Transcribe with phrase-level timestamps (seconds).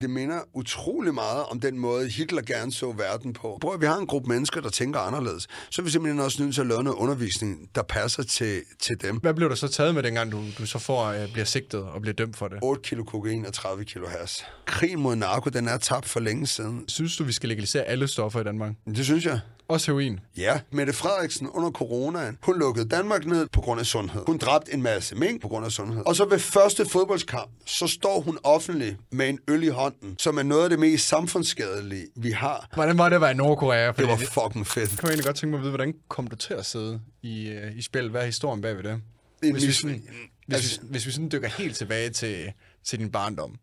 [0.00, 3.58] Det minder utrolig meget om den måde, Hitler gerne så verden på.
[3.60, 5.48] Prøv at vi har en gruppe mennesker, der tænker anderledes.
[5.70, 9.02] Så er vi simpelthen også nødt til at lave noget undervisning, der passer til, til
[9.02, 9.16] dem.
[9.16, 12.00] Hvad blev der så taget med, dengang du, du så får, øh, bliver sigtet og
[12.00, 12.58] bliver dømt for det?
[12.62, 14.44] 8 kilo kokain og 30 kilo has.
[14.66, 16.88] Krigen mod narko, den er tabt for længe siden.
[16.88, 18.72] Synes du, vi skal legalisere alle stoffer i Danmark?
[18.86, 19.40] Det synes jeg.
[19.70, 20.20] Også heroin?
[20.36, 24.22] Ja, Mette Frederiksen under coronaen, hun lukkede Danmark ned på grund af sundhed.
[24.26, 26.02] Hun dræbte en masse mængd på grund af sundhed.
[26.06, 30.38] Og så ved første fodboldskamp, så står hun offentlig med en øl i hånden, som
[30.38, 32.68] er noget af det mest samfundsskadelige, vi har.
[32.74, 33.92] Hvordan var det at være i Nordkorea?
[33.92, 34.90] Det var fucking fedt.
[34.90, 37.48] Jeg kunne egentlig godt tænke mig at vide, hvordan kom du til at sidde i,
[37.48, 38.10] øh, i spil?
[38.10, 39.00] Hvad er historien bagved det?
[39.42, 40.02] En Hvis vi, sådan,
[40.46, 42.52] hvis, altså- vi, hvis vi sådan dykker helt tilbage til,
[42.84, 43.54] til din barndom,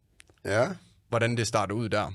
[0.45, 0.67] Ja,
[1.09, 2.11] hvordan det starter ud der.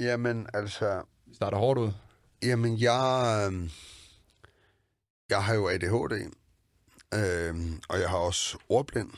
[0.00, 1.02] jamen altså...
[1.34, 1.92] Starter hårdt ud.
[2.42, 3.70] Jamen, jeg, øh,
[5.30, 6.32] jeg har jo ADHD,
[7.14, 7.54] øh,
[7.88, 9.10] og jeg har også ordblind.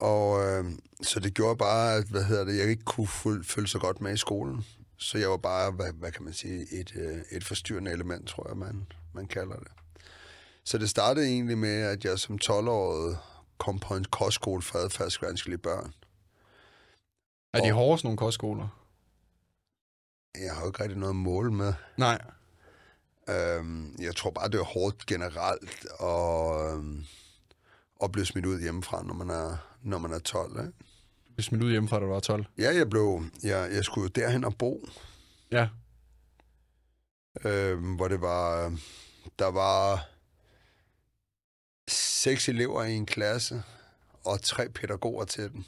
[0.00, 0.64] Og øh,
[1.02, 4.00] så det gjorde bare, at hvad hedder det, jeg ikke kunne følge, følge så godt
[4.00, 4.64] med i skolen.
[4.98, 8.48] Så jeg var bare, hvad, hvad kan man sige, et, øh, et forstyrrende element, tror
[8.48, 9.68] jeg, man, man kalder det.
[10.64, 13.16] Så det startede egentlig med, at jeg som 12-årig
[13.58, 15.94] kom på en kostskole for adfærdsvanskelige børn.
[17.52, 18.83] Er de hårde, sådan nogle kostskoler?
[20.38, 21.72] Jeg har jo ikke rigtig noget at måle med.
[21.96, 22.18] Nej.
[23.28, 27.04] Øhm, jeg tror bare, det er hårdt generelt at, øhm,
[28.02, 30.50] at blive smidt ud hjemmefra, når man er, når man er 12.
[30.66, 30.72] Ikke?
[31.34, 32.46] Blev smidt ud hjemmefra, da du var 12.
[32.58, 34.86] Ja, jeg, blev, jeg, jeg skulle jo derhen og bo,
[35.50, 35.68] Ja.
[37.44, 38.72] øhm, hvor det var,
[39.38, 40.06] der var
[41.88, 43.62] seks elever i en klasse,
[44.24, 45.66] og tre pædagoger til den.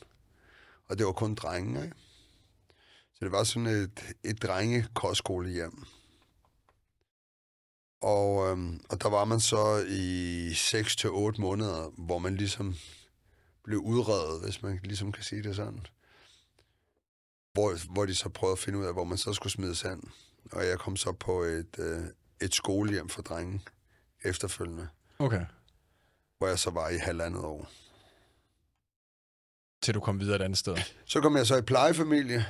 [0.88, 1.96] Og det var kun drenge, ikke?
[3.18, 5.84] Så det var sådan et, et drengekostskolehjem.
[8.00, 12.74] Og, øhm, og der var man så i 6 til otte måneder, hvor man ligesom
[13.64, 15.86] blev udredet, hvis man ligesom kan sige det sådan.
[17.52, 20.10] Hvor, hvor de så prøvede at finde ud af, hvor man så skulle smides hen.
[20.52, 22.00] Og jeg kom så på et, øh,
[22.40, 23.60] et skolehjem for drenge
[24.24, 24.88] efterfølgende,
[25.18, 25.46] Okay.
[26.38, 27.68] hvor jeg så var i halvandet år.
[29.82, 30.76] Til du kom videre et andet sted.
[31.04, 32.46] Så kom jeg så i plejefamilie,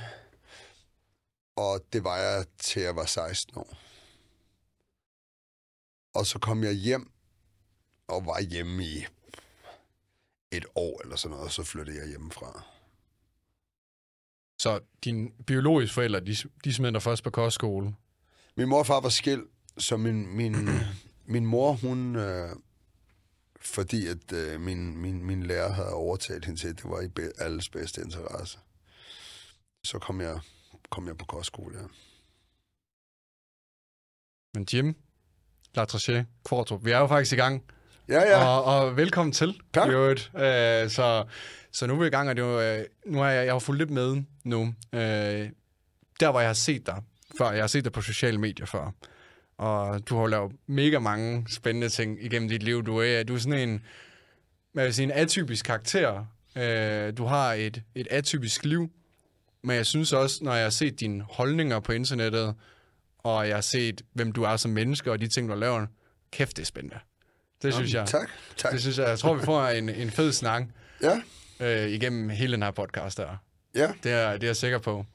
[1.57, 3.77] og det var jeg til jeg var 16 år.
[6.13, 7.11] Og så kom jeg hjem,
[8.07, 9.05] og var hjemme i
[10.51, 12.63] et år eller sådan noget, og så flyttede jeg hjemmefra.
[14.59, 17.95] Så dine biologiske forældre, de, de smed dig først på kostskole.
[18.55, 20.69] Min mor og far var skilt, så min, min,
[21.33, 22.55] min mor, hun, øh,
[23.61, 27.29] fordi at øh, min, min, min lærer havde overtalt hende til, at det var i
[27.37, 28.59] alles bedste interesse.
[29.83, 30.39] Så kom jeg,
[30.89, 31.83] kom jeg på kostskole, ja.
[34.53, 34.95] Men Jim,
[35.77, 37.63] Latraché, Kvartrup, vi er jo faktisk i gang.
[38.09, 38.45] Ja, ja.
[38.45, 39.61] Og, og velkommen til.
[39.73, 39.89] Tak.
[39.89, 40.31] øvrigt.
[40.35, 41.25] Øh, så,
[41.71, 43.53] så nu er vi i gang, og det er jo, øh, nu har jeg, jeg
[43.53, 44.73] har fulgt lidt med nu.
[44.93, 45.49] Øh,
[46.19, 47.03] der, hvor jeg har set dig
[47.37, 48.91] før, jeg har set dig på sociale medier før.
[49.57, 52.85] Og du har lavet mega mange spændende ting igennem dit liv.
[52.85, 53.83] Du er, du er sådan en,
[54.73, 56.25] hvad vil sige, en atypisk karakter.
[56.55, 58.91] Øh, du har et, et atypisk liv.
[59.67, 62.55] Men jeg synes også, når jeg har set dine holdninger på internettet,
[63.17, 65.87] og jeg har set, hvem du er som menneske, og de ting, du laver,
[66.31, 66.99] kæft, det er spændende.
[67.61, 68.07] Det synes jeg.
[68.07, 68.71] Tak, tak.
[68.71, 69.07] Det synes jeg.
[69.07, 70.63] Jeg tror, vi får en, en fed snak
[71.01, 71.21] Ja,
[71.59, 73.37] øh, igennem hele den her podcast der.
[73.75, 73.91] ja.
[74.03, 75.05] Det er, det er jeg sikker på.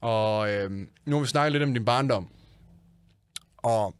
[0.00, 0.70] Og øh,
[1.04, 2.28] nu har vi snakket lidt om din barndom.
[3.56, 3.94] Og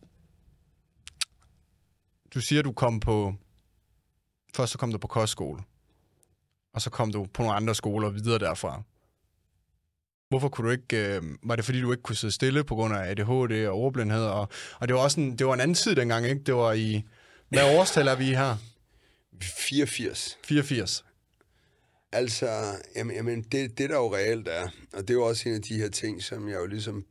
[2.35, 3.35] du siger, du kom på...
[4.55, 5.63] Først så kom du på kostskole.
[6.73, 8.83] Og så kom du på nogle andre skoler videre derfra.
[10.35, 11.17] Hvorfor kunne du ikke...
[11.17, 14.25] Øh, var det fordi, du ikke kunne sidde stille på grund af ADHD og ordblindhed?
[14.25, 14.49] Og,
[14.81, 16.43] og det var også en, det var en anden tid dengang, ikke?
[16.47, 17.03] Det var i...
[17.49, 18.57] Hvad årstal er vi her?
[19.43, 20.39] 84.
[20.45, 21.05] 84.
[22.13, 22.49] Altså,
[22.97, 25.63] jamen, jamen det, det der jo reelt er, og det er jo også en af
[25.63, 27.05] de her ting, som jeg jo ligesom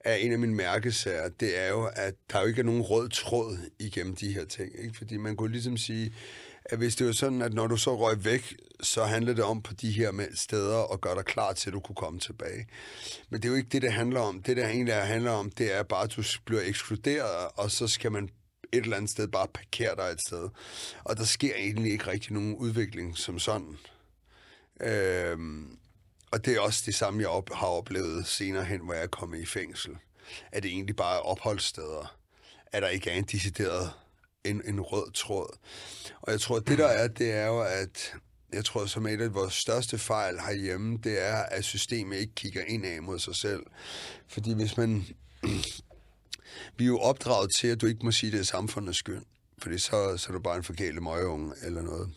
[0.00, 3.08] er en af mine mærkesager, det er jo, at der jo ikke er nogen rød
[3.08, 4.72] tråd igennem de her ting.
[4.84, 4.98] Ikke?
[4.98, 6.14] Fordi man kunne ligesom sige,
[6.64, 9.62] at hvis det var sådan, at når du så røg væk, så handler det om
[9.62, 12.66] på de her steder og gøre dig klar til, at du kunne komme tilbage.
[13.30, 14.42] Men det er jo ikke det, det handler om.
[14.42, 18.12] Det, der egentlig handler om, det er bare, at du bliver ekskluderet, og så skal
[18.12, 18.28] man
[18.72, 20.48] et eller andet sted bare parkere dig et sted.
[21.04, 23.76] Og der sker egentlig ikke rigtig nogen udvikling som sådan.
[24.80, 25.78] Øhm,
[26.30, 29.06] og det er også det samme, jeg op, har oplevet senere hen, hvor jeg er
[29.06, 29.96] kommet i fængsel.
[30.52, 32.16] At det egentlig bare er opholdssteder.
[32.72, 33.90] At der ikke er en decideret
[34.44, 35.56] en, en rød tråd.
[36.20, 38.14] Og jeg tror, at det der er, det er jo, at
[38.52, 42.62] jeg tror, som et af vores største fejl herhjemme, det er, at systemet ikke kigger
[42.64, 43.62] indad mod sig selv.
[44.28, 45.06] Fordi hvis man...
[46.76, 49.22] vi er jo opdraget til, at du ikke må sige, at det er samfundets skyld.
[49.58, 52.10] Fordi så, så er du bare en forkælet møgeunge eller noget.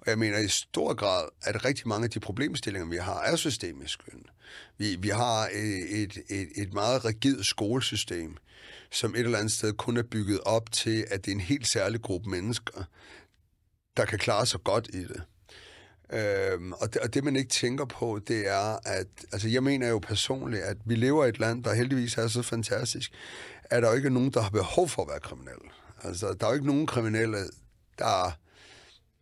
[0.00, 3.36] Og jeg mener i stor grad, at rigtig mange af de problemstillinger, vi har, er
[3.36, 4.02] systemiske.
[4.78, 8.36] Vi, vi har et, et, et, et meget rigidt skolesystem,
[8.92, 11.66] som et eller andet sted kun er bygget op til, at det er en helt
[11.66, 12.84] særlig gruppe mennesker,
[13.96, 15.22] der kan klare sig godt i det.
[16.12, 19.88] Øhm, og, det, og det, man ikke tænker på, det er, at altså, jeg mener
[19.88, 23.12] jo personligt, at vi lever i et land, der heldigvis er så fantastisk,
[23.64, 25.60] at der jo ikke er nogen, der har behov for at være kriminel.
[26.02, 27.38] Altså, der er jo ikke nogen kriminelle,
[27.98, 28.38] der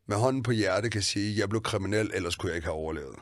[0.06, 3.16] med hånden på hjertet kan sige, jeg blev kriminel, ellers kunne jeg ikke have overlevet.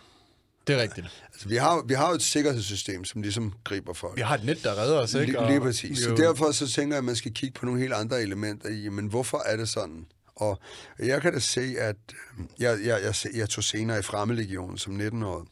[0.67, 1.07] Det er rigtigt.
[1.33, 4.17] Altså, vi har, vi har jo et sikkerhedssystem, som ligesom griber folk.
[4.17, 5.33] Vi har et net, der redder os, ikke?
[5.33, 5.99] Lige, lige præcis.
[5.99, 8.89] Så derfor så tænker jeg, at man skal kigge på nogle helt andre elementer i,
[8.89, 10.07] men hvorfor er det sådan?
[10.37, 10.59] Og
[10.99, 15.01] jeg kan da se, at øh, jeg, jeg, jeg, jeg tog senere i Fremmelegionen som
[15.01, 15.47] 19-årig.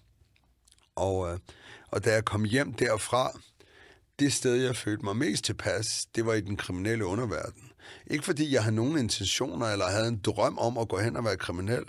[0.97, 1.39] Og, øh,
[1.91, 3.41] og da jeg kom hjem derfra,
[4.19, 7.64] det sted, jeg følte mig mest tilpas, det var i den kriminelle underverden.
[8.07, 11.25] Ikke fordi jeg havde nogen intentioner eller havde en drøm om at gå hen og
[11.25, 11.85] være kriminel,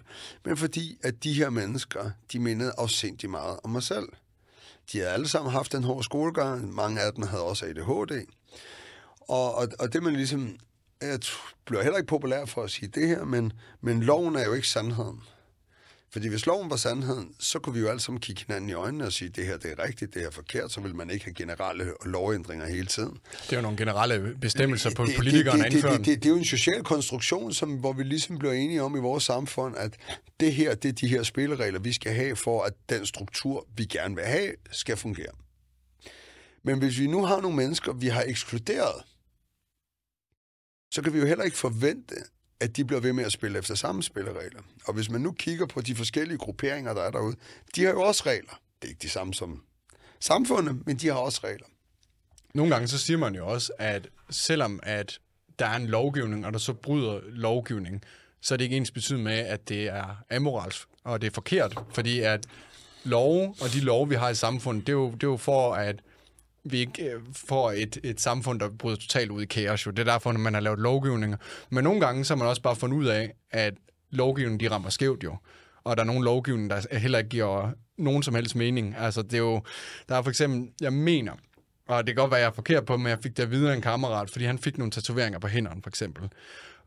[0.45, 4.07] men fordi at de her mennesker, de mindede afsindigt meget om mig selv.
[4.91, 8.25] De havde alle sammen haft en hård skolegang, mange af dem havde også ADHD.
[9.21, 10.57] Og, og, og det man ligesom
[11.01, 11.19] jeg
[11.65, 14.67] bliver heller ikke populær for at sige det her, men, men loven er jo ikke
[14.67, 15.21] sandheden.
[16.15, 19.05] Fordi hvis loven var sandheden, så kunne vi jo alle sammen kigge hinanden i øjnene
[19.05, 21.25] og sige, det her det er rigtigt, det her er forkert, så vil man ikke
[21.25, 23.19] have generelle lovændringer hele tiden.
[23.43, 26.29] Det er jo nogle generelle bestemmelser på politikerne det, det, det, det, det, det er
[26.29, 29.97] jo en social konstruktion, som, hvor vi ligesom bliver enige om i vores samfund, at
[30.39, 33.85] det her, det er de her spilleregler, vi skal have for, at den struktur, vi
[33.85, 35.33] gerne vil have, skal fungere.
[36.63, 39.03] Men hvis vi nu har nogle mennesker, vi har ekskluderet,
[40.91, 42.15] så kan vi jo heller ikke forvente,
[42.59, 44.61] at de bliver ved med at spille efter samme spilleregler.
[44.85, 47.35] Og hvis man nu kigger på de forskellige grupperinger, der er derude,
[47.75, 48.59] de har jo også regler.
[48.81, 49.63] Det er ikke de samme som
[50.19, 51.67] samfundet, men de har også regler.
[52.53, 55.19] Nogle gange så siger man jo også, at selvom at
[55.59, 58.01] der er en lovgivning, og der så bryder lovgivning,
[58.41, 61.79] så er det ikke ens betydet med, at det er amoralsk, og det er forkert,
[61.93, 62.45] fordi at
[63.03, 65.73] lov og de lov, vi har i samfundet, det er jo, det er jo for,
[65.73, 65.99] at
[66.65, 69.85] vi ikke øh, får et, et samfund, der bryder totalt ud i kaos.
[69.85, 69.91] Jo.
[69.91, 71.37] Det er derfor, man har lavet lovgivninger.
[71.69, 73.73] Men nogle gange så har man også bare fundet ud af, at
[74.11, 75.37] lovgivningen de rammer skævt jo.
[75.83, 78.95] Og der er nogle lovgivninger, der heller ikke giver nogen som helst mening.
[78.97, 79.61] Altså, det er jo...
[80.09, 80.69] Der er for eksempel...
[80.81, 81.33] Jeg mener,
[81.87, 83.81] og det kan godt være, jeg er forkert på, men jeg fik det videre en
[83.81, 86.29] kammerat, fordi han fik nogle tatoveringer på hænderne, for eksempel.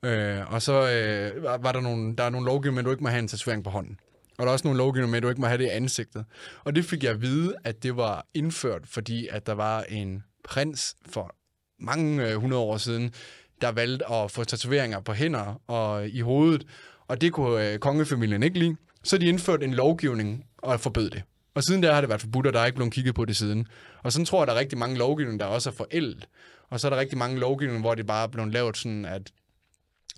[0.03, 3.19] Øh, og så øh, var der nogle, der er nogle lovgivninger, du ikke må have
[3.19, 3.99] en tatovering på hånden.
[4.39, 6.25] Og der er også nogle lovgivninger med, at du ikke må have det i ansigtet.
[6.65, 10.23] Og det fik jeg at vide, at det var indført, fordi at der var en
[10.45, 11.35] prins for
[11.81, 13.13] mange øh, hundrede år siden,
[13.61, 16.67] der valgte at få tatoveringer på hænder og i hovedet.
[17.09, 18.77] Og det kunne øh, kongefamilien ikke lide.
[19.05, 21.23] Så de indførte en lovgivning og forbød det.
[21.55, 23.37] Og siden der har det været forbudt, og der er ikke blevet kigget på det
[23.37, 23.67] siden.
[24.03, 26.29] Og sådan tror jeg, der er rigtig mange lovgivninger, der også er forældet.
[26.71, 29.33] Og så er der rigtig mange lovgivninger, hvor det bare er blevet lavet sådan, at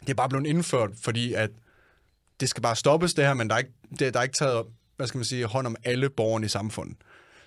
[0.00, 1.50] det er bare blevet indført, fordi at
[2.40, 4.66] det skal bare stoppes det her, men der er ikke, det, der er ikke taget
[4.96, 6.96] hvad skal man sige, hånd om alle borgerne i samfundet.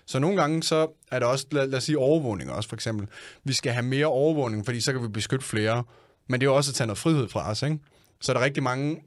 [0.06, 3.08] Så nogle gange så er der også, lad, lad os sige overvågning også for eksempel.
[3.44, 5.84] Vi skal have mere overvågning, fordi så kan vi beskytte flere.
[6.30, 7.80] Men det er jo også at tage noget frihed fra os, ikke?
[8.22, 9.02] Så er der rigtig mange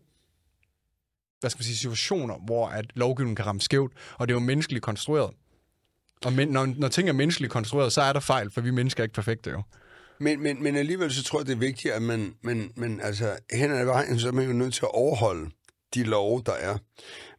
[1.40, 4.44] hvad skal man sige, situationer, hvor at lovgivningen kan ramme skævt, og det er jo
[4.44, 5.30] menneskeligt konstrueret.
[6.24, 9.02] Og men, når, når ting er menneskeligt konstrueret, så er der fejl, for vi mennesker
[9.02, 9.62] er ikke perfekte jo.
[10.20, 13.36] Men, men, men alligevel så tror jeg, det er vigtigt, at man, men, men altså,
[13.52, 15.50] hen ad vejen, så er man jo nødt til at overholde
[15.96, 16.78] de love, der er.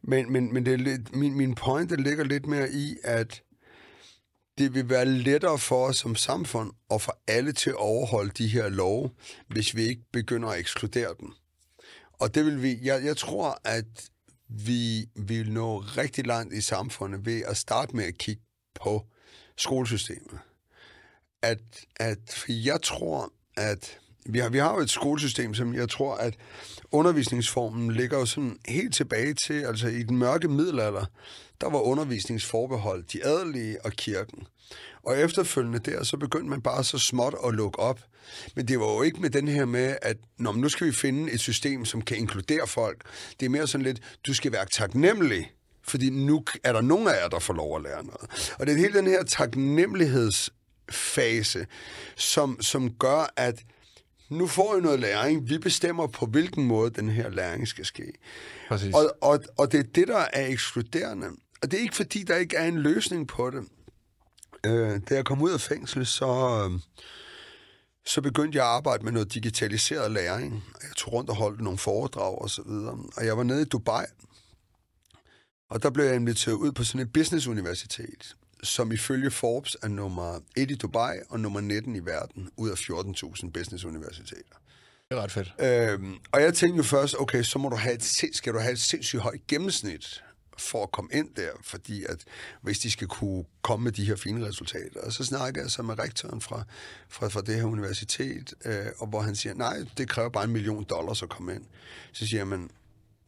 [0.02, 3.42] Men, men, men det er lidt, min, min point ligger lidt mere i, at
[4.58, 8.48] det vil være lettere for os som samfund og for alle til at overholde de
[8.48, 9.10] her love,
[9.48, 11.32] hvis vi ikke begynder at ekskludere dem.
[12.12, 14.10] Og det vil vi, jeg, jeg tror, at
[14.48, 18.42] vi vil nå rigtig langt i samfundet ved at starte med at kigge
[18.74, 19.06] på
[19.56, 20.38] skolesystemet.
[21.42, 21.60] At,
[21.96, 23.98] at jeg tror, at
[24.28, 26.34] vi har, vi har jo et skolesystem, som jeg tror, at
[26.92, 31.04] undervisningsformen ligger jo sådan helt tilbage til, altså i den mørke middelalder,
[31.60, 34.46] der var undervisningsforbehold de adelige og kirken.
[35.02, 38.00] Og efterfølgende der, så begyndte man bare så småt at lukke op.
[38.56, 41.32] Men det var jo ikke med den her med, at Nå, nu skal vi finde
[41.32, 43.02] et system, som kan inkludere folk.
[43.40, 47.22] Det er mere sådan lidt, du skal være taknemmelig, fordi nu er der nogen af
[47.22, 48.54] jer, der får lov at lære noget.
[48.58, 51.66] Og det er hele den her taknemmelighedsfase,
[52.16, 53.64] som, som gør, at
[54.28, 55.48] nu får I noget læring.
[55.48, 58.12] Vi bestemmer på, hvilken måde den her læring skal ske.
[58.68, 58.94] Præcis.
[58.94, 61.26] Og, og, og det er det, der er ekskluderende.
[61.62, 63.64] Og det er ikke, fordi der ikke er en løsning på det.
[64.66, 66.26] Øh, da jeg kom ud af fængsel, så,
[66.70, 66.80] øh,
[68.06, 70.64] så begyndte jeg at arbejde med noget digitaliseret læring.
[70.82, 72.98] Jeg tog rundt og holdt nogle foredrag og så videre.
[73.16, 74.04] Og jeg var nede i Dubai,
[75.70, 80.40] og der blev jeg inviteret ud på sådan et businessuniversitet, som ifølge Forbes er nummer
[80.56, 84.54] 1 i Dubai og nummer 19 i verden ud af 14.000 businessuniversiteter.
[85.10, 85.54] Det er ret fedt.
[85.58, 88.72] Øhm, og jeg tænkte jo først, okay, så må du have et, skal du have
[88.72, 90.22] et sindssygt højt gennemsnit
[90.58, 92.24] for at komme ind der, fordi at
[92.62, 95.00] hvis de skal kunne komme med de her fine resultater.
[95.00, 96.64] Og så snakker jeg så med rektoren fra,
[97.08, 100.50] fra, fra det her universitet, øh, og hvor han siger, nej, det kræver bare en
[100.50, 101.64] million dollars at komme ind.
[102.12, 102.58] Så siger jeg,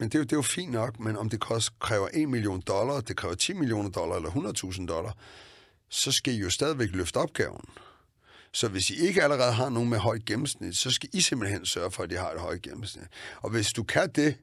[0.01, 2.29] men, det, er jo, det er jo fint nok, men om det kost, kræver 1
[2.29, 5.17] million dollar, det kræver 10 millioner dollar eller 100.000 dollar,
[5.89, 7.65] så skal I jo stadigvæk løfte opgaven.
[8.53, 11.91] Så hvis I ikke allerede har nogen med højt gennemsnit, så skal I simpelthen sørge
[11.91, 13.05] for, at de har et højt gennemsnit.
[13.37, 14.37] Og hvis du kan det,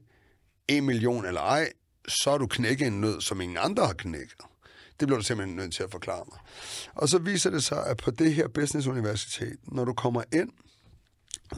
[0.68, 1.72] 1 million eller ej,
[2.08, 4.40] så er du knækket en nød, som ingen andre har knækket.
[5.00, 6.38] Det bliver du simpelthen nødt til at forklare mig.
[6.94, 10.50] Og så viser det sig, at på det her Business Universitet, når du kommer ind,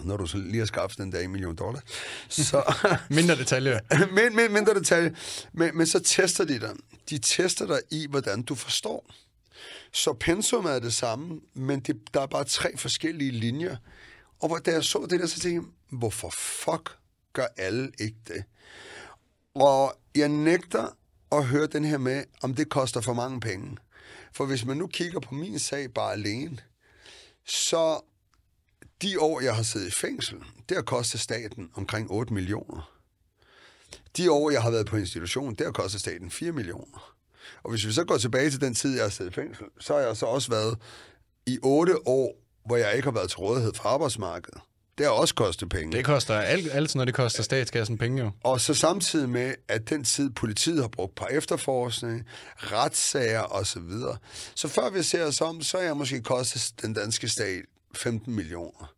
[0.05, 1.81] når du så lige har skaffet den der 1 million dollar,
[2.29, 2.75] så...
[3.11, 3.81] Mindre detaljer.
[4.15, 5.15] men, men, mindre detalje.
[5.53, 6.73] Men, men så tester de dig.
[7.11, 9.11] De tester dig i, hvordan du forstår.
[9.93, 13.77] Så pensum er det samme, men det, der er bare tre forskellige linjer.
[14.41, 16.99] Og hvor, da jeg så det der, så tænkte jeg, hvorfor fuck
[17.33, 18.45] gør alle ikke det?
[19.55, 20.97] Og jeg nægter
[21.33, 23.77] at høre den her med, om det koster for mange penge.
[24.33, 26.59] For hvis man nu kigger på min sag bare alene,
[27.47, 28.01] så
[29.03, 30.39] de år, jeg har siddet i fængsel,
[30.69, 32.93] det har kostet staten omkring 8 millioner.
[34.17, 37.15] De år, jeg har været på institution, det har kostet staten 4 millioner.
[37.63, 39.95] Og hvis vi så går tilbage til den tid, jeg har siddet i fængsel, så
[39.95, 40.79] har jeg så også været
[41.47, 44.61] i 8 år, hvor jeg ikke har været til rådighed for arbejdsmarkedet.
[44.99, 45.97] Det har også kostet penge.
[45.97, 48.31] Det koster alt, alt når det koster statskassen penge jo.
[48.45, 52.27] Og så samtidig med, at den tid, politiet har brugt på efterforskning,
[52.57, 53.91] retssager osv.
[53.91, 54.17] Så,
[54.55, 58.35] så før vi ser os om, så er jeg måske kostet den danske stat 15
[58.35, 58.95] millioner.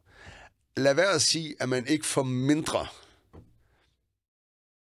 [0.76, 2.86] Lad være at sige, at man ikke for mindre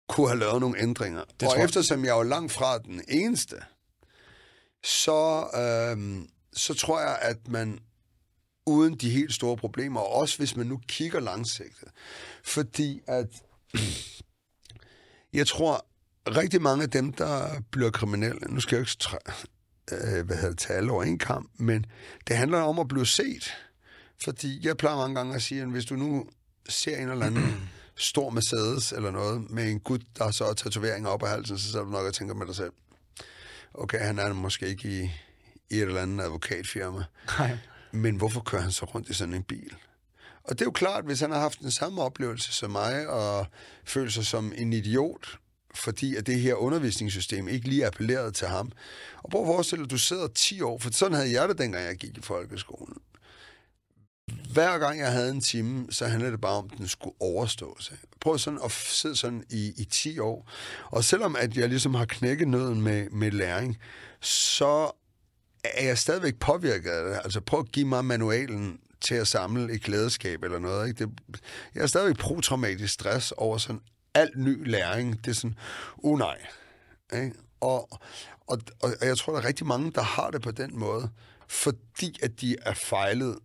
[0.09, 1.23] kunne have lavet nogle ændringer.
[1.39, 1.65] Det og jeg.
[1.65, 3.55] eftersom jeg er jo langt fra den eneste,
[4.83, 7.79] så, øhm, så tror jeg, at man
[8.65, 11.87] uden de helt store problemer, og også hvis man nu kigger langsigtet.
[12.43, 13.27] Fordi at
[15.39, 15.85] jeg tror,
[16.27, 19.17] rigtig mange af dem, der bliver kriminelle, nu skal jeg ikke træ,
[19.91, 21.85] øh, hvad hedder tage alle over en kamp, men
[22.27, 23.57] det handler om at blive set.
[24.23, 26.25] Fordi jeg plejer mange gange at sige, at hvis du nu
[26.69, 31.09] ser en eller anden stor Mercedes eller noget, med en gut, der så har tatoveringer
[31.09, 32.71] op ad halsen, så sidder du nok og tænker med dig selv,
[33.73, 35.01] okay, han er måske ikke i,
[35.69, 37.03] i et eller andet advokatfirma.
[37.39, 37.57] Nej.
[37.91, 39.75] Men hvorfor kører han så rundt i sådan en bil?
[40.43, 43.47] Og det er jo klart, hvis han har haft den samme oplevelse som mig, og
[43.85, 45.39] føler sig som en idiot,
[45.75, 48.71] fordi at det her undervisningssystem ikke lige appellerede til ham.
[49.23, 51.57] Og prøv at forestille dig, at du sidder 10 år, for sådan havde jeg det,
[51.57, 52.97] dengang jeg gik i folkeskolen.
[54.53, 57.93] Hver gang jeg havde en time, så handlede det bare om, at den skulle overstås.
[58.21, 60.49] Prøv sådan at sidde sådan i, i 10 år.
[60.85, 63.77] Og selvom at jeg ligesom har knækket nøden med, med læring,
[64.21, 64.91] så
[65.63, 67.19] er jeg stadigvæk påvirket af det.
[67.23, 70.87] Altså prøv at give mig manualen til at samle et klædeskab eller noget.
[70.87, 71.05] Ikke?
[71.05, 71.41] Det,
[71.75, 73.81] jeg er stadigvæk protraumatisk stress over sådan
[74.13, 75.25] alt ny læring.
[75.25, 75.55] Det er sådan,
[75.97, 76.37] uh nej.
[77.13, 77.33] Ikke?
[77.61, 77.99] Og,
[78.47, 81.09] og, og jeg tror, der er rigtig mange, der har det på den måde,
[81.47, 83.39] fordi at de er fejlet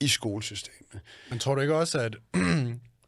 [0.00, 1.00] i skolesystemet.
[1.30, 2.16] Men tror du ikke også, at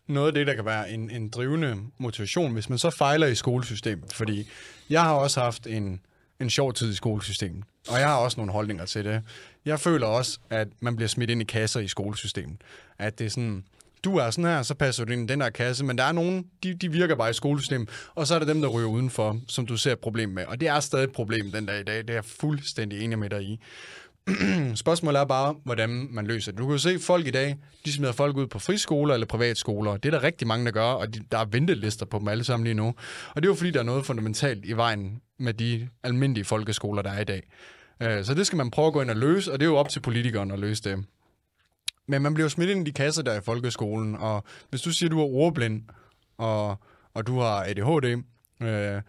[0.06, 3.34] noget af det, der kan være en, en drivende motivation, hvis man så fejler i
[3.34, 4.12] skolesystemet?
[4.12, 4.48] Fordi
[4.90, 6.00] jeg har også haft en,
[6.40, 9.22] en sjov tid i skolesystemet, og jeg har også nogle holdninger til det.
[9.64, 12.56] Jeg føler også, at man bliver smidt ind i kasser i skolesystemet.
[12.98, 13.64] At det er sådan,
[14.04, 16.12] du er sådan her, så passer du ind i den der kasse, men der er
[16.12, 19.40] nogen, de, de virker bare i skolesystemet, og så er der dem, der ryger udenfor,
[19.48, 20.44] som du ser et problem med.
[20.44, 23.18] Og det er stadig et problem den dag i dag, det er jeg fuldstændig enig
[23.18, 23.60] med dig i.
[24.74, 26.58] Spørgsmålet er bare, hvordan man løser det.
[26.58, 29.96] Du kan jo se, folk i dag, de smider folk ud på friskoler eller privatskoler.
[29.96, 32.44] Det er der rigtig mange, der gør, og de, der er ventelister på dem alle
[32.44, 32.86] sammen lige nu.
[33.34, 37.02] Og det er jo fordi, der er noget fundamentalt i vejen med de almindelige folkeskoler,
[37.02, 37.42] der er i dag.
[38.02, 39.76] Øh, så det skal man prøve at gå ind og løse, og det er jo
[39.76, 41.04] op til politikeren at løse det.
[42.08, 44.92] Men man bliver jo smidt ind i de kasser der i folkeskolen, og hvis du
[44.92, 45.82] siger, at du er ordblind,
[46.38, 46.76] og,
[47.14, 48.22] og du har ADHD,
[48.62, 49.02] øh,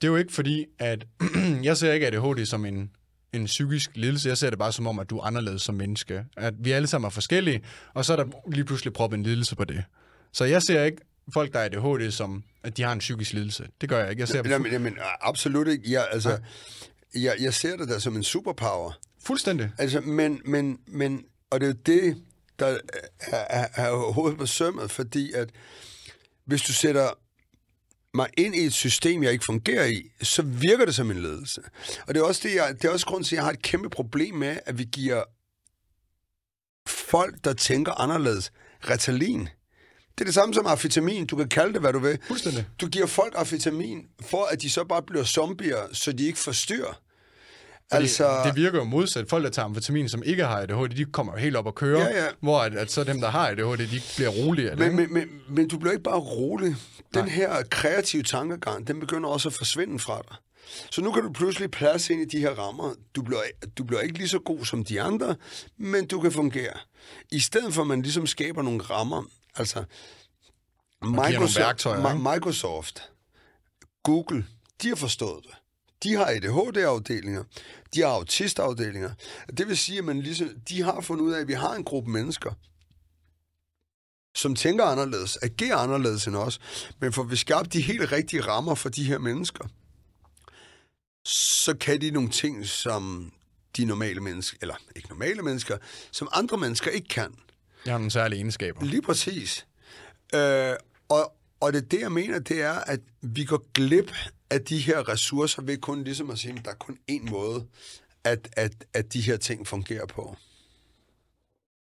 [0.00, 1.06] det er jo ikke fordi, at
[1.62, 2.90] jeg ser ikke ADHD som en,
[3.36, 4.28] en psykisk lidelse.
[4.28, 6.24] Jeg ser det bare som om, at du er anderledes som menneske.
[6.36, 7.62] At vi alle sammen er forskellige,
[7.94, 9.84] og så er der lige pludselig proppet en lidelse på det.
[10.32, 10.98] Så jeg ser ikke
[11.34, 13.68] folk, der er ADHD, som at de har en psykisk lidelse.
[13.80, 14.20] Det gør jeg ikke.
[14.20, 15.92] Jeg ser Jamen, jamen, absolut ikke.
[15.92, 16.38] Jeg, altså,
[17.14, 18.92] jeg, jeg ser det der som en superpower.
[19.26, 19.70] fuldstændig.
[19.78, 22.22] Altså, men, men, men, og det er det,
[22.58, 22.66] der
[23.20, 25.50] er, er, er hovedet på sømmet, fordi at
[26.44, 27.08] hvis du sætter
[28.16, 31.62] mig ind i et system, jeg ikke fungerer i, så virker det som en ledelse.
[32.06, 33.62] Og det er også, det, jeg, det er også grund til, at jeg har et
[33.62, 35.22] kæmpe problem med, at vi giver
[36.88, 38.52] folk, der tænker anderledes,
[38.90, 39.48] Ritalin.
[40.18, 41.26] Det er det samme som amfetamin.
[41.26, 42.18] Du kan kalde det, hvad du vil.
[42.26, 42.66] Fuldstændig.
[42.80, 47.00] Du giver folk amfetamin, for at de så bare bliver zombier, så de ikke forstyrrer.
[47.90, 49.28] Altså, det virker jo modsat.
[49.28, 52.00] Folk, der tager amfetamin, som ikke har ADHD, de kommer jo helt op og kører,
[52.08, 52.28] Ja, ja.
[52.40, 54.86] hvor at, at så dem, der har ADHD, de bliver rolige af det.
[54.94, 56.76] men, men, men, men du bliver ikke bare rolig.
[57.14, 57.28] Den Nej.
[57.28, 60.36] her kreative tankegang, den begynder også at forsvinde fra dig.
[60.90, 62.94] Så nu kan du pludselig plads ind i de her rammer.
[63.16, 63.40] Du bliver,
[63.78, 65.36] du bliver ikke lige så god som de andre,
[65.76, 66.72] men du kan fungere.
[67.32, 69.22] I stedet for, at man ligesom skaber nogle rammer,
[69.56, 69.84] altså
[71.02, 71.18] nogle
[71.56, 72.30] værktøjer, Mi- ikke?
[72.34, 73.02] Microsoft,
[74.02, 74.46] Google,
[74.82, 75.54] de har forstået det.
[76.02, 77.44] De har ADHD-afdelinger,
[77.94, 79.10] de har autistafdelinger.
[79.58, 81.84] Det vil sige, at man ligesom, de har fundet ud af, at vi har en
[81.84, 82.50] gruppe mennesker,
[84.36, 86.60] som tænker anderledes, agerer anderledes end os,
[87.00, 89.68] men får vi skabt de helt rigtige rammer for de her mennesker,
[91.26, 93.32] så kan de nogle ting, som
[93.76, 95.78] de normale mennesker, eller ikke normale mennesker,
[96.10, 97.34] som andre mennesker ikke kan.
[97.84, 98.84] Jeg har nogle særlige egenskaber.
[98.84, 99.66] Lige præcis.
[100.34, 100.72] Øh,
[101.08, 104.12] og, og det det, jeg mener, det er, at vi går glip
[104.50, 107.66] af de her ressourcer ved kun ligesom at sige, at der er kun én måde,
[108.24, 110.36] at, at, at de her ting fungerer på.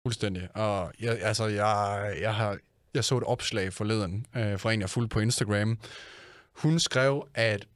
[0.06, 0.56] Fuldstændig.
[0.56, 2.58] Og jeg, altså, jeg, jeg, har,
[2.94, 5.78] jeg så et opslag forleden øh, fra en, jeg fulgte på Instagram.
[6.54, 7.68] Hun skrev, at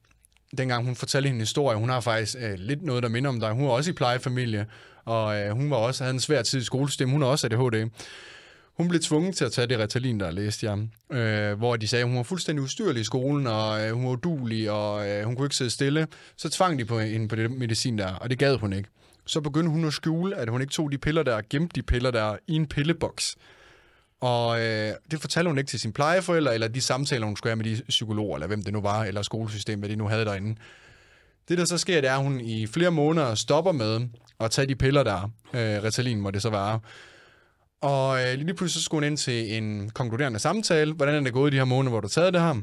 [0.57, 3.51] dengang hun fortalte hende historie, hun har faktisk øh, lidt noget, der minder om dig.
[3.51, 4.67] Hun var også i plejefamilie,
[5.05, 7.11] og øh, hun var også, havde en svær tid i skolesystemet.
[7.11, 7.89] Hun har også ADHD.
[8.77, 10.87] Hun blev tvunget til at tage det Ritalin, der læste jeg,
[11.17, 14.11] øh, hvor de sagde, at hun var fuldstændig ustyrlig i skolen, og øh, hun var
[14.11, 16.07] udulig, og øh, hun kunne ikke sidde stille.
[16.37, 18.89] Så tvang de på hende på det medicin der, og det gad hun ikke.
[19.25, 21.81] Så begyndte hun at skjule, at hun ikke tog de piller der, og gemte de
[21.81, 23.35] piller der i en pilleboks.
[24.21, 27.63] Og øh, det fortalte hun ikke til sin plejeforældre, eller de samtaler, hun skulle have
[27.63, 30.55] med de psykologer, eller hvem det nu var, eller skolesystemet, hvad de nu havde derinde.
[31.49, 34.01] Det, der så sker, det er, at hun i flere måneder stopper med
[34.39, 35.21] at tage de piller der,
[35.53, 36.79] øh, Ritalin må det så være.
[37.83, 40.93] Og øh, lige pludselig så skulle hun ind til en konkluderende samtale.
[40.93, 42.55] Hvordan er det gået i de her måneder, hvor du har taget det her?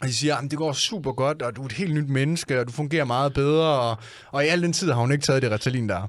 [0.00, 2.60] Og de siger, at det går super godt, og du er et helt nyt menneske,
[2.60, 3.80] og du fungerer meget bedre.
[3.80, 3.96] Og,
[4.30, 6.08] og i al den tid har hun ikke taget det Ritalin der.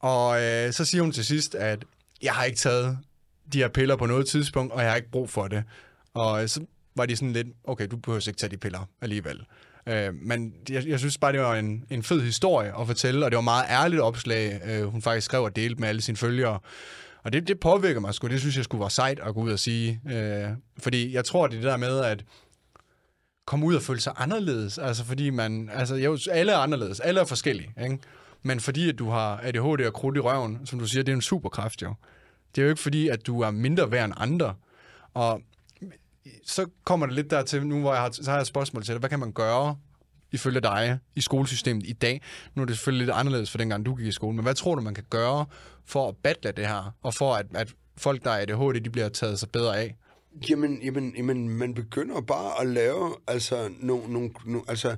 [0.00, 1.84] Og øh, så siger hun til sidst, at
[2.22, 2.98] jeg har ikke taget
[3.52, 5.64] de her piller på noget tidspunkt, og jeg har ikke brug for det.
[6.14, 6.60] Og øh, så
[6.96, 9.40] var de sådan lidt, okay, du behøver ikke tage de piller alligevel.
[9.86, 13.30] Øh, men jeg, jeg synes bare, det var en, en fed historie at fortælle, og
[13.30, 16.58] det var meget ærligt opslag, øh, hun faktisk skrev og delte med alle sine følgere.
[17.22, 18.26] Og det, det påvirker mig sgu.
[18.26, 20.00] Det synes jeg skulle være sejt at gå ud og sige.
[20.10, 22.24] Øh, fordi jeg tror, det er det der med, at
[23.46, 24.78] komme ud og føle sig anderledes.
[24.78, 27.00] Altså fordi man, altså jo, alle er anderledes.
[27.00, 27.98] Alle er forskellige, ikke?
[28.42, 31.16] Men fordi at du har ADHD og krudt i røven, som du siger, det er
[31.16, 31.94] en superkraft jo.
[32.54, 34.54] Det er jo ikke fordi, at du er mindre værd end andre.
[35.14, 35.42] Og
[36.46, 38.92] så kommer det lidt dertil, nu hvor jeg har, så har jeg et spørgsmål til
[38.92, 38.98] dig.
[38.98, 39.76] Hvad kan man gøre
[40.32, 42.22] ifølge dig i skolesystemet i dag?
[42.54, 44.74] Nu er det selvfølgelig lidt anderledes for dengang du gik i skole, men hvad tror
[44.74, 45.46] du, man kan gøre
[45.86, 49.08] for at battle det her, og for at, at folk, der er ADHD, de bliver
[49.08, 49.96] taget sig bedre af?
[50.50, 54.96] Jamen, jamen, jamen, man begynder bare at lave, altså, nogle, nogle, no, altså,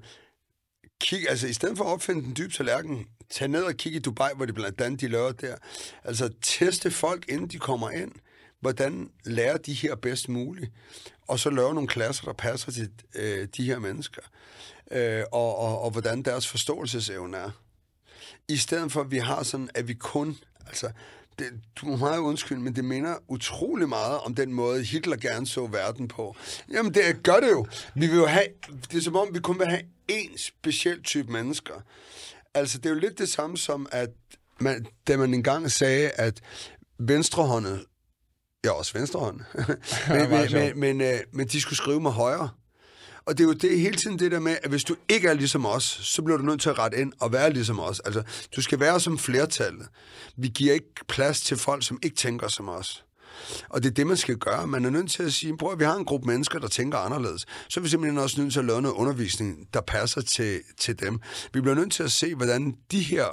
[1.01, 3.99] kig, altså, i stedet for at opfinde den dybe tallerken, tag ned og kig i
[3.99, 5.57] Dubai, hvor de blandt andet de laver der.
[6.05, 8.13] Altså, teste folk, inden de kommer ind.
[8.61, 10.73] Hvordan lærer de her bedst muligt?
[11.29, 14.23] Og så lave nogle klasser, der passer til øh, de her mennesker.
[14.91, 17.51] Øh, og, og, og hvordan deres forståelsesevne er.
[18.49, 20.91] I stedet for, at vi har sådan, at vi kun, altså,
[21.39, 25.47] det, du må meget undskylde, men det minder utrolig meget om den måde, Hitler gerne
[25.47, 26.37] så verden på.
[26.73, 27.67] Jamen, det gør det jo.
[27.95, 28.47] Vi vil jo have,
[28.91, 31.75] det er som om, vi kun vil have én speciel type mennesker.
[32.55, 34.11] Altså, det er jo lidt det samme som, at
[34.61, 36.41] man, da man engang sagde, at
[36.99, 37.85] venstrehåndet,
[38.65, 39.41] ja, også venstrehånd,
[40.09, 42.49] men, men, men, men, øh, men de skulle skrive med højre.
[43.27, 45.35] Og det er jo det, hele tiden det der med, at hvis du ikke er
[45.35, 48.01] ligesom os, så bliver du nødt til at rette ind og være ligesom os.
[48.01, 48.23] Altså,
[48.57, 49.87] du skal være som flertallet.
[50.37, 53.05] Vi giver ikke plads til folk, som ikke tænker som os.
[53.69, 54.67] Og det er det, man skal gøre.
[54.67, 56.99] Man er nødt til at sige, prøv at vi har en gruppe mennesker, der tænker
[56.99, 57.47] anderledes.
[57.69, 61.01] Så er vi simpelthen også nødt til at lave noget undervisning, der passer til, til
[61.01, 61.21] dem.
[61.53, 63.25] Vi bliver nødt til at se, hvordan de her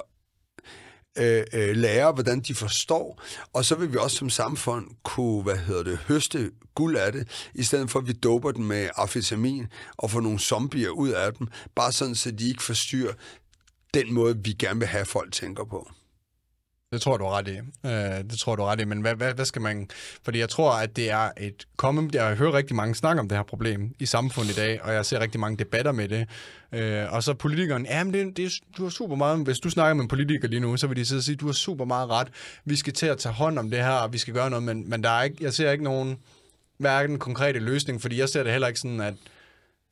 [1.18, 5.56] øh, øh, lære, hvordan de forstår, og så vil vi også som samfund kunne, hvad
[5.56, 9.66] hedder det, høste guld af det, i stedet for at vi doper dem med amfetamin
[9.96, 13.12] og får nogle zombier ud af dem, bare sådan, så de ikke forstyrrer
[13.94, 15.90] den måde, vi gerne vil have, folk tænker på.
[16.92, 17.56] Det tror du er ret i.
[17.86, 18.84] Øh, det tror du er ret i.
[18.84, 19.88] Men hvad, hvad, hvad skal man...
[20.22, 22.10] Fordi jeg tror, at det er et common...
[22.12, 25.06] Jeg hører rigtig mange snakke om det her problem i samfundet i dag, og jeg
[25.06, 26.28] ser rigtig mange debatter med det.
[26.72, 29.38] Øh, og så politikeren, ja, men det, det, du har super meget...
[29.38, 31.46] Hvis du snakker med en politiker lige nu, så vil de sidde og sige, du
[31.46, 32.28] har super meget ret.
[32.64, 34.90] Vi skal til at tage hånd om det her, og vi skal gøre noget, men,
[34.90, 36.18] men der er ikke, jeg ser ikke nogen
[36.78, 39.14] hverken konkrete løsning, fordi jeg ser det heller ikke sådan, at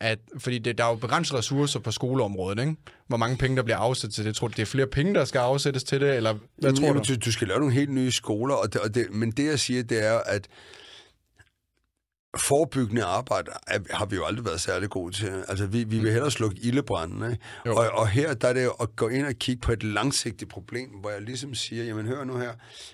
[0.00, 2.76] at, fordi det, der er jo begrænsede ressourcer på skoleområdet, ikke?
[3.06, 4.36] Hvor mange penge, der bliver afsat til det.
[4.36, 7.02] Tror du, det er flere penge, der skal afsættes til det, eller hvad tror Jamen,
[7.02, 7.14] du?
[7.14, 7.18] du?
[7.18, 9.82] Du skal lave nogle helt nye skoler, og det, og det, men det, jeg siger,
[9.82, 10.48] det er, at
[12.36, 15.44] forebyggende arbejde er, har vi jo aldrig været særlig gode til.
[15.48, 17.78] Altså, vi, vi vil hellere slukke ildebranden, ikke?
[17.78, 20.50] Og, og her der er det jo at gå ind og kigge på et langsigtigt
[20.50, 22.52] problem, hvor jeg ligesom siger, jamen hør nu her,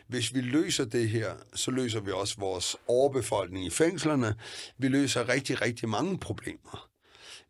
[0.08, 4.34] hvis vi løser det her, så løser vi også vores overbefolkning i fængslerne.
[4.78, 6.88] Vi løser rigtig, rigtig mange problemer.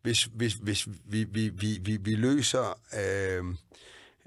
[0.05, 2.79] Hvis, hvis, hvis vi, vi, vi, vi, vi løser...
[2.99, 3.55] Øh,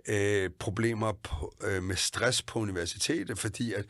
[0.08, 3.84] øh, problemer på, øh, med stress på universitetet, fordi at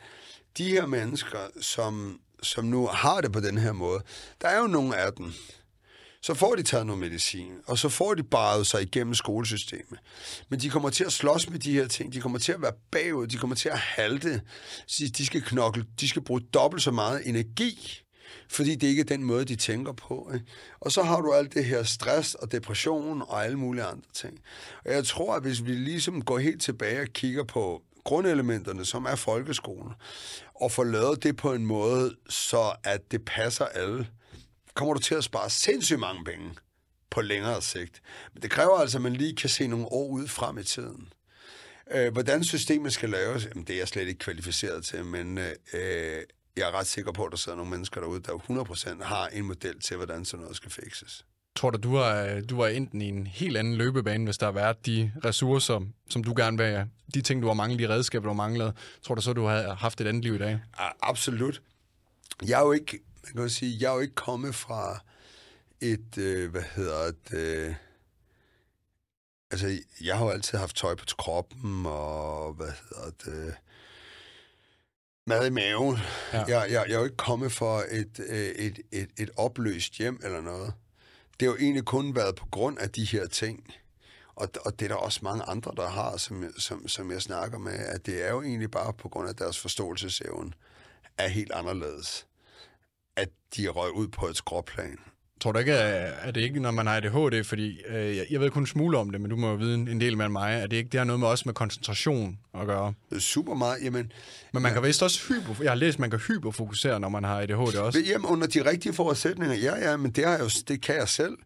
[0.57, 4.03] de her mennesker, som, som nu har det på den her måde,
[4.41, 5.33] der er jo nogle af dem,
[6.21, 9.99] så får de taget noget medicin, og så får de bare sig igennem skolesystemet.
[10.49, 12.73] Men de kommer til at slås med de her ting, de kommer til at være
[12.91, 14.41] bagud, de kommer til at halte,
[15.17, 18.03] de skal knokle, de skal bruge dobbelt så meget energi,
[18.49, 20.31] fordi det ikke er den måde, de tænker på.
[20.33, 20.45] Ikke?
[20.79, 24.39] Og så har du alt det her stress og depression og alle mulige andre ting.
[24.85, 29.05] Og jeg tror, at hvis vi ligesom går helt tilbage og kigger på grundelementerne, som
[29.05, 29.93] er folkeskolen,
[30.55, 34.07] og får lavet det på en måde, så at det passer alle,
[34.73, 36.49] kommer du til at spare sindssygt mange penge
[37.09, 38.01] på længere sigt.
[38.33, 41.13] Men det kræver altså, at man lige kan se nogle år ud frem i tiden.
[41.91, 45.51] Øh, hvordan systemet skal laves, jamen, det er jeg slet ikke kvalificeret til, men øh,
[45.73, 46.23] øh
[46.59, 48.31] jeg er ret sikker på, at der sidder nogle mennesker derude, der
[48.99, 51.25] 100% har en model til, hvordan sådan noget skal fikses.
[51.55, 54.51] Tror du, du var, du var enten i en helt anden løbebane, hvis der har
[54.51, 58.29] været de ressourcer, som du gerne vil de ting, du har manglet, de redskaber, du
[58.29, 58.73] har manglet.
[59.01, 60.59] Tror du så, du har haft et andet liv i dag?
[61.01, 61.61] Absolut.
[62.47, 62.99] Jeg er jo ikke,
[63.35, 64.99] man kan sige, jeg er jo ikke kommet fra
[65.81, 67.75] et, øh, hvad hedder det, øh,
[69.51, 73.55] altså, jeg har jo altid haft tøj på kroppen, og hvad hedder det,
[75.29, 75.97] mad i maven.
[76.33, 76.39] Ja.
[76.39, 80.19] Jeg, jeg, jeg er jo ikke kommet for et, øh, et, et, et opløst hjem
[80.23, 80.73] eller noget.
[81.39, 83.73] Det har jo egentlig kun været på grund af de her ting.
[84.35, 87.57] Og, og det er der også mange andre, der har, som, som, som jeg snakker
[87.57, 90.51] med, at det er jo egentlig bare på grund af deres forståelsesevne
[91.17, 92.27] er helt anderledes.
[93.15, 94.99] At de røg ud på et skråplan.
[95.41, 98.67] Tror du ikke, at det ikke, når man har ADHD, fordi øh, jeg ved kun
[98.67, 100.89] smule om det, men du må jo vide en del med mig, at det ikke
[100.89, 102.93] det har noget med også med koncentration at gøre?
[103.19, 104.11] Super meget, jamen...
[104.53, 107.41] Men man kan vist også hypo, jeg har læst, man kan hyperfokusere, når man har
[107.41, 107.99] ADHD også.
[107.99, 111.09] Jamen, under de rigtige forudsætninger, ja, ja, men det, har jeg jo, det kan jeg
[111.09, 111.37] selv.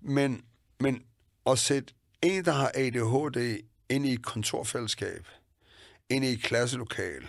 [0.00, 0.42] Men,
[0.80, 1.02] men
[1.46, 3.58] at sætte en, der har ADHD,
[3.90, 5.28] ind i et kontorfællesskab,
[6.10, 7.22] ind i et klasselokal,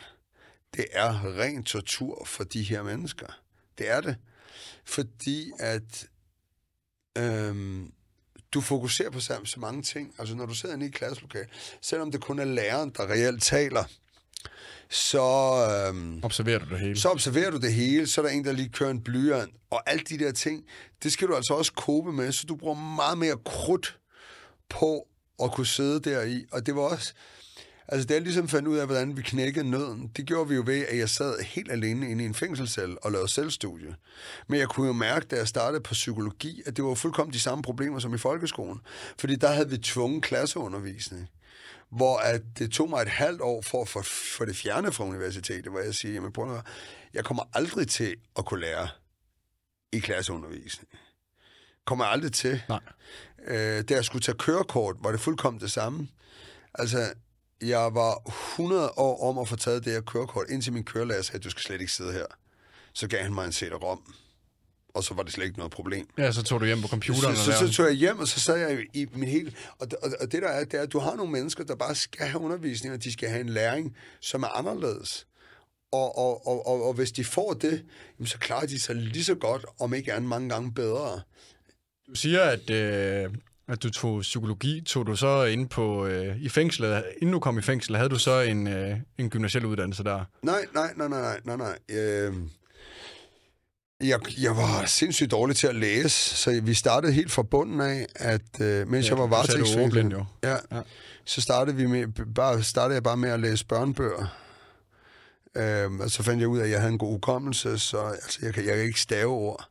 [0.76, 3.28] det er ren tortur for de her mennesker.
[3.78, 4.16] Det er det
[4.86, 6.08] fordi at
[7.18, 7.92] øhm,
[8.52, 10.16] du fokuserer på så, så mange ting.
[10.20, 11.48] Altså når du sidder inde i et klasselokale,
[11.82, 13.84] selvom det kun er læreren, der reelt taler,
[14.90, 15.22] så...
[15.88, 17.00] Øhm, observerer du det hele.
[17.00, 19.90] Så observerer du det hele, så er der en, der lige kører en blyant, og
[19.90, 20.66] alt de der ting,
[21.04, 23.98] det skal du altså også kobe med, så du bruger meget mere krudt
[24.70, 25.08] på
[25.44, 26.46] at kunne sidde der i.
[26.52, 27.14] Og det var også
[27.88, 30.64] Altså, det er ligesom fandt ud af, hvordan vi knækkede nøden, det gjorde vi jo
[30.66, 33.96] ved, at jeg sad helt alene inde i en fængselscelle og lavede selvstudie.
[34.48, 37.40] Men jeg kunne jo mærke, da jeg startede på psykologi, at det var fuldkommen de
[37.40, 38.82] samme problemer som i folkeskolen.
[39.20, 41.30] Fordi der havde vi tvungen klasseundervisning
[41.96, 45.72] hvor at det tog mig et halvt år for at få det fjernet fra universitetet,
[45.72, 46.66] hvor jeg siger, jamen prøv at
[47.14, 48.88] jeg kommer aldrig til at kunne lære
[49.92, 50.90] i klasseundervisning.
[51.86, 52.62] Kommer aldrig til.
[52.70, 52.80] Nej.
[53.48, 56.08] Øh, da jeg skulle tage kørekort, var det fuldkommen det samme.
[56.74, 57.14] Altså,
[57.68, 61.38] jeg var 100 år om at få taget det her kørekort, indtil min kørelærer sagde,
[61.38, 62.26] at du skal slet ikke sidde her.
[62.94, 64.14] Så gav han mig en CD-ROM,
[64.94, 66.08] og så var det slet ikke noget problem.
[66.18, 67.36] Ja, så tog du hjem på computeren.
[67.36, 69.54] Så, så, så, tog jeg hjem, og så sad jeg i min hele...
[69.80, 71.96] Og, og, og det der er, det er, at du har nogle mennesker, der bare
[71.96, 75.28] skal have undervisning, og de skal have en læring, som er anderledes.
[75.92, 77.86] Og, og, og, og, og hvis de får det,
[78.20, 81.22] jamen, så klarer de sig lige så godt, om ikke andet mange gange bedre.
[82.10, 83.30] Du siger, at øh,
[83.68, 87.58] at du tog psykologi, tog du så ind på øh, i fængslet, inden du kom
[87.58, 90.26] i fængsel, havde du så en, øh, en gymnasiel uddannelse der?
[90.42, 91.78] Nej, nej, nej, nej, nej, nej.
[91.90, 92.34] Øh,
[94.02, 98.08] jeg, jeg var sindssygt dårlig til at læse, så vi startede helt fra bunden af,
[98.16, 100.26] at øh, mens ja, jeg var varetægtsfængslet.
[100.44, 100.82] Ja, ja.
[101.26, 104.40] så startede, vi med, bare, startede jeg bare med at læse børnebøger.
[105.56, 108.40] Øh, og så fandt jeg ud af, at jeg havde en god hukommelse, så altså,
[108.42, 109.70] jeg, kan, jeg kan ikke stave ord,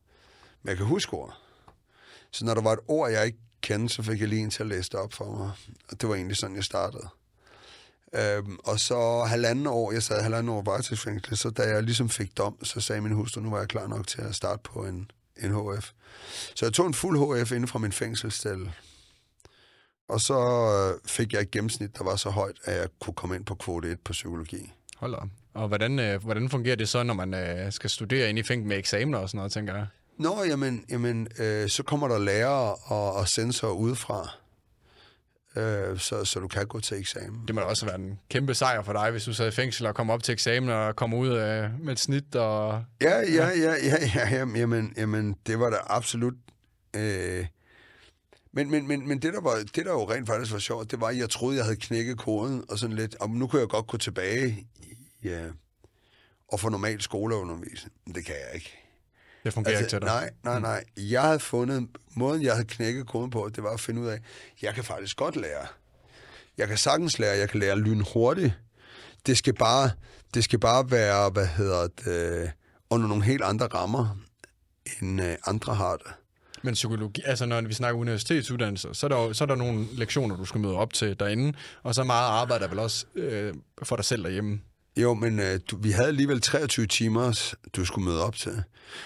[0.62, 1.38] men jeg kan huske ord.
[2.30, 4.62] Så når der var et ord, jeg ikke kende, så fik jeg lige en til
[4.62, 5.50] at læse det op for mig.
[5.90, 7.08] Og det var egentlig sådan, jeg startede.
[8.14, 12.38] Øhm, og så halvanden år, jeg sad halvanden år varetægtsfængsel, så da jeg ligesom fik
[12.38, 15.10] dom, så sagde min hustru, nu var jeg klar nok til at starte på en,
[15.42, 15.90] en HF.
[16.54, 18.70] Så jeg tog en fuld HF inden fra min fængselsstel.
[20.08, 23.36] Og så øh, fik jeg et gennemsnit, der var så højt, at jeg kunne komme
[23.36, 24.72] ind på kvote 1 på psykologi.
[24.96, 25.28] Hold op.
[25.54, 28.68] Og hvordan, øh, hvordan fungerer det så, når man øh, skal studere ind i fængsel
[28.68, 29.86] med eksamener og sådan noget, tænker jeg?
[30.22, 34.30] Nå, jamen, jamen øh, så kommer der lærere og, og sensorer udefra.
[35.56, 37.46] øh, så, så du kan gå til eksamen.
[37.46, 39.86] Det må da også være en kæmpe sejr for dig, hvis du sad i fængsel
[39.86, 42.34] og kom op til eksamen og kom ud øh, med et snit.
[42.34, 42.84] Og...
[43.00, 46.34] Ja, ja, ja, ja, ja, jamen, jamen, jamen det var da absolut...
[46.96, 47.46] Øh,
[48.52, 51.00] men, men, men, men det, der var, det, der jo rent faktisk var sjovt, det
[51.00, 53.68] var, at jeg troede, jeg havde knækket koden, og sådan lidt, og nu kunne jeg
[53.68, 54.66] godt gå tilbage
[55.24, 55.46] ja,
[56.48, 57.94] og få normal skoleundervisning.
[58.06, 58.81] Men det kan jeg ikke.
[59.44, 60.30] Det fungerer altså, ikke til dig?
[60.42, 60.84] Nej, nej, nej.
[61.10, 64.18] Jeg havde fundet, måden jeg havde knækket koden på, det var at finde ud af,
[64.62, 65.66] jeg kan faktisk godt lære.
[66.58, 68.52] Jeg kan sagtens lære, jeg kan lære lynhurtigt.
[69.26, 69.90] Det skal bare,
[70.34, 72.52] det skal bare være, hvad hedder det,
[72.90, 74.18] under nogle helt andre rammer,
[75.00, 76.12] end øh, andre har det.
[76.62, 80.36] Men psykologi, altså når vi snakker universitetsuddannelser, så er, der, så er der nogle lektioner,
[80.36, 83.96] du skal møde op til derinde, og så meget arbejde er vel også øh, for
[83.96, 84.60] dig selv derhjemme.
[84.96, 88.62] Jo, men øh, du, vi havde alligevel 23 timer, du skulle møde op til.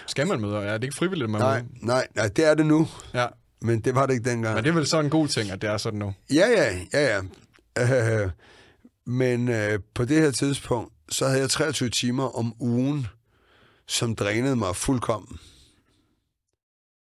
[0.07, 0.55] Skal man møde?
[0.57, 1.85] Ja, det er ikke frivilligt, man Nej, møder.
[1.85, 3.27] nej, nej, det er det nu, Ja,
[3.61, 4.55] men det var det ikke dengang.
[4.55, 6.13] men det er vel så en god ting, at det er sådan nu.
[6.33, 7.21] Ja, ja, ja,
[7.77, 8.23] ja.
[8.23, 8.29] Øh,
[9.05, 13.07] men øh, på det her tidspunkt, så havde jeg 23 timer om ugen,
[13.87, 15.39] som drænede mig fuldkommen.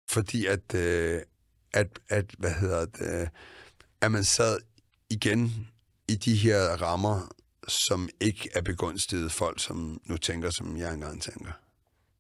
[0.10, 1.22] Fordi at, øh,
[1.74, 3.30] at, at hvad hedder det,
[4.02, 4.58] at man sad
[5.10, 5.68] igen
[6.08, 7.32] i de her rammer,
[7.72, 11.52] som ikke er begunstiget folk, som nu tænker, som jeg engang tænker.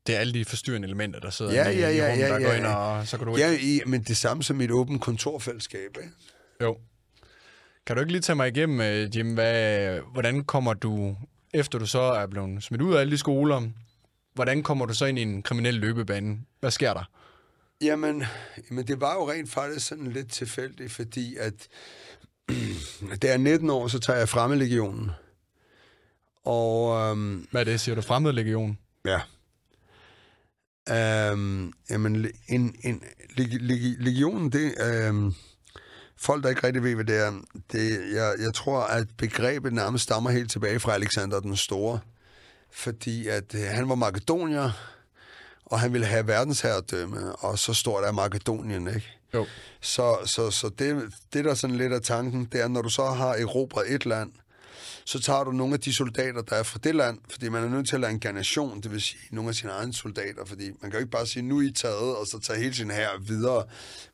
[0.07, 2.23] Det er alle de forstyrrende elementer, der sidder Ja, inde ja, i, ja, i rummet,
[2.23, 2.75] ja, der ja, går ind, ja.
[2.75, 6.11] og så kan du Ja, i, men det samme som et åbent kontorfællesskab, ikke?
[6.61, 6.77] Jo.
[7.85, 11.15] Kan du ikke lige tage mig igennem, øh, Jim, hvad, hvordan kommer du,
[11.53, 13.69] efter du så er blevet smidt ud af alle de skoler,
[14.33, 16.37] hvordan kommer du så ind i en kriminel løbebane?
[16.59, 17.09] Hvad sker der?
[17.81, 18.23] Jamen,
[18.69, 21.67] jamen, det var jo rent faktisk sådan lidt tilfældigt, fordi at
[23.21, 25.11] da jeg er 19 år, så tager jeg fremmedlegionen.
[26.49, 28.01] Og øhm, Hvad er det, siger du?
[28.01, 28.77] Fremmed legion?
[29.05, 29.21] ja,
[30.89, 33.03] øhm, jamen, en, en,
[33.37, 35.33] leg, leg, legionen, det øhm,
[36.17, 37.31] folk, der ikke rigtig ved, hvad det er,
[37.71, 41.99] det, jeg, jeg tror, at begrebet nærmest stammer helt tilbage fra Alexander den Store.
[42.71, 44.71] Fordi at øh, han var makedonier,
[45.65, 49.17] og han ville have verdensherredømme, og så står der Makedonien, ikke?
[49.33, 49.45] Jo.
[49.81, 53.05] Så, så, så det, det, der sådan lidt af tanken, det er, når du så
[53.05, 54.31] har erobret et land,
[55.05, 57.69] så tager du nogle af de soldater, der er fra det land, fordi man er
[57.69, 60.65] nødt til at lade en garnation, det vil sige nogle af sine egne soldater, fordi
[60.65, 62.91] man kan jo ikke bare sige, nu er I taget, og så tage hele sin
[62.91, 63.65] her videre,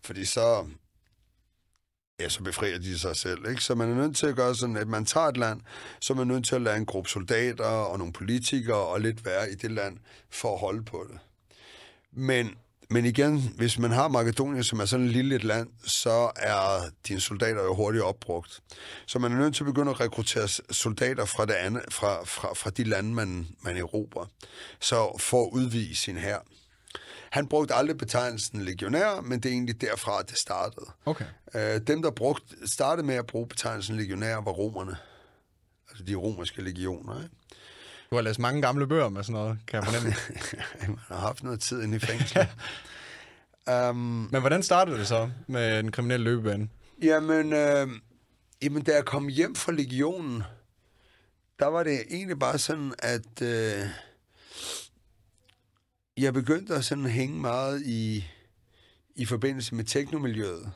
[0.04, 0.66] fordi så,
[2.20, 3.50] ja, så befrier de sig selv.
[3.50, 3.62] Ikke?
[3.62, 5.62] Så man er nødt til at gøre sådan, at man tager et land,
[6.02, 9.26] så er man nødt til at lade en gruppe soldater og nogle politikere og lidt
[9.26, 9.98] være i det land
[10.30, 11.20] for at holde på det.
[12.12, 12.56] Men,
[12.90, 16.90] men igen, hvis man har Makedonien, som er sådan et lille et land, så er
[17.08, 18.62] dine soldater jo hurtigt opbrugt.
[19.06, 22.54] Så man er nødt til at begynde at rekruttere soldater fra, det andet, fra, fra,
[22.54, 24.26] fra de lande, man, man erobrer.
[24.80, 26.40] Så for at udvise sin her.
[27.32, 30.86] Han brugte aldrig betegnelsen legionær, men det er egentlig derfra, det startede.
[31.06, 31.26] Okay.
[31.56, 34.98] Øh, dem, der brugte, startede med at bruge betegnelsen legionær, var romerne.
[35.90, 37.24] Altså de romerske legioner.
[37.24, 37.36] Ikke?
[38.10, 40.16] Du har læst mange gamle bøger med sådan noget, kan jeg fornemme.
[40.88, 42.48] Man har haft noget tid inde i fængslet.
[43.90, 43.96] um,
[44.32, 46.70] Men hvordan startede det så med den kriminelle løbebane?
[47.04, 47.88] jamen, øh,
[48.62, 50.44] jamen, da jeg kom hjem fra legionen,
[51.60, 53.88] der var det egentlig bare sådan, at øh,
[56.18, 58.26] jeg begyndte at sådan hænge meget i,
[59.16, 60.72] i forbindelse med teknomiljøet.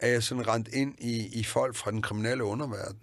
[0.00, 2.98] At jeg sådan rent ind i, i folk fra den kriminelle underverden.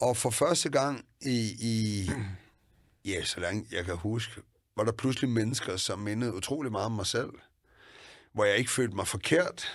[0.00, 2.10] Og for første gang i, i
[3.04, 4.42] ja, så langt jeg kan huske,
[4.76, 7.30] var der pludselig mennesker, som mindede utrolig meget om mig selv.
[8.32, 9.68] Hvor jeg ikke følte mig forkert,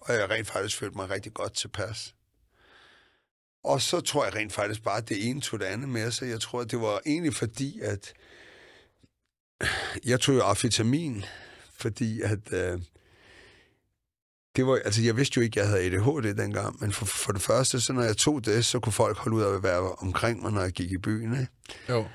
[0.00, 2.14] og jeg rent faktisk følte mig rigtig godt tilpas.
[3.64, 6.28] Og så tror jeg rent faktisk bare, at det ene tog det andet med sig.
[6.28, 8.14] Jeg tror, at det var egentlig fordi, at
[10.04, 11.24] jeg tog jo amfetamin,
[11.72, 12.80] fordi at øh,
[14.56, 17.32] det var, altså jeg vidste jo ikke, at jeg havde ADHD dengang, men for, for
[17.32, 19.92] det første, så når jeg tog det, så kunne folk holde ud af at være
[19.92, 21.40] omkring mig, når jeg gik i byen.
[21.40, 21.52] Ikke?
[21.88, 22.06] Jo.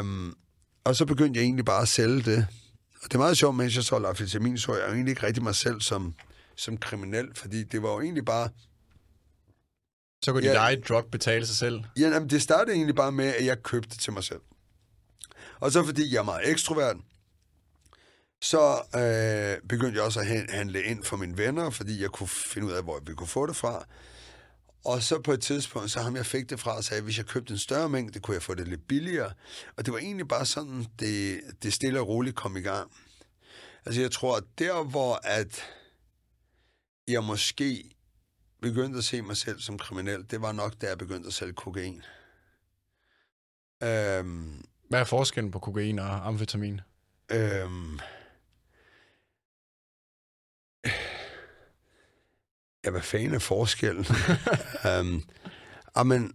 [0.00, 0.36] Um,
[0.84, 2.46] og så begyndte jeg egentlig bare at sælge det.
[2.94, 5.42] Og det er meget sjovt, mens jeg solgte amfetamin, så jeg jo egentlig ikke rigtig
[5.42, 6.14] mig selv som,
[6.56, 8.48] som kriminel, fordi det var jo egentlig bare...
[10.24, 10.50] Så kunne Ja.
[10.50, 11.80] dit eget drug betale sig selv.
[11.96, 14.40] Ja, jamen, det startede egentlig bare med, at jeg købte til mig selv.
[15.60, 16.96] Og så fordi jeg er meget ekstrovert,
[18.42, 22.28] så øh, begyndte jeg også at han- handle ind for mine venner, fordi jeg kunne
[22.28, 23.84] finde ud af, hvor vi kunne få det fra.
[24.84, 27.26] Og så på et tidspunkt, så ham jeg fik det fra, sagde, at hvis jeg
[27.26, 29.32] købte en større mængde, kunne jeg få det lidt billigere.
[29.76, 32.92] Og det var egentlig bare sådan, det, det stille og roligt kom i gang.
[33.86, 35.62] Altså jeg tror, at der hvor at
[37.08, 37.90] jeg måske
[38.62, 41.52] begyndte at se mig selv som kriminel, det var nok, da jeg begyndte at sælge
[41.52, 42.02] kokain.
[43.82, 46.80] Øhm, Hvad er forskellen på kokain og amfetamin?
[47.30, 47.98] øhm,
[52.84, 54.06] Ja, hvad fanden er forskellen?
[55.00, 55.22] um,
[55.94, 56.32] amen,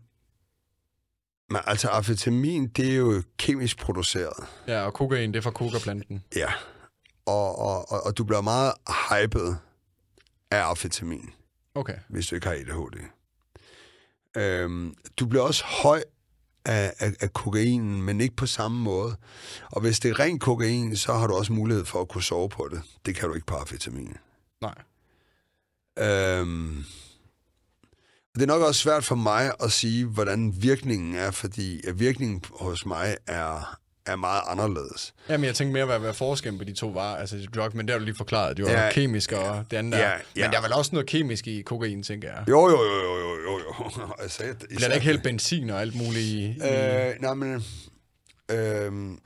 [1.49, 4.47] men altså, amfetamin, det er jo kemisk produceret.
[4.67, 6.23] Ja, og kokain, det er fra kokaplanten.
[6.35, 6.53] Ja.
[7.25, 8.73] Og, og, og, og du bliver meget
[9.09, 9.57] hypet
[10.51, 11.29] af amfetamin,
[11.75, 11.95] Okay.
[12.09, 12.99] hvis du ikke har ADHD.
[14.37, 16.03] Øhm, du bliver også høj
[16.65, 19.15] af, af, af kokainen, men ikke på samme måde.
[19.71, 22.49] Og hvis det er ren kokain, så har du også mulighed for at kunne sove
[22.49, 22.81] på det.
[23.05, 24.17] Det kan du ikke på amfetamin.
[24.61, 24.75] Nej.
[25.99, 26.83] Øhm,
[28.35, 32.85] det er nok også svært for mig at sige, hvordan virkningen er, fordi virkningen hos
[32.85, 35.13] mig er, er meget anderledes.
[35.29, 37.15] Jamen, jeg tænkte mere, hvad, hvad forskellen på de to var.
[37.15, 38.57] Altså, drug, men det har du lige forklaret.
[38.57, 38.85] Det var Ja.
[38.85, 38.91] ja.
[38.91, 39.99] kemisk og det andet der.
[39.99, 40.41] Ja, ja.
[40.45, 42.43] Men der er vel også noget kemisk i kokain, tænker jeg.
[42.49, 44.13] Jo, jo, jo, jo, jo, jo, jo.
[44.45, 47.63] Jeg Bliver der ikke helt benzin og alt muligt i- Øh, nej, men...
[48.51, 49.17] Øh,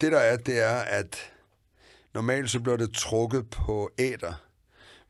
[0.00, 1.16] det der er, det er, at
[2.14, 4.32] normalt så bliver det trukket på æder.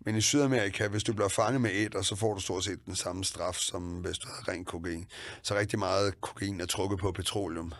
[0.04, 2.96] Men i Sydamerika, hvis du bliver fanget med æder, så får du stort set den
[2.96, 5.06] samme straf, som hvis du havde ren kokain.
[5.42, 7.72] Så rigtig meget kokain er trukket på petroleum.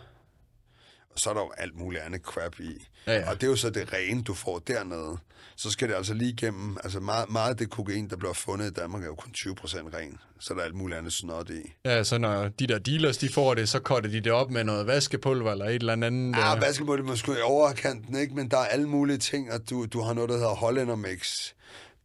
[1.15, 2.87] Og så er der jo alt muligt andet crap i.
[3.07, 3.29] Ja, ja.
[3.29, 5.17] Og det er jo så det rene, du får dernede.
[5.55, 6.77] Så skal det altså lige igennem...
[6.83, 9.55] Altså meget, meget af det kokain, der bliver fundet i Danmark, er jo kun 20
[9.55, 10.17] procent ren.
[10.39, 11.73] Så er der alt muligt andet snot i.
[11.85, 14.63] Ja, så når de der dealers, de får det, så cutter de det op med
[14.63, 16.35] noget vaskepulver eller et eller andet.
[16.37, 16.61] Ja, øh.
[16.61, 18.35] basketball er måske i overkanten, ikke?
[18.35, 21.53] Men der er alle mulige ting, og du, du har noget, der hedder Hollander Mix.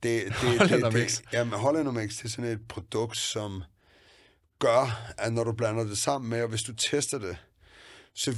[0.02, 1.18] Det, det, Hollander Mix?
[1.18, 3.62] Det, jamen, Hollander Mix, det er sådan et produkt, som
[4.58, 7.36] gør, at når du blander det sammen med, og hvis du tester det,
[8.14, 8.36] så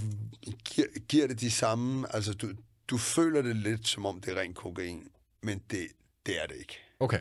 [0.64, 2.50] giver, giver det de samme, altså du,
[2.88, 5.08] du føler det lidt, som om det er ren kokain,
[5.42, 5.88] men det,
[6.26, 6.78] det er det ikke.
[7.00, 7.20] Okay.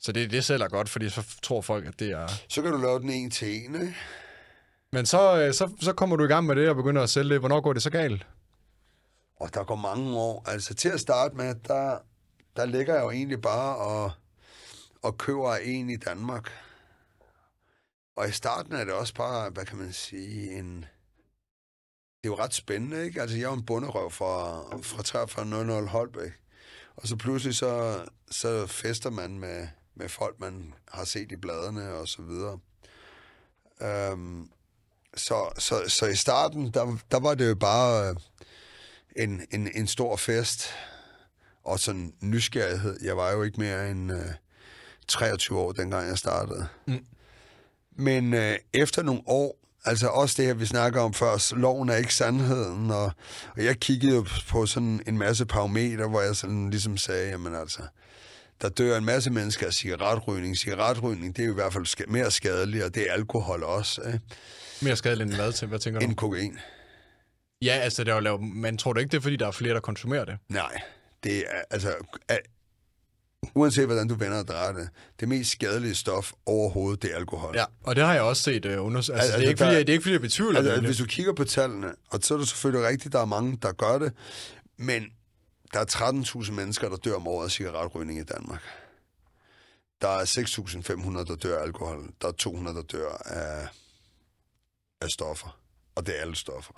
[0.00, 2.28] Så det, det sælger godt, fordi så tror folk, at det er...
[2.48, 3.96] Så kan du lave den en til en, ikke?
[4.92, 7.30] Men så, øh, så, så kommer du i gang med det og begynder at sælge
[7.30, 7.38] det.
[7.38, 8.26] Hvornår går det så galt?
[9.36, 10.44] Og der går mange år.
[10.46, 11.98] Altså til at starte med, der,
[12.56, 14.12] der ligger jeg jo egentlig bare og,
[15.02, 16.52] og køber en i Danmark.
[18.16, 20.76] Og i starten er det også bare, hvad kan man sige, en...
[22.22, 23.20] Det er jo ret spændende, ikke?
[23.20, 26.32] Altså, jeg er jo en bunderøv fra, fra 4300 Holbæk.
[26.96, 31.92] Og så pludselig så, så fester man med, med folk, man har set i bladene
[31.92, 32.58] og så videre.
[33.82, 34.50] Øhm,
[35.16, 38.16] så, så, så i starten, der, der var det jo bare øh,
[39.16, 40.74] en, en, en stor fest
[41.66, 42.96] og sådan nysgerrighed.
[43.02, 44.18] Jeg var jo ikke mere end øh,
[45.08, 46.66] 23 år, dengang jeg startede.
[46.86, 47.04] Mm.
[47.98, 51.96] Men øh, efter nogle år, altså også det her, vi snakker om først, loven er
[51.96, 53.12] ikke sandheden, og,
[53.56, 57.82] og jeg kiggede på sådan en masse parametre, hvor jeg sådan ligesom sagde, jamen altså,
[58.62, 60.56] der dør en masse mennesker af cigaretrygning.
[60.56, 64.02] Cigaretrygning, det er jo i hvert fald ska- mere skadeligt, og det er alkohol også,
[64.06, 64.20] ikke?
[64.82, 65.68] Mere skadeligt end hvad til?
[65.68, 66.06] Hvad tænker du?
[66.06, 66.58] end kokain.
[67.62, 69.50] Ja, altså, det er jo lavet, men tror du ikke, det er, fordi der er
[69.50, 70.38] flere, der konsumerer det?
[70.48, 70.80] Nej,
[71.26, 71.94] det er altså...
[72.28, 72.38] Er,
[73.54, 74.88] uanset hvordan du vender og drejer det,
[75.20, 77.56] det mest skadelige stof overhovedet, det er alkohol.
[77.56, 79.18] Ja, og det har jeg også set uh, undersøgt.
[79.18, 80.74] Altså, Altså, det, er ikke, der- fordi, jeg, det er ikke, fordi jeg betvivler Altså,
[80.76, 80.84] det.
[80.84, 83.72] hvis du kigger på tallene, og så er det selvfølgelig rigtigt, der er mange, der
[83.72, 84.12] gør det,
[84.76, 85.04] men
[85.72, 85.84] der er
[86.44, 88.62] 13.000 mennesker, der dør om året af cigaretrygning i Danmark.
[90.02, 90.24] Der er
[91.20, 92.10] 6.500, der dør af alkohol.
[92.22, 93.68] Der er 200, der dør af,
[95.00, 95.58] af stoffer.
[95.94, 96.72] Og det er alle stoffer.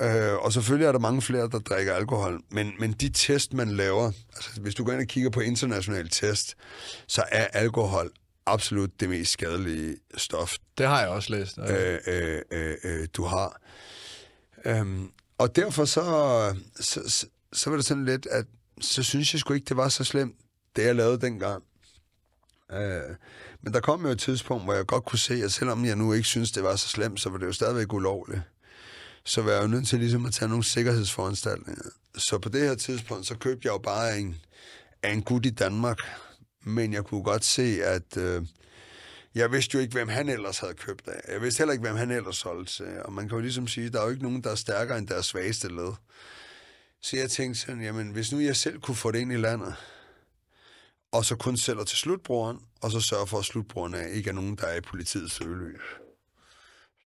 [0.00, 2.40] Øh, og selvfølgelig er der mange flere, der drikker alkohol.
[2.50, 6.08] Men, men de test, man laver, altså hvis du går ind og kigger på internationale
[6.08, 6.54] test,
[7.06, 8.10] så er alkohol
[8.46, 11.58] absolut det mest skadelige stof, Det har jeg også læst.
[11.58, 11.68] Øh.
[11.70, 13.60] øh, øh, øh, øh, du har.
[14.64, 16.02] Øhm, og derfor så,
[16.80, 18.44] så, så, så var det sådan lidt, at
[18.80, 20.36] så synes jeg sgu ikke, det var så slemt,
[20.76, 21.62] det jeg lavede dengang.
[22.72, 23.16] Øh,
[23.62, 26.12] men der kom jo et tidspunkt, hvor jeg godt kunne se, at selvom jeg nu
[26.12, 28.40] ikke synes, det var så slemt, så var det jo stadigvæk ulovligt.
[29.24, 31.84] Så var jeg jo nødt til ligesom at tage nogle sikkerhedsforanstaltninger.
[32.16, 34.36] Så på det her tidspunkt, så købte jeg jo bare en,
[35.04, 35.98] en gut i Danmark.
[36.64, 38.46] Men jeg kunne godt se, at øh,
[39.34, 41.32] jeg vidste jo ikke, hvem han ellers havde købt af.
[41.32, 43.02] Jeg vidste heller ikke, hvem han ellers solgte til.
[43.04, 45.08] Og man kan jo ligesom sige, der er jo ikke nogen, der er stærkere end
[45.08, 45.92] deres svageste led.
[47.02, 49.74] Så jeg tænkte sådan, jamen hvis nu jeg selv kunne få det ind i landet,
[51.12, 54.56] og så kun sælger til slutbrugeren, og så sørger for, at slutbrugeren ikke er nogen,
[54.56, 55.80] der er i politiets søgelys,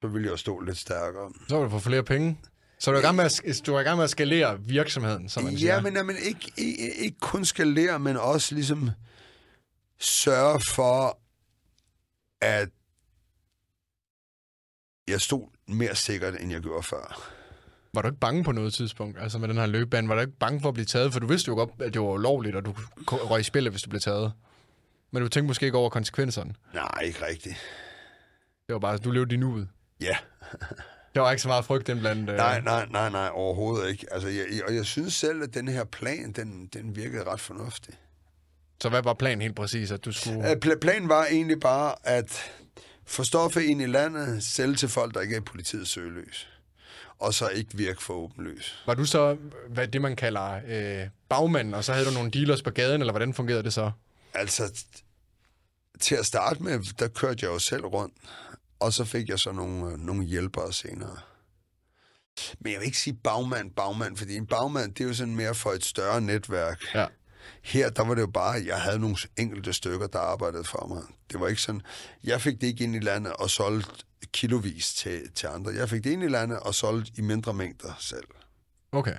[0.03, 1.33] så ville jeg jo stå lidt stærkere.
[1.49, 2.39] Så vil du få flere penge.
[2.79, 5.29] Så er du i gang med at, du er i gang med at skalere virksomheden,
[5.29, 5.75] som man siger.
[5.75, 8.91] Ja, men, ikke, ikke, ikke kun skalere, men også ligesom
[9.99, 11.19] sørge for,
[12.41, 12.69] at
[15.09, 17.31] jeg stod mere sikkert, end jeg gjorde før.
[17.95, 19.19] Var du ikke bange på noget tidspunkt?
[19.21, 21.13] Altså med den her løbebane, var du ikke bange for at blive taget?
[21.13, 22.75] For du vidste jo godt, at det var ulovligt, og du
[23.07, 24.33] røg i spillet, hvis du blev taget.
[25.11, 26.55] Men du tænkte måske ikke over konsekvenserne.
[26.75, 27.57] Nej, ikke rigtigt.
[28.67, 29.69] Det var bare, du levede din nuet.
[30.01, 30.17] Ja.
[31.15, 32.31] Der var ikke så meget frygt den blandt...
[32.31, 34.07] øh, Nej, nej, nej, nej, overhovedet ikke.
[34.13, 37.95] Altså, jeg, og jeg synes selv, at den her plan, den, den virkede ret fornuftig.
[38.83, 40.51] Så hvad var planen helt præcis, at du skulle...
[40.51, 42.41] Øh, pla- Planen var egentlig bare at
[43.07, 46.49] få stoffet ind i landet, sælge til folk, der ikke er politiets søgeløs.
[47.19, 48.83] Og så ikke virke for åbenløs.
[48.87, 49.37] Var du så,
[49.69, 53.13] hvad det man kalder øh, bagmand, og så havde du nogle dealers på gaden, eller
[53.13, 53.91] hvordan fungerede det så?
[54.35, 54.85] Altså,
[56.01, 58.15] til at starte med, der kørte jeg jo selv rundt.
[58.81, 61.17] Og så fik jeg så nogle, øh, nogle hjælpere senere.
[62.61, 65.55] Men jeg vil ikke sige bagmand, bagmand, fordi en bagmand, det er jo sådan mere
[65.55, 66.83] for et større netværk.
[66.95, 67.07] Ja.
[67.63, 70.87] Her, der var det jo bare, at jeg havde nogle enkelte stykker, der arbejdede for
[70.87, 71.03] mig.
[71.33, 71.83] Det var ikke sådan,
[72.25, 75.73] jeg fik det ikke ind i landet og solgte kilovis til, til andre.
[75.75, 78.27] Jeg fik det ind i landet og solgte i mindre mængder selv.
[78.93, 79.17] Okay.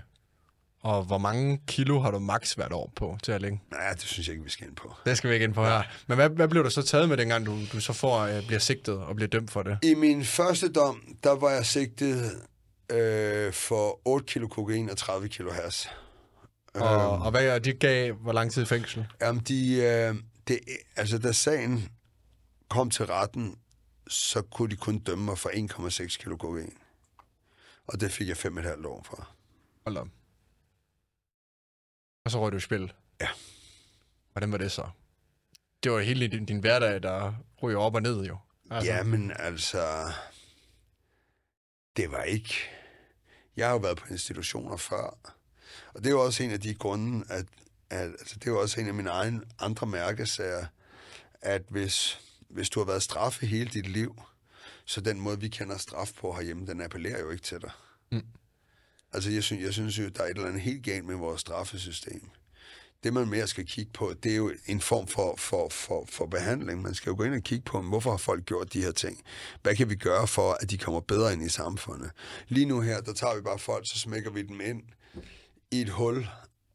[0.82, 3.62] Og hvor mange kilo har du max hvert år på til at lægge?
[3.72, 4.94] Nej, det synes jeg ikke, vi skal ind på.
[5.06, 5.84] Det skal vi ikke ind på her.
[6.08, 8.60] Men hvad, hvad blev der så taget med, dengang du, du så får, øh, bliver
[8.60, 9.78] sigtet og bliver dømt for det?
[9.84, 12.32] I min første dom, der var jeg sigtet
[12.92, 15.90] øh, for 8 kilo kokain og 30 kilo has.
[16.74, 19.06] Og, og hvad og de gav, hvor lang tid i fængsel?
[19.22, 20.16] Jamen, de, øh,
[20.48, 20.60] det,
[20.96, 21.90] altså, da sagen
[22.70, 23.56] kom til retten,
[24.08, 26.74] så kunne de kun dømme mig for 1,6 kilo kokain.
[27.88, 29.30] Og det fik jeg 5,5 år for.
[29.86, 30.08] Hold op.
[32.26, 32.94] Og så røg du i spil?
[33.22, 33.28] Ja.
[34.32, 34.90] Hvordan var det så?
[35.84, 38.38] Det var hele din, din hverdag, der ryger op og ned jo.
[38.72, 38.92] Altså.
[38.92, 40.12] Jamen, altså...
[41.98, 42.54] Det var ikke...
[43.58, 45.18] Jeg har jo været på institutioner før.
[45.94, 47.46] Og det er jo også en af de grunde, at,
[47.90, 50.66] at altså, det er jo også en af mine egne andre mærkesager,
[51.42, 54.22] at hvis, hvis du har været straffet hele dit liv,
[54.86, 57.72] så den måde, vi kender straf på herhjemme, den appellerer jo ikke til dig.
[58.12, 58.26] Mm.
[59.14, 61.42] Altså, jeg synes, jeg synes jo, der er et eller andet helt galt med vores
[61.42, 62.30] straffesystem.
[63.04, 66.26] Det, man mere skal kigge på, det er jo en form for, for, for, for
[66.26, 66.82] behandling.
[66.82, 69.22] Man skal jo gå ind og kigge på, hvorfor har folk gjort de her ting?
[69.62, 72.12] Hvad kan vi gøre for, at de kommer bedre ind i samfundet?
[72.48, 74.84] Lige nu her, der tager vi bare folk, så smækker vi dem ind
[75.72, 76.28] i et hul,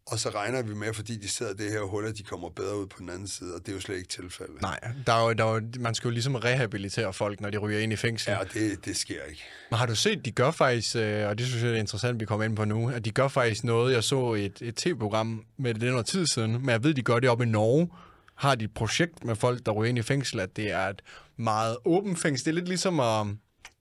[0.07, 2.79] og så regner vi med, fordi de sidder det her hul, at de kommer bedre
[2.79, 4.63] ud på den anden side, og det er jo slet ikke tilfældet.
[4.63, 7.59] Nej, der er jo, der er jo, man skal jo ligesom rehabilitere folk, når de
[7.59, 8.31] ryger ind i fængsel.
[8.31, 9.43] Ja, det, det sker ikke.
[9.71, 12.25] Men har du set, de gør faktisk, øh, og det synes jeg er interessant, vi
[12.25, 15.75] kommer ind på nu, at de gør faktisk noget, jeg så et, et tv-program med
[15.75, 17.89] det noget tid siden, men jeg ved, de gør det op i Norge,
[18.35, 21.03] har de et projekt med folk, der ryger ind i fængsel, at det er et
[21.37, 22.45] meget åbent fængsel.
[22.45, 23.27] Det er lidt ligesom at,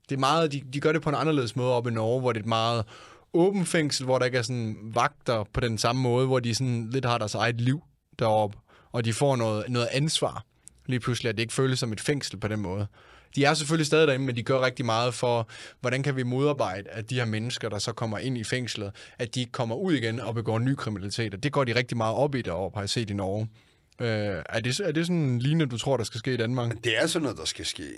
[0.09, 2.31] det er meget, de, de gør det på en anderledes måde op i Norge, hvor
[2.31, 2.85] det er et meget
[3.33, 6.89] åben fængsel, hvor der ikke er sådan vagter på den samme måde, hvor de sådan
[6.89, 7.81] lidt har deres eget liv
[8.19, 8.57] deroppe,
[8.91, 10.45] og de får noget, noget ansvar
[10.85, 12.87] lige pludselig, at det ikke føles som et fængsel på den måde.
[13.35, 15.49] De er selvfølgelig stadig derinde, men de gør rigtig meget for,
[15.81, 19.35] hvordan kan vi modarbejde, at de her mennesker, der så kommer ind i fængslet, at
[19.35, 21.33] de ikke kommer ud igen og begår ny kriminalitet.
[21.33, 23.49] Og det går de rigtig meget op i deroppe, har jeg set i Norge.
[24.01, 26.83] Øh, er, det, er det sådan en lignende, du tror, der skal ske i Danmark?
[26.83, 27.89] Det er sådan noget, der skal ske.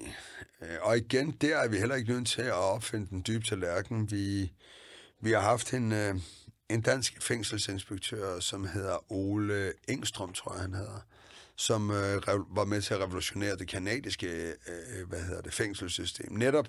[0.62, 4.12] Øh, og igen, der er vi heller ikke nødt til at opfinde den dybe tallerken.
[4.12, 4.52] Vi,
[5.22, 6.16] vi har haft en, øh,
[6.70, 11.06] en dansk fængselsinspektør, som hedder Ole Engstrøm, tror jeg, han hedder,
[11.56, 16.34] som øh, var med til at revolutionere det kanadiske øh, øh, hvad hedder det, fængselssystem.
[16.34, 16.68] Netop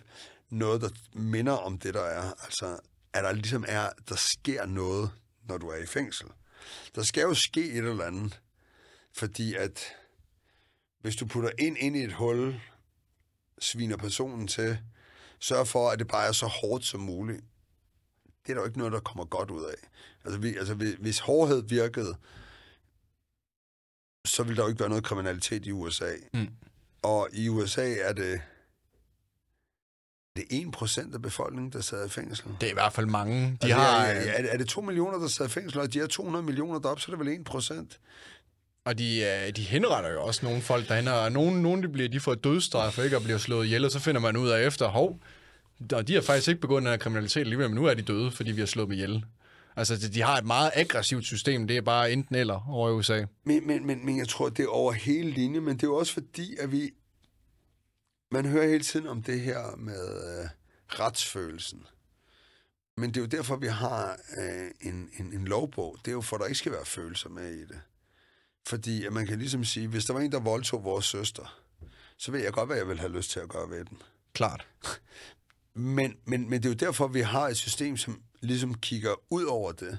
[0.51, 2.33] noget, der minder om det, der er.
[2.45, 2.79] Altså,
[3.13, 5.11] at der ligesom er, der sker noget,
[5.49, 6.27] når du er i fængsel.
[6.95, 8.41] Der skal jo ske et eller andet,
[9.13, 9.81] fordi at
[11.01, 12.61] hvis du putter ind ind i et hul,
[13.59, 14.79] sviner personen til,
[15.41, 17.45] sørg for, at det bare er så hårdt som muligt.
[18.47, 19.89] Det er der jo ikke noget, der kommer godt ud af.
[20.25, 22.15] Altså, vi, altså hvis- hårdhed virkede,
[24.25, 26.11] så ville der jo ikke være noget kriminalitet i USA.
[26.35, 26.49] Mm.
[27.03, 28.41] Og i USA er det,
[30.37, 32.47] det er 1% af befolkningen, der sidder i fængsel.
[32.61, 33.43] Det er i hvert fald mange.
[33.43, 35.93] De altså, har, er, er, er, er det 2 millioner, der sidder i fængsel, og
[35.93, 37.99] de har 200 millioner deroppe, så er det vel 1%.
[38.85, 42.09] Og de, øh, de henretter jo også nogle folk derhen, og nogle, nogle de bliver,
[42.09, 44.87] de får dødsstraf ikke at blive slået ihjel, og så finder man ud af efter,
[44.89, 45.21] hov,
[45.93, 48.31] og de har faktisk ikke begået den her kriminalitet alligevel, men nu er de døde,
[48.31, 49.25] fordi vi har slået dem ihjel.
[49.77, 53.25] Altså, de, har et meget aggressivt system, det er bare enten eller over i USA.
[53.45, 55.97] Men, men, men, men jeg tror, det er over hele linjen, men det er jo
[55.97, 56.91] også fordi, at vi...
[58.33, 60.49] Man hører hele tiden om det her med øh,
[61.01, 61.87] retsfølelsen.
[62.97, 65.97] Men det er jo derfor, vi har øh, en, en, en lovbog.
[66.05, 67.81] Det er jo for, at der ikke skal være følelser med i det.
[68.67, 71.61] Fordi at man kan ligesom sige, hvis der var en, der voldtog vores søster,
[72.19, 74.03] så ved jeg godt, hvad jeg vil have lyst til at gøre ved den.
[74.33, 74.67] Klart.
[75.77, 79.45] Men, men, men det er jo derfor, vi har et system, som ligesom kigger ud
[79.45, 79.99] over det.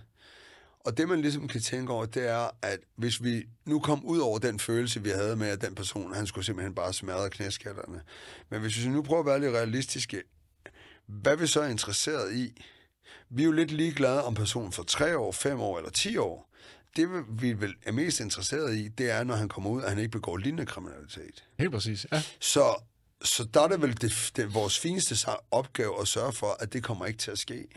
[0.80, 4.20] Og det, man ligesom kan tænke over, det er, at hvis vi nu kom ud
[4.20, 8.02] over den følelse, vi havde med, at den person, han skulle simpelthen bare smadre knæskatterne.
[8.50, 10.24] Men hvis vi nu prøver at være lidt realistiske,
[11.06, 12.62] hvad er vi så interesseret i?
[13.30, 16.54] Vi er jo lidt ligeglade, om personen får 3 år, 5 år eller 10 år.
[16.96, 20.00] Det, vi vel er mest interesseret i, det er, når han kommer ud, at han
[20.00, 21.44] ikke begår lignende kriminalitet.
[21.60, 22.24] Helt præcis, ja.
[22.40, 22.82] Så,
[23.24, 26.84] så der er det vel det, det, vores fineste opgave at sørge for, at det
[26.84, 27.68] kommer ikke til at ske.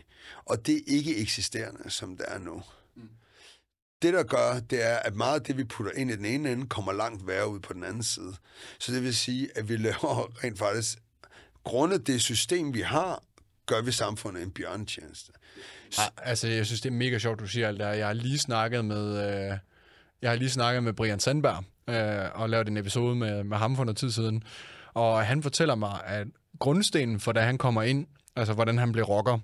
[0.45, 2.63] Og det er ikke eksisterende, som det er nu.
[4.01, 6.51] det, der gør, det er, at meget af det, vi putter ind i den ene
[6.51, 8.35] ende, kommer langt værre ud på den anden side.
[8.79, 10.97] Så det vil sige, at vi laver rent faktisk,
[11.63, 13.23] grundet det system, vi har,
[13.65, 15.31] gør vi samfundet en bjørntjeneste.
[15.97, 17.93] Ah, altså, jeg synes, det er mega sjovt, du siger alt det her.
[17.93, 19.57] Jeg har lige snakket med, øh,
[20.21, 23.75] jeg har lige snakket med Brian Sandberg øh, og lavet en episode med, med ham
[23.75, 24.43] for noget tid siden.
[24.93, 26.27] Og han fortæller mig, at
[26.59, 29.39] grundstenen for, da han kommer ind, altså hvordan han blev rocker,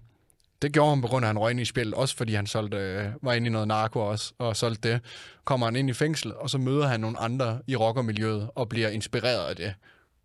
[0.61, 2.47] det gjorde han på grund af, at han røg ind i spillet, også fordi han
[2.47, 5.01] solgte, øh, var inde i noget narko også, og solgte det.
[5.45, 8.89] Kommer han ind i fængsel, og så møder han nogle andre i rockermiljøet, og bliver
[8.89, 9.73] inspireret af det.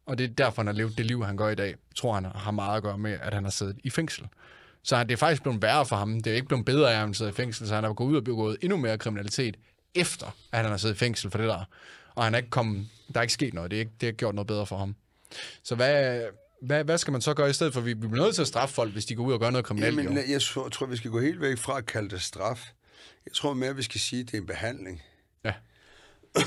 [0.07, 1.75] Og det er derfor, han har levet det liv, han gør i dag.
[1.97, 4.27] Tror, han har meget at gøre med, at han har siddet i fængsel.
[4.83, 6.21] Så det er faktisk blevet værre for ham.
[6.21, 8.09] Det er ikke blevet bedre af, at han sidder i fængsel, så han har gået
[8.09, 9.57] ud og begået endnu mere kriminalitet,
[9.95, 11.65] efter at han har siddet i fængsel for det der.
[12.15, 13.71] Og han er ikke kommet, der er ikke sket noget.
[13.71, 14.95] Det er ikke, det har gjort noget bedre for ham.
[15.63, 16.23] Så hvad,
[16.63, 17.81] hvad, hvad skal man så gøre i stedet for?
[17.81, 19.97] Vi bliver nødt til at straffe folk, hvis de går ud og gør noget kriminelt.
[19.97, 20.33] Jamen, jo.
[20.33, 20.41] jeg
[20.73, 22.73] tror, vi skal gå helt væk fra at kalde det straf.
[23.27, 25.03] Jeg tror mere, vi skal sige, at det er en behandling.
[25.45, 25.55] Ja.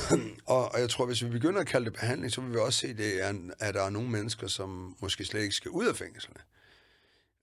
[0.46, 2.80] Og, og jeg tror, hvis vi begynder at kalde det behandling, så vil vi også
[2.80, 5.96] se, det er, at der er nogle mennesker, som måske slet ikke skal ud af
[5.96, 6.40] fængslerne.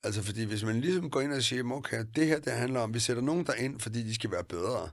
[0.05, 2.95] Altså, fordi hvis man ligesom går ind og siger, okay, det her, det handler om,
[2.95, 4.91] vi sætter nogen der ind, fordi de skal være bedre,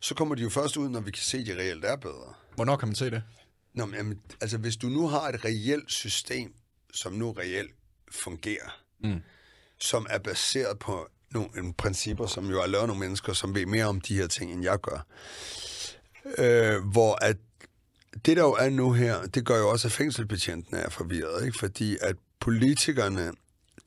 [0.00, 2.34] så kommer de jo først ud, når vi kan se, at de reelt er bedre.
[2.54, 3.22] Hvornår kan man se det?
[3.74, 6.54] Nå, men, jamen, altså, hvis du nu har et reelt system,
[6.92, 7.70] som nu reelt
[8.10, 9.20] fungerer, mm.
[9.78, 13.84] som er baseret på nogle principper, som jo er lavet nogle mennesker, som ved mere
[13.84, 15.06] om de her ting, end jeg gør,
[16.38, 17.36] øh, hvor at
[18.26, 21.58] det, der jo er nu her, det gør jo også, at fængselbetjentene er forvirret, ikke?
[21.58, 23.32] fordi at politikerne,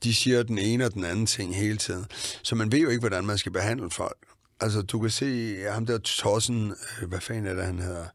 [0.02, 2.06] de siger den ene og den anden ting hele tiden,
[2.42, 4.18] så man ved jo ikke, hvordan man skal behandle folk.
[4.60, 8.06] Altså, du kan se ham der Tossen, øh, hvad fanden er det, han hedder?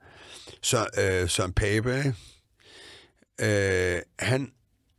[0.64, 2.16] Så, øh, Søren Pape?
[3.41, 4.51] Øh, han,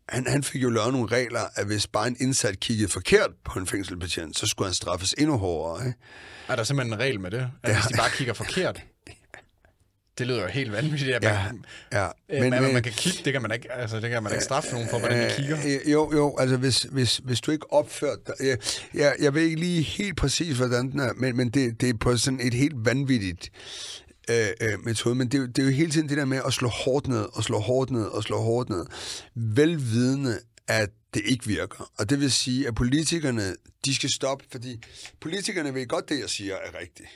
[0.09, 3.59] han, han fik jo lavet nogle regler, at hvis bare en indsat kiggede forkert på
[3.59, 5.87] en fængselbetjent, så skulle han straffes endnu hårdere.
[5.87, 5.99] Ikke?
[6.49, 7.51] Er der simpelthen en regel med det?
[7.62, 7.75] At ja.
[7.75, 8.83] hvis de bare kigger forkert?
[10.19, 11.17] Det lyder jo helt vanvittigt.
[11.17, 12.11] At man, ja, ja.
[12.29, 14.73] Men, men, man kan kigge, det kan man ikke, altså, det kan man ikke straffe
[14.73, 15.59] nogen for, hvordan de kigger.
[15.67, 18.35] Øh, jo, jo, altså hvis, hvis, hvis du ikke opført dig...
[18.41, 18.59] Jeg,
[18.95, 21.95] jeg, jeg ved ikke lige helt præcis, hvordan den er, men, men det, det er
[22.01, 23.51] på sådan et helt vanvittigt
[24.31, 26.53] øh, øh, metode, men det, er, det er jo hele tiden det der med at
[26.53, 28.87] slå hårdt ned, og slå hårdt ned, og slå hårdt ned.
[29.35, 31.91] Velvidende, at det ikke virker.
[31.99, 34.81] Og det vil sige, at politikerne, de skal stoppe, fordi
[35.20, 37.09] politikerne ved godt, det jeg siger er rigtigt.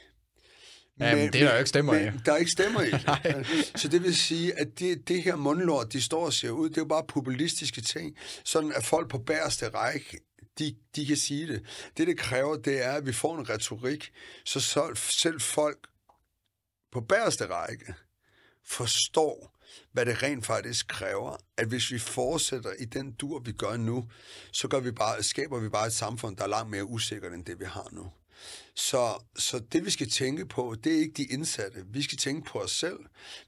[0.98, 2.18] Men, det er der jo ikke stemmer men, i.
[2.26, 2.90] Der er ikke stemmer i.
[3.80, 6.76] så det vil sige, at det, det her mundlort, de står og ser ud, det
[6.76, 8.16] er jo bare populistiske ting.
[8.44, 10.18] Sådan at folk på bæreste række,
[10.58, 11.62] de, de kan sige det.
[11.96, 14.10] Det, det kræver, det er, at vi får en retorik,
[14.44, 15.78] så selv folk
[16.92, 17.94] på bæreste række
[18.64, 19.58] forstår,
[19.92, 24.08] hvad det rent faktisk kræver, at hvis vi fortsætter i den dur, vi gør nu,
[24.52, 27.44] så gør vi bare, skaber vi bare et samfund, der er langt mere usikkert end
[27.44, 28.12] det, vi har nu.
[28.74, 31.84] Så, så det, vi skal tænke på, det er ikke de indsatte.
[31.86, 32.98] Vi skal tænke på os selv.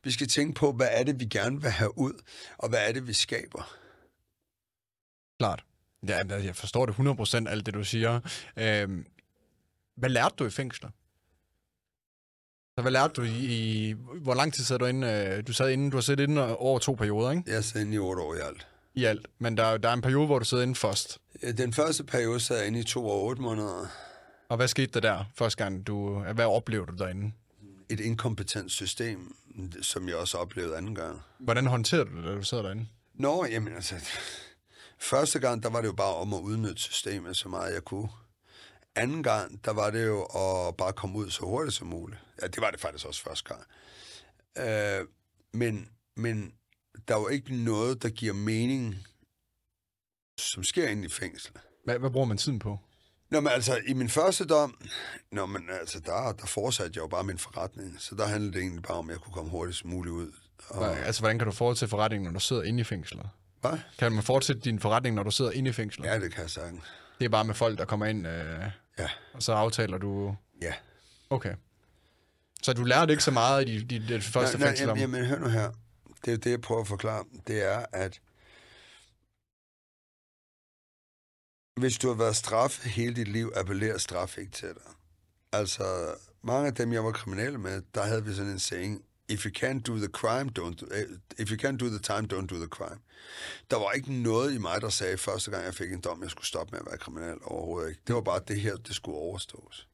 [0.05, 2.23] Vi skal tænke på, hvad er det, vi gerne vil have ud,
[2.59, 3.77] og hvad er det, vi skaber.
[5.39, 5.65] Klart.
[6.09, 8.21] Ja, jeg forstår det 100% alt det, du siger.
[8.57, 9.07] Øhm,
[9.97, 10.91] hvad lærte du i fængsler?
[12.81, 15.07] Så hvad lærte du i, i hvor lang tid sad du inde?
[15.07, 17.43] Øh, du sad inde, du har siddet inde over to perioder, ikke?
[17.47, 18.67] Jeg sad inde i otte år i alt.
[18.95, 19.27] I alt.
[19.39, 21.19] Men der, der er en periode, hvor du sidder inde først.
[21.59, 23.87] Den første periode sad jeg inde i to år og otte måneder.
[24.49, 25.87] Og hvad skete der der første gang?
[25.87, 27.33] Du, hvad oplevede du derinde?
[27.89, 29.35] Et inkompetent system,
[29.83, 31.21] som jeg også oplevede anden gang.
[31.39, 32.87] Hvordan håndterede du det, da du sad derinde?
[33.15, 33.95] Nå, jamen altså...
[34.99, 38.09] Første gang, der var det jo bare om at udnytte systemet så meget jeg kunne.
[38.97, 42.21] Anden gang, der var det jo at bare komme ud så hurtigt som muligt.
[42.43, 43.65] Ja, det var det faktisk også første gang.
[44.59, 45.07] Øh,
[45.53, 46.53] men, men
[47.09, 49.07] der var ikke noget, der giver mening,
[50.39, 51.53] som sker inde i fængsel.
[51.85, 52.79] Hvad, hvad bruger man tiden på?
[53.31, 54.81] Nå, men altså, i min første dom,
[55.33, 57.97] nå, men altså, der, der fortsatte jeg jo bare min forretning.
[57.99, 60.33] Så der handlede det egentlig bare om, at jeg kunne komme hurtigst muligt ud.
[60.69, 60.99] Og...
[60.99, 63.29] Altså, hvordan kan du fortsætte forretningen, når du sidder inde i fængslet?
[63.61, 63.79] Hvad?
[63.99, 66.07] Kan man fortsætte din forretning, når du sidder inde i fængslet?
[66.07, 66.85] Ja, det kan jeg sagtens.
[67.21, 69.09] Det er bare med folk, der kommer ind, øh, ja.
[69.33, 70.37] og så aftaler du...
[70.63, 70.75] Ja.
[71.31, 71.55] Okay.
[72.63, 74.87] Så du lærte ikke så meget i de, de, de første nej, fængsel?
[74.87, 75.73] Nej, jamen, hør nu her.
[76.25, 77.25] Det er det, jeg prøver at forklare.
[77.47, 78.21] Det er, at
[81.81, 84.93] hvis du har været straffet hele dit liv, appellerer straf ikke til dig.
[85.53, 89.47] Altså, mange af dem, jeg var kriminelle med, der havde vi sådan en saying, if
[89.47, 91.05] you can't do the crime, don't do, eh,
[91.39, 93.01] if you can't do the time, don't do the crime.
[93.71, 96.31] Der var ikke noget i mig, der sagde første gang, jeg fik en dom, jeg
[96.31, 98.03] skulle stoppe med at være kriminel overhovedet ikke.
[98.07, 99.89] Det var bare det her, det skulle overstås.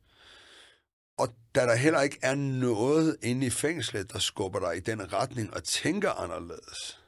[1.19, 5.13] Og da der heller ikke er noget inde i fængslet, der skubber dig i den
[5.13, 7.01] retning og tænker anderledes.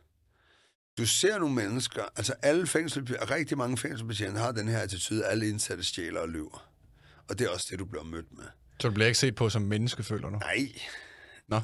[0.99, 5.49] Du ser nogle mennesker, altså alle fængsel, rigtig mange fængselbetjente har den her attitude, alle
[5.49, 6.71] indsatte stjæler og lyver.
[7.29, 8.45] Og det er også det, du bliver mødt med.
[8.81, 10.39] Så du bliver ikke set på som menneske, føler du?
[10.39, 10.73] Nej.
[11.49, 11.61] Nå.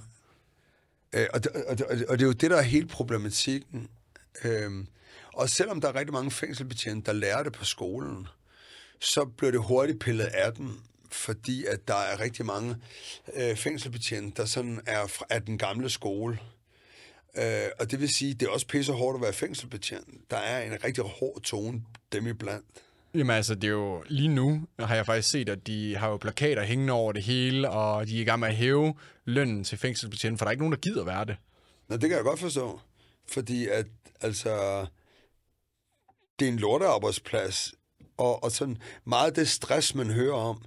[1.15, 3.89] Øh, og, det, og, det, og det er jo det, der er hele problematikken.
[4.45, 4.87] Øhm,
[5.35, 8.29] og selvom der er rigtig mange fængselbetjente, der lærer det på skolen,
[8.99, 12.77] så bliver det hurtigt pillet af dem, fordi at der er rigtig mange
[13.35, 16.39] øh, fængselbetjente, der sådan er fra, af den gamle skole.
[17.37, 20.31] Øh, og det vil sige, det er også pisse hårdt at være fængselbetjent.
[20.31, 22.67] Der er en rigtig hård tone dem iblandt.
[23.15, 26.17] Jamen altså, det er jo lige nu, har jeg faktisk set, at de har jo
[26.17, 28.95] plakater hængende over det hele, og de er i gang med at hæve
[29.25, 31.37] lønnen til fængselsbetjenten, for der er ikke nogen, der gider være det.
[31.89, 32.81] Nå, det kan jeg godt forstå.
[33.29, 33.87] Fordi at,
[34.21, 34.87] altså,
[36.39, 37.75] det er en lortearbejdsplads,
[38.17, 40.65] og, og sådan meget af det stress, man hører om,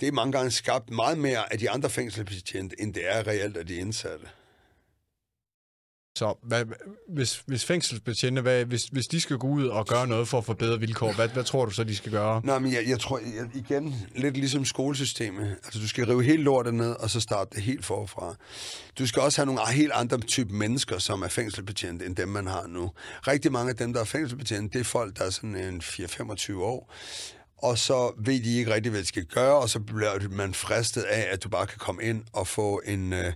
[0.00, 3.56] det er mange gange skabt meget mere af de andre fængselsbetjente, end det er reelt
[3.56, 4.26] af de indsatte.
[6.18, 6.64] Så hvad,
[7.08, 10.44] hvis, hvis fængselsbetjente, hvad, hvis, hvis de skal gå ud og gøre noget for at
[10.44, 12.40] få bedre vilkår, hvad, hvad tror du så, de skal gøre?
[12.44, 15.56] Nej, men jeg, jeg tror, jeg, igen, lidt ligesom skolesystemet.
[15.64, 18.34] Altså, du skal rive helt lortet ned, og så starte det helt forfra.
[18.98, 22.46] Du skal også have nogle helt andre type mennesker, som er fængselsbetjente, end dem, man
[22.46, 22.90] har nu.
[23.26, 26.54] Rigtig mange af dem, der er fængselsbetjente, det er folk, der er sådan en 4-25
[26.54, 26.94] år,
[27.58, 31.02] og så ved de ikke rigtig, hvad de skal gøre, og så bliver man fristet
[31.02, 33.32] af, at du bare kan komme ind og få en, øh,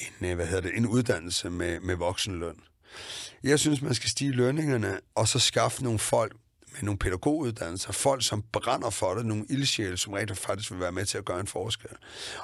[0.00, 2.56] en, øh, hvad hedder det, en uddannelse med, med voksenløn.
[3.42, 6.32] Jeg synes, man skal stige lønningerne, og så skaffe nogle folk
[6.72, 10.92] med nogle pædagoguddannelser, folk, som brænder for det, nogle ildsjæle, som rent faktisk vil være
[10.92, 11.90] med til at gøre en forskel.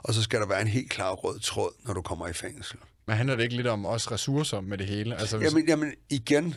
[0.03, 2.79] Og så skal der være en helt klar rød tråd, når du kommer i fængsel.
[3.07, 5.17] Men handler det ikke lidt om også ressourcer med det hele?
[5.21, 5.49] Altså, hvis...
[5.49, 6.55] jamen, jamen, igen,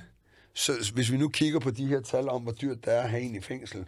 [0.54, 3.10] så hvis vi nu kigger på de her tal om, hvor dyrt det er at
[3.10, 3.86] have en i fængsel,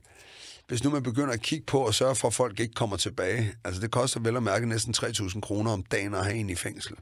[0.72, 3.53] hvis nu man begynder at kigge på og sørge for, at folk ikke kommer tilbage,
[3.63, 6.55] altså det koster vel at mærke næsten 3.000 kroner om dagen at have en i
[6.55, 6.95] fængsel.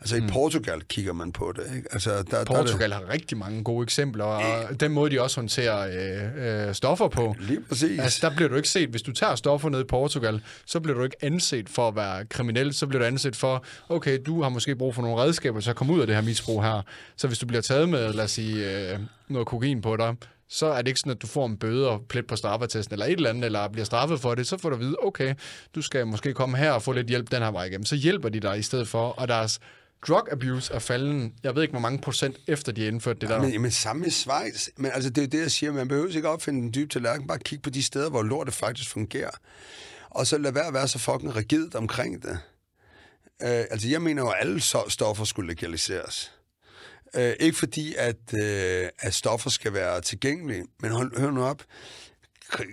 [0.00, 0.26] Altså i mm.
[0.28, 1.76] Portugal kigger man på det.
[1.76, 1.88] Ikke?
[1.92, 5.78] Altså, der, Portugal der har rigtig mange gode eksempler, og den måde, de også håndterer
[6.36, 7.34] øh, øh, stoffer på.
[7.38, 8.00] Lige præcis.
[8.00, 8.88] Altså, der bliver du ikke set.
[8.88, 12.26] Hvis du tager stoffer ned i Portugal, så bliver du ikke anset for at være
[12.26, 12.74] kriminel.
[12.74, 15.76] Så bliver du anset for, okay, du har måske brug for nogle redskaber til at
[15.76, 16.82] komme ud af det her misbrug her.
[17.16, 18.98] Så hvis du bliver taget med, lad os sige, øh,
[19.28, 20.16] noget kokain på dig,
[20.50, 23.06] så er det ikke sådan, at du får en bøde og plet på straffetesten eller
[23.06, 25.34] et eller andet, eller bliver straffet for det, så får du at vide, okay,
[25.74, 27.84] du skal måske komme her og få lidt hjælp den her vej igennem.
[27.84, 29.60] Så hjælper de dig i stedet for, og deres
[30.08, 33.28] drug abuse er falden, jeg ved ikke, hvor mange procent efter de har indført det
[33.28, 33.42] der.
[33.42, 34.68] Men, men samme i Schweiz.
[34.76, 35.72] Men altså, det er jo det, jeg siger.
[35.72, 37.26] Man behøver ikke opfinde den dybe tallerken.
[37.26, 39.30] Bare kigge på de steder, hvor lortet faktisk fungerer.
[40.10, 42.38] Og så lad være at være så fucking rigidt omkring det.
[43.42, 46.32] Uh, altså, jeg mener jo, at alle stoffer skulle legaliseres.
[47.16, 51.62] Øh, ikke fordi, at, øh, at stoffer skal være tilgængelige, men hold, hør nu op.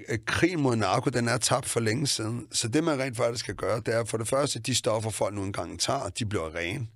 [0.09, 2.47] Øh, krigen mod narko, den er tabt for længe siden.
[2.51, 5.35] Så det, man rent faktisk skal gøre, det er for det første, de stoffer, folk
[5.35, 6.87] nu engang tager, de bliver rene.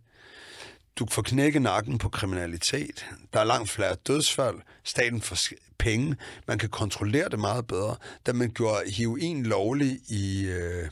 [0.95, 3.05] Du får knækket nakken på kriminalitet.
[3.33, 4.55] Der er langt flere dødsfald.
[4.83, 5.37] Staten får
[5.79, 6.15] penge.
[6.47, 7.95] Man kan kontrollere det meget bedre.
[8.25, 10.89] Da man gjorde heroin lovlig i, øh,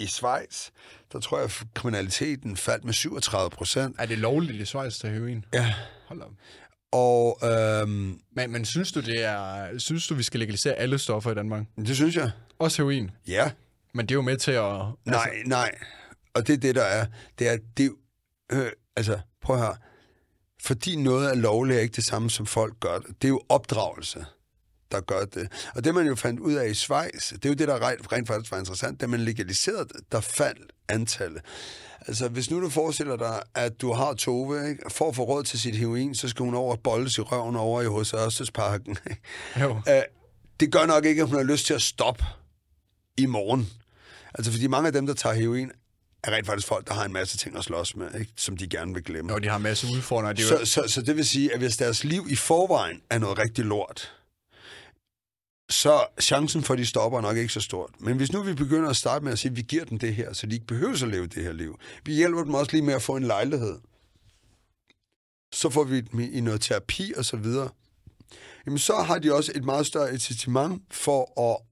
[0.00, 0.70] i Schweiz,
[1.12, 3.96] der tror jeg, at kriminaliteten faldt med 37 procent.
[3.98, 5.44] Er det lovligt i Schweiz til heroin?
[5.54, 5.74] Ja.
[6.06, 6.30] Hold op.
[6.92, 11.30] Og, øhm, men, men synes du, det er, synes du, vi skal legalisere alle stoffer
[11.30, 11.66] i Danmark?
[11.76, 12.30] Det synes jeg.
[12.58, 13.10] Også heroin?
[13.28, 13.50] Ja.
[13.94, 14.64] Men det er jo med til at...
[14.64, 14.90] Altså...
[15.04, 15.70] Nej, nej.
[16.34, 17.06] Og det er det, der er.
[17.38, 17.92] Det er, det,
[18.52, 19.74] øh, altså, prøv her.
[20.62, 23.22] Fordi noget er lovligt, er ikke det samme, som folk gør det.
[23.22, 24.24] Det er jo opdragelse
[24.92, 25.52] der gør det.
[25.74, 28.28] Og det, man jo fandt ud af i Schweiz, det er jo det, der rent,
[28.28, 31.42] faktisk var interessant, da man legaliserede det, der faldt antallet.
[32.06, 34.82] Altså, hvis nu du forestiller dig, at du har Tove, ikke?
[34.90, 37.56] for at få råd til sit heroin, så skal hun over og bolde i røven
[37.56, 38.96] over i hos Ørstedsparken.
[39.60, 39.70] Jo.
[39.70, 40.02] Uh,
[40.60, 42.24] det gør nok ikke, at hun har lyst til at stoppe
[43.16, 43.70] i morgen.
[44.34, 45.70] Altså, fordi mange af dem, der tager heroin,
[46.24, 48.32] er rent faktisk folk, der har en masse ting at slås med, ikke?
[48.36, 49.34] som de gerne vil glemme.
[49.34, 50.32] Og de har en masse udfordringer.
[50.32, 50.64] De så, jo...
[50.64, 54.12] så, så det vil sige, at hvis deres liv i forvejen er noget rigtig lort,
[55.70, 57.90] så chancen for, at de stopper er nok ikke så stort.
[57.98, 60.14] Men hvis nu vi begynder at starte med at sige, at vi giver dem det
[60.14, 61.78] her, så de ikke behøver at leve det her liv.
[62.04, 63.78] Vi hjælper dem også lige med at få en lejlighed.
[65.52, 67.70] Så får vi dem i noget terapi og så videre.
[68.66, 71.69] Jamen så har de også et meget større incitament for at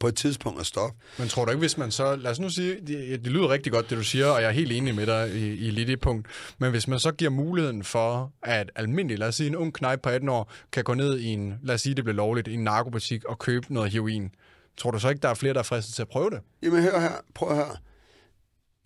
[0.00, 0.98] på et tidspunkt at stoppe.
[1.18, 2.16] Men tror du ikke, hvis man så...
[2.16, 4.52] Lad os nu sige, det, det lyder rigtig godt, det du siger, og jeg er
[4.52, 6.26] helt enig med dig i, i lidt det punkt.
[6.58, 10.00] Men hvis man så giver muligheden for, at almindelig, lad os sige, en ung knæp
[10.02, 12.54] på 18 år, kan gå ned i en, lad os sige, det bliver lovligt, i
[12.54, 14.30] en narkobutik og købe noget heroin.
[14.76, 16.40] Tror du så ikke, der er flere, der er fristet til at prøve det?
[16.62, 17.80] Jamen hør her, prøv her.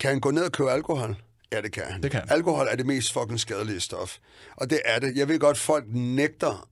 [0.01, 1.17] Kan han gå ned og købe alkohol?
[1.53, 2.03] Ja, det kan han.
[2.03, 2.23] Det kan.
[2.29, 4.17] Alkohol er det mest fucking skadelige stof.
[4.57, 5.17] Og det er det.
[5.17, 6.69] Jeg ved godt, folk nægter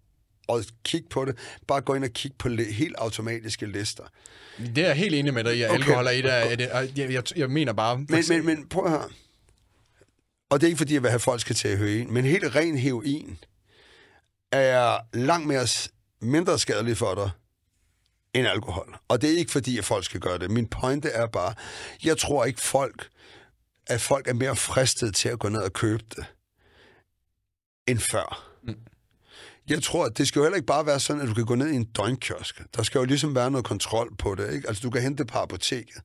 [0.48, 1.38] og kigge på det.
[1.66, 4.04] Bare gå ind og kigge på helt automatiske lister.
[4.58, 5.78] Det er jeg helt enig med dig i, at okay.
[5.78, 6.70] alkohol er et af det.
[6.96, 7.98] Jeg, jeg, jeg mener bare...
[7.98, 9.10] Men, men, men prøv her.
[10.50, 12.78] Og det er ikke fordi, jeg vil have folk skal tage heroin, men helt ren
[12.78, 13.38] heroin
[14.52, 15.66] er langt mere
[16.20, 17.30] mindre skadelig for dig,
[18.34, 18.96] end alkohol.
[19.08, 20.50] Og det er ikke fordi, at folk skal gøre det.
[20.50, 21.54] Min pointe er bare,
[22.04, 23.08] jeg tror ikke folk,
[23.86, 26.24] at folk er mere fristet til at gå ned og købe det,
[27.86, 28.53] end før.
[29.68, 31.54] Jeg tror, at det skal jo heller ikke bare være sådan, at du kan gå
[31.54, 32.62] ned i en døgnkiosk.
[32.76, 34.54] Der skal jo ligesom være noget kontrol på det.
[34.54, 34.68] Ikke?
[34.68, 35.96] Altså, du kan hente det på apoteket,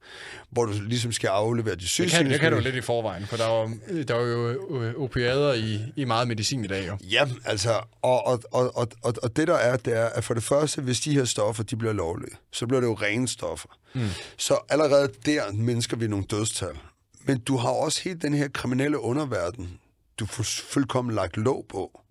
[0.50, 2.06] hvor du ligesom skal aflevere de syge.
[2.06, 5.04] Det kan, det kan du lidt i forvejen, for der er jo, der er jo
[5.04, 6.88] opiader i, i meget medicin i dag.
[6.88, 6.98] Jo.
[7.02, 10.34] Ja, altså, og, og, og, og, og, og det der er, det er, at for
[10.34, 13.70] det første, hvis de her stoffer, de bliver lovlige, så bliver det jo rene stoffer.
[13.94, 14.08] Mm.
[14.38, 16.78] Så allerede der mennesker vi nogle dødstal.
[17.24, 19.80] Men du har også helt den her kriminelle underverden,
[20.20, 22.02] du får fuldkommen lagt låg på.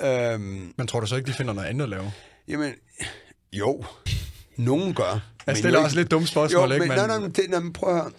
[0.00, 2.12] Øhm, men tror du så ikke, de finder noget andet at lave?
[2.48, 2.72] Jamen,
[3.52, 3.84] jo.
[4.56, 5.20] Nogen gør.
[5.46, 6.86] Jeg stiller også lidt dumt spørgsmål, jo, ikke?
[6.86, 8.10] Men, nej, nej, det, nej, men prøv at høre.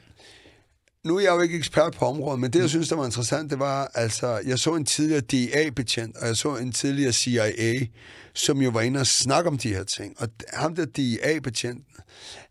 [1.04, 3.52] Nu er jeg jo ikke ekspert på området, men det, jeg synes, der var interessant,
[3.52, 7.86] det var, altså, jeg så en tidligere DEA-betjent, og jeg så en tidligere CIA,
[8.34, 10.16] som jo var inde og snakke om de her ting.
[10.22, 11.86] Og ham der DEA-betjenten,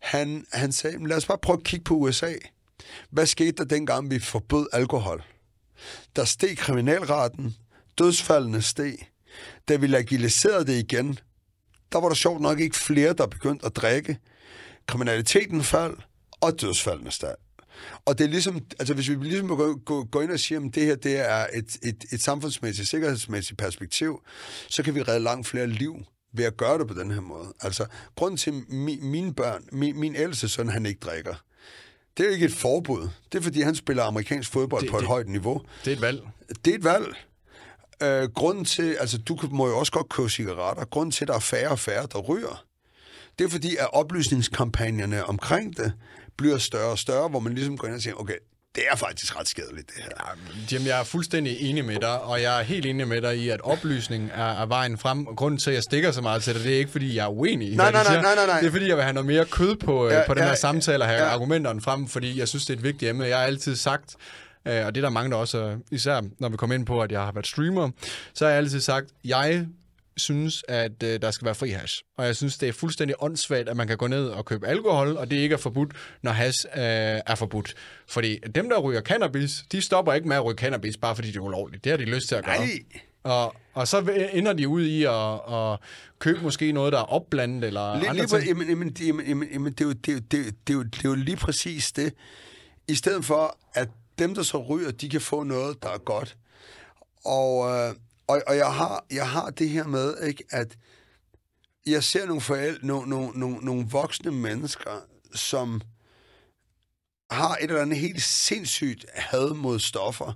[0.01, 2.33] han, han sagde, lad os bare prøve at kigge på USA.
[3.09, 5.23] Hvad skete der dengang, vi forbød alkohol?
[6.15, 7.55] Der steg kriminalraten,
[7.97, 8.97] dødsfaldene steg,
[9.69, 11.19] da vi legaliserede det igen,
[11.91, 14.19] der var der sjovt nok ikke flere, der begyndte at drikke.
[14.87, 15.99] Kriminaliteten faldt,
[16.41, 17.35] og dødsfaldene steg.
[18.05, 20.75] Og det er ligesom, altså hvis vi ligesom går, gå, gå ind og siger, at
[20.75, 24.21] det her det er et, et, et samfundsmæssigt, sikkerhedsmæssigt perspektiv,
[24.69, 25.95] så kan vi redde langt flere liv
[26.33, 27.53] ved at gøre det på den her måde.
[27.61, 31.35] Altså, grunden til, mi, mine børn, min, min ældste søn, han ikke drikker,
[32.17, 33.09] det er jo ikke et forbud.
[33.31, 35.61] Det er, fordi han spiller amerikansk fodbold det, på et det, højt niveau.
[35.85, 36.27] Det er et valg.
[36.65, 37.15] Det er et valg.
[38.03, 41.33] Øh, grunden til, altså du må jo også godt købe cigaretter, grunden til, at der
[41.33, 42.65] er færre og færre, der ryger,
[43.39, 45.93] det er fordi, at oplysningskampagnerne omkring det
[46.37, 48.37] bliver større og større, hvor man ligesom går ind og siger, okay,
[48.75, 50.09] det er faktisk ret skadeligt, det her.
[50.19, 53.37] Ja, Jim, jeg er fuldstændig enig med dig, og jeg er helt enig med dig
[53.37, 55.27] i, at oplysning er, er vejen frem.
[55.27, 57.23] Og grunden til, at jeg stikker så meget til det, det er ikke, fordi jeg
[57.23, 58.59] er uenig i, nej, nej, nej, nej, nej, nej.
[58.59, 60.55] Det er, fordi jeg vil have noget mere kød på, ja, på den ja, her
[60.55, 61.29] samtale og have ja.
[61.29, 63.25] argumenterne frem, fordi jeg synes, det er et vigtigt emne.
[63.25, 64.15] Jeg har altid sagt,
[64.65, 67.11] Øh, og det er der mange, der også, især når vi kommer ind på, at
[67.11, 67.89] jeg har været streamer,
[68.33, 69.67] så har jeg altid sagt, jeg
[70.17, 72.03] synes, at øh, der skal være fri hash.
[72.17, 75.17] Og jeg synes, det er fuldstændig åndssvagt, at man kan gå ned og købe alkohol,
[75.17, 75.91] og det ikke er forbudt,
[76.21, 77.73] når hash øh, er forbudt.
[78.07, 81.37] Fordi dem, der ryger cannabis, de stopper ikke med at ryge cannabis, bare fordi det
[81.37, 81.83] er ulovligt.
[81.83, 82.57] Det har de lyst til at gøre.
[82.57, 82.79] Nej.
[83.23, 85.79] Og, og så ender de ud i at, at
[86.19, 88.47] købe måske noget, der er opblandet, eller lige, andre lige, ting.
[88.47, 91.05] Jamen, jamen, jamen, jamen, det, det, er jo, det, er jo, det, er jo, det
[91.05, 92.13] er jo lige præcis det.
[92.87, 93.89] I stedet for, at
[94.19, 96.37] dem, der så ryger, de kan få noget, der er godt.
[97.25, 97.95] Og, øh,
[98.27, 100.77] og, og jeg, har, jeg har det her med, ikke, at
[101.85, 104.91] jeg ser nogle forældre, nogle, nogle, nogle, nogle voksne mennesker,
[105.35, 105.81] som
[107.31, 110.33] har et eller andet helt sindssygt had mod stoffer,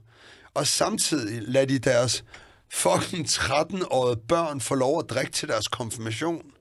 [0.54, 2.24] og samtidig lader de deres
[2.72, 6.52] fucking 13-årige børn få lov at drikke til deres konfirmation.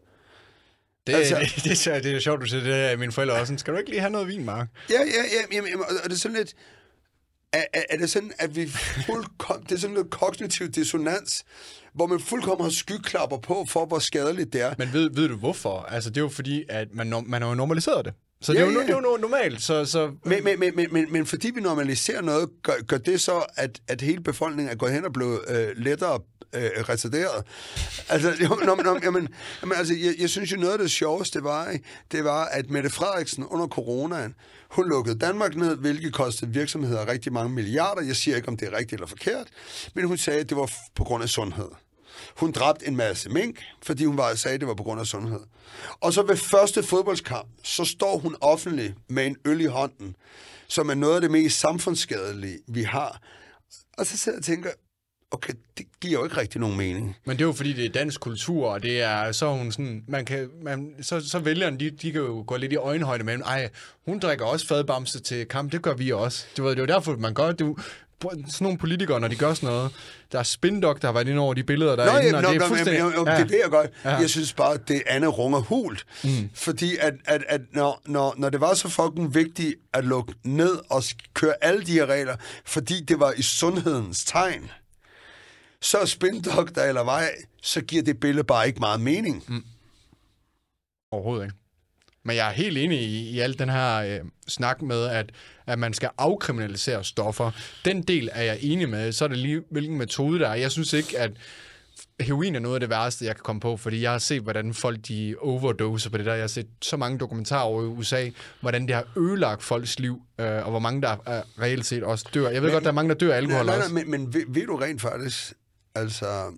[1.07, 3.47] Det, altså, det, det, det, det er sjovt, du siger det er mine forældre også.
[3.47, 4.68] Sådan, skal du ikke lige have noget vin, Mark?
[4.91, 5.57] Ja, ja, ja.
[5.57, 6.55] Jamen, og det er sådan lidt...
[7.53, 8.68] Er, er, er det sådan, at vi
[9.07, 11.44] fuldkom, det er sådan noget kognitiv dissonans,
[11.94, 14.74] hvor man fuldkommen har skyklapper på for, hvor skadeligt det er.
[14.78, 15.80] Men ved, ved du hvorfor?
[15.80, 18.14] Altså, det er jo fordi, at man, man har jo normaliseret det.
[18.42, 18.86] Så det, ja, er jo, ja.
[18.86, 19.62] det er jo normalt.
[19.62, 20.11] Så, så...
[20.24, 24.00] Men, men, men, men, men fordi vi normaliserer noget, gør, gør det så, at, at
[24.00, 26.20] hele befolkningen er gået hen og blevet øh, lettere
[26.55, 27.44] øh, retarderet.
[28.09, 29.28] Altså, jo, nå, nå, jamen,
[29.62, 31.76] jamen, altså jeg, jeg synes jo, noget af det sjoveste var,
[32.12, 34.34] det var, at Mette Frederiksen under coronaen,
[34.73, 38.03] hun lukkede Danmark ned, hvilket kostede virksomheder rigtig mange milliarder.
[38.03, 39.47] Jeg siger ikke, om det er rigtigt eller forkert,
[39.95, 41.68] men hun sagde, at det var på grund af sundhed.
[42.37, 45.07] Hun dræbte en masse mink, fordi hun var, sagde, at det var på grund af
[45.07, 45.41] sundhed.
[46.01, 50.16] Og så ved første fodboldskamp, så står hun offentlig med en øl i hånden,
[50.68, 53.20] som er noget af det mest samfundsskadelige, vi har.
[53.99, 54.70] Og så sidder jeg og tænker,
[55.33, 57.16] okay, det giver jo ikke rigtig nogen mening.
[57.24, 60.05] Men det er jo fordi, det er dansk kultur, og det er så hun sådan,
[60.09, 63.39] man kan, man, så, så vælgerne, de, de kan jo gå lidt i øjenhøjde med,
[63.41, 63.68] ej,
[64.07, 66.47] hun drikker også fadbamse til kamp, det gør vi også.
[66.57, 67.76] Du ved, det er jo derfor, man gør det.
[68.22, 69.91] Sådan nogle politikere, når de gør sådan noget,
[70.33, 72.49] der er Spindok, der har været inde over de billeder, der Nå, inde, og nå,
[72.53, 73.01] det er fuldstændig...
[73.01, 73.39] Jo, jo, ja.
[73.39, 73.91] det ved jeg godt.
[74.05, 74.11] Ja.
[74.11, 76.07] Jeg synes bare, at det andet runger hult.
[76.24, 76.51] Mm.
[76.55, 80.78] Fordi at, at, at når, når, når det var så fucking vigtigt at lukke ned
[80.91, 81.03] og
[81.35, 84.70] køre alle de her regler, fordi det var i sundhedens tegn,
[85.83, 87.30] så spindokter eller vej,
[87.62, 89.45] så giver det billede bare ikke meget mening.
[89.49, 89.64] Mm.
[91.11, 91.57] Overhovedet ikke.
[92.24, 95.33] Men jeg er helt enig i, i alt den her øh, snak med, at,
[95.66, 97.51] at man skal afkriminalisere stoffer.
[97.85, 99.12] Den del er jeg enig med.
[99.12, 100.55] Så er det lige, hvilken metode der er.
[100.55, 101.30] Jeg synes ikke, at
[102.20, 104.74] heroin er noget af det værste, jeg kan komme på, fordi jeg har set, hvordan
[104.74, 106.33] folk de overdoser på det der.
[106.33, 108.28] Jeg har set så mange dokumentarer over i USA,
[108.61, 112.28] hvordan det har ødelagt folks liv, øh, og hvor mange der er, reelt set også
[112.35, 112.49] dør.
[112.49, 113.95] Jeg ved men, godt, der er mange, der dør af alkohol nej, nej, også.
[113.95, 115.55] Men, men ved, ved du rent faktisk,
[115.95, 116.53] Altså,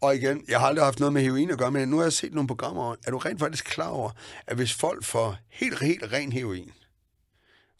[0.00, 2.12] Og igen, jeg har aldrig haft noget med heroin at gøre, men nu har jeg
[2.12, 4.10] set nogle programmer, er du rent faktisk klar over,
[4.46, 6.72] at hvis folk får helt, helt ren heroin,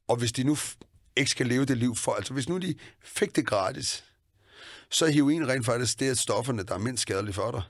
[0.09, 0.57] og hvis de nu
[1.17, 2.75] ikke skal leve det liv for, altså hvis nu de
[3.05, 4.05] fik det gratis,
[4.91, 7.63] så er heroin rent faktisk det af stofferne, der er mindst skadelige for dig.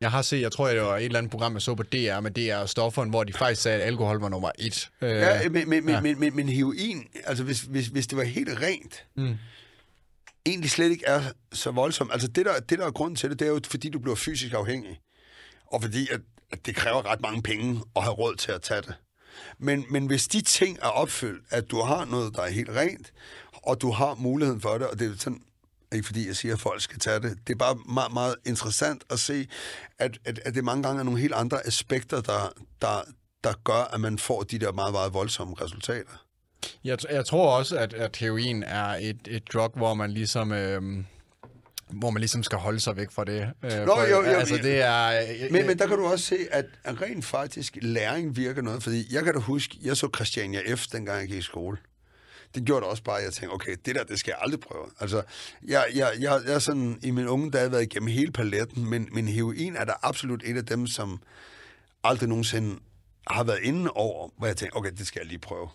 [0.00, 2.20] Jeg har set, jeg tror, det var et eller andet program, jeg så på DR
[2.20, 4.90] med DR og stofferne, hvor de faktisk sagde, at alkohol var nummer et.
[5.02, 5.94] Øh, Ja, men, men, ja.
[5.94, 6.00] ja.
[6.00, 9.34] men, men, men heroin, altså hvis, hvis, hvis det var helt rent, Mm
[10.46, 11.22] egentlig slet ikke er
[11.52, 12.12] så voldsomt.
[12.12, 14.16] Altså det der, det, der er grunden til det, det er jo, fordi du bliver
[14.16, 15.00] fysisk afhængig.
[15.66, 16.20] Og fordi, at,
[16.50, 18.94] at det kræver ret mange penge at have råd til at tage det.
[19.58, 23.12] Men, men hvis de ting er opfyldt, at du har noget, der er helt rent,
[23.52, 25.42] og du har muligheden for det, og det er sådan,
[25.92, 29.04] ikke fordi jeg siger, at folk skal tage det, det er bare meget, meget interessant
[29.10, 29.48] at se,
[29.98, 33.02] at, at, at det mange gange er nogle helt andre aspekter, der, der,
[33.44, 36.21] der gør, at man får de der meget, meget voldsomme resultater.
[36.84, 40.52] Jeg, jeg tror også, at, at heroin er et, et drug, hvor man ligesom...
[40.52, 40.82] Øh,
[41.92, 43.50] hvor man ligesom skal holde sig væk fra det.
[43.62, 45.06] Øh, Nå, for, jo, jo, altså, det er...
[45.06, 49.14] Øh, Men, men der kan du også se, at rent faktisk læring virker noget, fordi
[49.14, 51.76] jeg kan da huske, jeg så Christiania F., dengang jeg gik i skole.
[52.54, 54.60] Det gjorde det også bare, at jeg tænkte, okay, det der, det skal jeg aldrig
[54.60, 54.84] prøve.
[55.00, 55.22] Altså,
[55.68, 59.08] jeg, jeg, jeg, jeg er sådan, i min unge dage været igennem hele paletten, men,
[59.12, 61.20] men heroin er der absolut et af dem, som
[62.04, 62.78] aldrig nogensinde
[63.26, 65.68] har været inde over, hvor jeg tænkte, okay, det skal jeg lige prøve.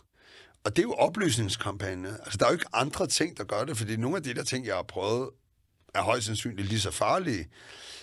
[0.68, 2.10] Og det er jo oplysningskampagne.
[2.10, 4.44] Altså, der er jo ikke andre ting, der gør det, fordi nogle af de der
[4.44, 5.30] ting, jeg har prøvet,
[5.96, 7.48] er højst sandsynligt lige så farlige.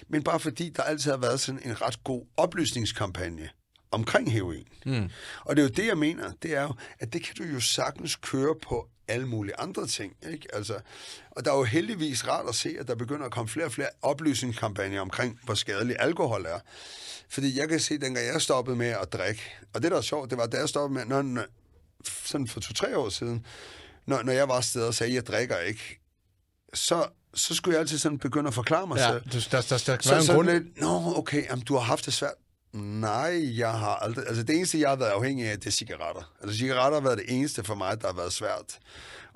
[0.09, 3.49] Men bare fordi der altid har været sådan en ret god oplysningskampagne
[3.91, 4.65] omkring heroin.
[4.87, 5.11] Mm.
[5.41, 7.61] Og det er jo det, jeg mener, det er jo, at det kan du jo
[7.61, 10.17] sagtens køre på alle mulige andre ting.
[10.31, 10.49] Ikke?
[10.53, 10.79] Altså,
[11.31, 13.73] og der er jo heldigvis rart at se, at der begynder at komme flere og
[13.73, 16.59] flere oplysningskampagner omkring, hvor skadelig alkohol er.
[17.29, 19.43] Fordi jeg kan se, dengang jeg stoppede med at drikke,
[19.75, 21.47] og det der er sjovt, det var, da jeg stoppede med, når,
[22.25, 23.47] sådan for to-tre år siden,
[24.07, 26.01] når, når jeg var afsted og sagde, at jeg drikker ikke,
[26.75, 29.23] så, så skulle jeg altid sådan begynde at forklare mig ja, selv.
[29.25, 30.51] der, der, der skal Så en sådan grund.
[30.51, 32.35] lidt, nå, okay, jamen, du har haft det svært.
[32.73, 34.27] Nej, jeg har aldrig...
[34.27, 36.33] Altså, det eneste, jeg har været afhængig af, det er cigaretter.
[36.43, 38.79] Altså, cigaretter har været det eneste for mig, der har været svært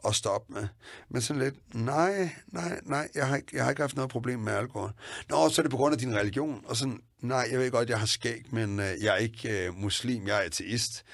[0.06, 0.68] at stoppe med.
[1.10, 4.38] Men sådan lidt, nej, nej, nej, jeg har, ikke, jeg har ikke haft noget problem
[4.38, 4.92] med alkohol.
[5.28, 6.64] Nå, så er det på grund af din religion.
[6.66, 9.74] Og sådan, nej, jeg ved godt, jeg har skæg, men øh, jeg er ikke øh,
[9.74, 11.04] muslim, jeg er ateist.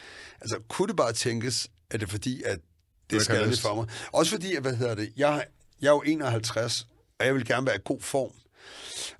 [0.41, 2.59] Altså, kunne det bare tænkes, at det er fordi, at
[3.11, 3.87] det er skadeligt for mig?
[4.13, 5.45] Også fordi, at, hvad hedder det, jeg,
[5.81, 6.87] jeg er jo 51,
[7.21, 8.31] og jeg vil gerne være i god form.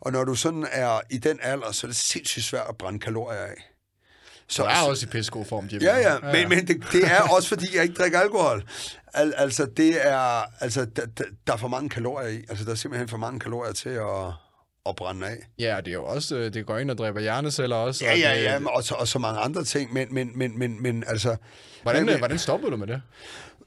[0.01, 2.99] Og når du sådan er i den alder, så er det sindssygt svært at brænde
[2.99, 3.71] kalorier af.
[4.49, 5.83] Så, Du er også i pissegod form, Jimmy.
[5.83, 8.69] Ja, ja, men, men det, det er også, fordi jeg ikke drikker alkohol.
[9.15, 12.37] Al, altså, det er, altså der, der, der er for mange kalorier i.
[12.49, 14.27] Altså, der er simpelthen for mange kalorier til at,
[14.87, 15.37] at brænde af.
[15.59, 18.05] Ja, det er jo også, øh, det går ind og dræber hjerneceller også.
[18.05, 20.59] Ja, og ja, det, ja, og så, og så mange andre ting, men, men, men,
[20.59, 21.37] men, men altså...
[21.83, 23.03] Hvordan, men, øh, hvordan stoppede du med det?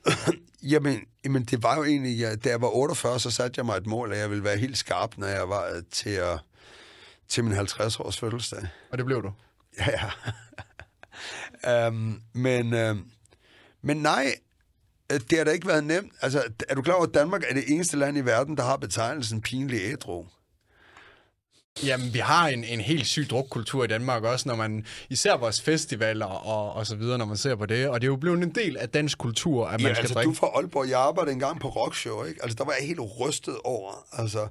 [0.64, 3.78] Jamen, jamen, det var jo egentlig, ja, da jeg var 48, så satte jeg mig
[3.78, 6.40] et mål, at jeg ville være helt skarp, når jeg var øh, til, at,
[7.28, 8.68] til min 50-års fødselsdag.
[8.92, 9.32] Og det blev du.
[9.80, 10.10] Ja,
[11.64, 11.88] ja.
[11.88, 13.12] um, men, um,
[13.82, 14.34] men nej,
[15.10, 16.12] det har da ikke været nemt.
[16.22, 18.78] Altså, er du klar over, at Danmark er det eneste land i verden, der har
[18.78, 20.26] betegnelsen pinlig ædru?
[21.86, 25.62] Jamen, vi har en, en helt syg drukkultur i Danmark også, når man, især vores
[25.62, 27.88] festivaler og, og så videre, når man ser på det.
[27.90, 30.14] Og det er jo blevet en del af dansk kultur, at man Ja, skal altså,
[30.14, 30.30] drikke.
[30.30, 32.40] du fra Aalborg, jeg arbejdede engang på Rockshow, ikke?
[32.44, 34.06] Altså, der var jeg helt rystet over.
[34.14, 34.48] Altså,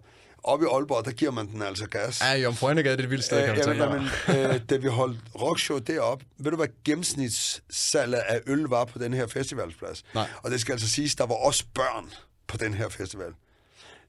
[0.46, 2.20] oppe i Aalborg, der giver man den altså gas.
[2.20, 4.44] Ja, Jomfru Anegade, det er det vildeste, Øh, jeg kan jamen, fortælle dig.
[4.44, 8.98] jamen, øh, da vi holdt rockshow deroppe, ved du hvad gennemsnitssalget af øl var på
[8.98, 10.04] den her festivalsplads?
[10.14, 10.28] Nej.
[10.42, 12.10] Og det skal altså siges, der var også børn
[12.46, 13.32] på den her festival.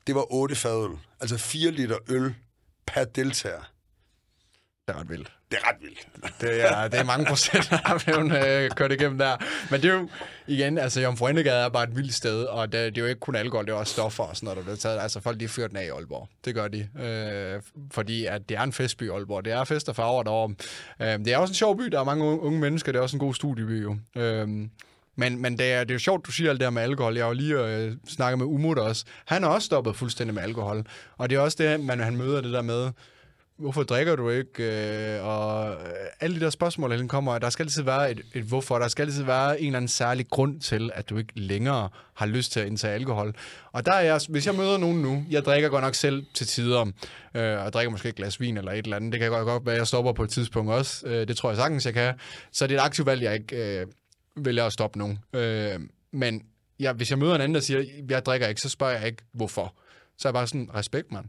[0.07, 0.89] Det var otte fadøl.
[1.21, 2.35] Altså 4 liter øl
[2.88, 3.61] per deltager.
[4.88, 5.31] Det er ret vildt.
[5.51, 6.07] Det er ret vildt.
[6.41, 9.38] Det er, det er mange procent, der har blevet øh, kørt igennem der.
[9.71, 10.09] Men det er jo,
[10.47, 13.19] igen, altså Jomfru Anegade er bare et vildt sted, og det, det er jo ikke
[13.19, 14.99] kun alkohol, det er også stoffer og sådan noget, der bliver taget.
[14.99, 16.29] Altså folk, de fyrer den af i Aalborg.
[16.45, 16.88] Det gør de.
[17.03, 17.61] Øh,
[17.91, 19.45] fordi at det er en festby, Aalborg.
[19.45, 20.55] Det er fest og farver derovre.
[21.01, 23.03] Øh, det er også en sjov by, der er mange unge, unge mennesker, det er
[23.03, 23.97] også en god studieby jo.
[24.15, 24.47] Øh,
[25.19, 27.15] men, men det, er, det er jo sjovt, du siger alt det her med alkohol.
[27.15, 29.05] Jeg har jo lige øh, snakket med Umut også.
[29.25, 30.85] Han har også stoppet fuldstændig med alkohol.
[31.17, 32.91] Og det er også det, man, han møder det der med,
[33.58, 34.64] hvorfor drikker du ikke?
[34.64, 35.78] Øh, og øh,
[36.20, 38.80] alle de der spørgsmål, der kommer, der skal altid være et, et hvorfor.
[38.80, 42.26] Der skal altid være en eller anden særlig grund til, at du ikke længere har
[42.26, 43.36] lyst til at indtage alkohol.
[43.72, 46.47] Og der er jeg, hvis jeg møder nogen nu, jeg drikker godt nok selv til
[46.47, 46.86] tider,
[47.36, 49.12] øh, og drikker måske et glas vin eller et eller andet.
[49.12, 51.08] Det kan godt, godt være, at jeg stopper på et tidspunkt også.
[51.08, 52.14] Øh, det tror jeg sagtens, jeg kan.
[52.51, 53.88] Så det er et aktivt valg, jeg ikke øh,
[54.36, 55.20] vælger at stoppe nogen.
[55.34, 55.80] Øh,
[56.12, 56.41] men
[56.80, 59.24] ja, hvis jeg møder en anden, der siger, jeg drikker ikke, så spørger jeg ikke,
[59.34, 59.76] hvorfor.
[60.18, 61.26] Så er jeg bare sådan, respekt, mand.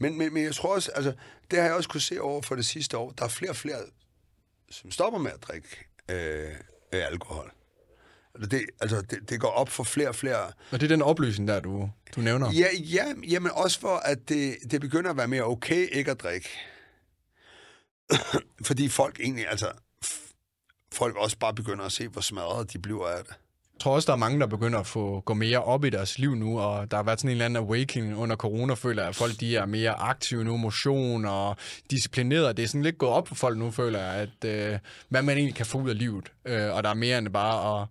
[0.00, 1.12] Men, men, men jeg tror også, altså,
[1.50, 3.10] det har jeg også kunne se over for det sidste år.
[3.10, 3.78] Der er flere og flere,
[4.70, 5.68] som stopper med at drikke
[6.08, 6.50] øh,
[6.92, 7.52] øh, alkohol.
[8.50, 10.46] Det, altså det, det går op for flere og flere.
[10.46, 12.52] Og det er den oplysning der, du, du nævner.
[12.52, 16.20] Ja, ja, jamen også for, at det, det begynder at være mere okay ikke at
[16.20, 16.48] drikke.
[18.68, 19.72] Fordi folk egentlig, altså,
[20.92, 23.34] folk også bare begynder at se, hvor smadret de bliver af det.
[23.78, 26.18] Jeg tror også, der er mange, der begynder at få gå mere op i deres
[26.18, 29.08] liv nu, og der har været sådan en eller anden awakening under corona, føler jeg,
[29.08, 31.56] at folk de er mere aktive nu, motion og
[31.90, 32.56] disciplineret.
[32.56, 35.36] Det er sådan lidt gået op for folk nu, føler jeg, at øh, hvad man
[35.36, 36.32] egentlig kan få ud af livet.
[36.44, 37.88] Øh, og der er mere end bare at,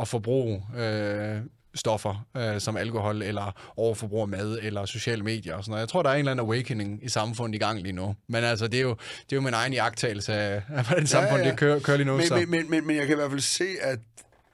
[0.00, 1.36] at forbruge øh,
[1.74, 5.80] stoffer øh, som alkohol, eller overforbrug af mad, eller sociale medier og sådan noget.
[5.80, 8.14] Jeg tror, der er en eller anden awakening i samfundet i gang lige nu.
[8.28, 11.46] Men altså, det er jo, det er jo min egen iagtagelse af, af hvordan samfundet
[11.46, 12.20] det kører, kører lige nu.
[12.20, 12.34] så.
[12.34, 13.98] Men, men, men, men, men jeg kan i hvert fald se, at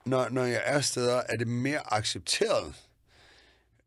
[0.06, 2.74] når, når jeg er steder, er det mere accepteret.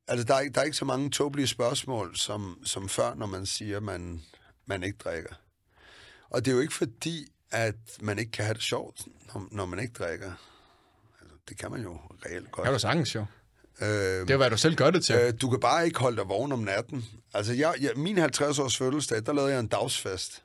[0.08, 3.26] Altså, der er, ikke- der er ikke så mange tåbelige spørgsmål, som, som før, når
[3.26, 4.22] man siger, at man,
[4.66, 5.34] man ikke drikker.
[6.30, 9.02] Og det er jo ikke fordi, at man ikke kan have det sjovt,
[9.34, 10.32] når, når man ikke drikker.
[11.22, 12.66] Altså, det kan man jo reelt godt.
[12.66, 13.26] Kan du sagtens jo.
[13.82, 15.16] Øh, Det er hvad du selv gør det til.
[15.16, 17.06] Øh, du kan bare ikke holde dig vågen om natten.
[17.34, 20.44] Altså, jeg, jeg, min 50-års fødselsdag, der lavede jeg en dagsfest.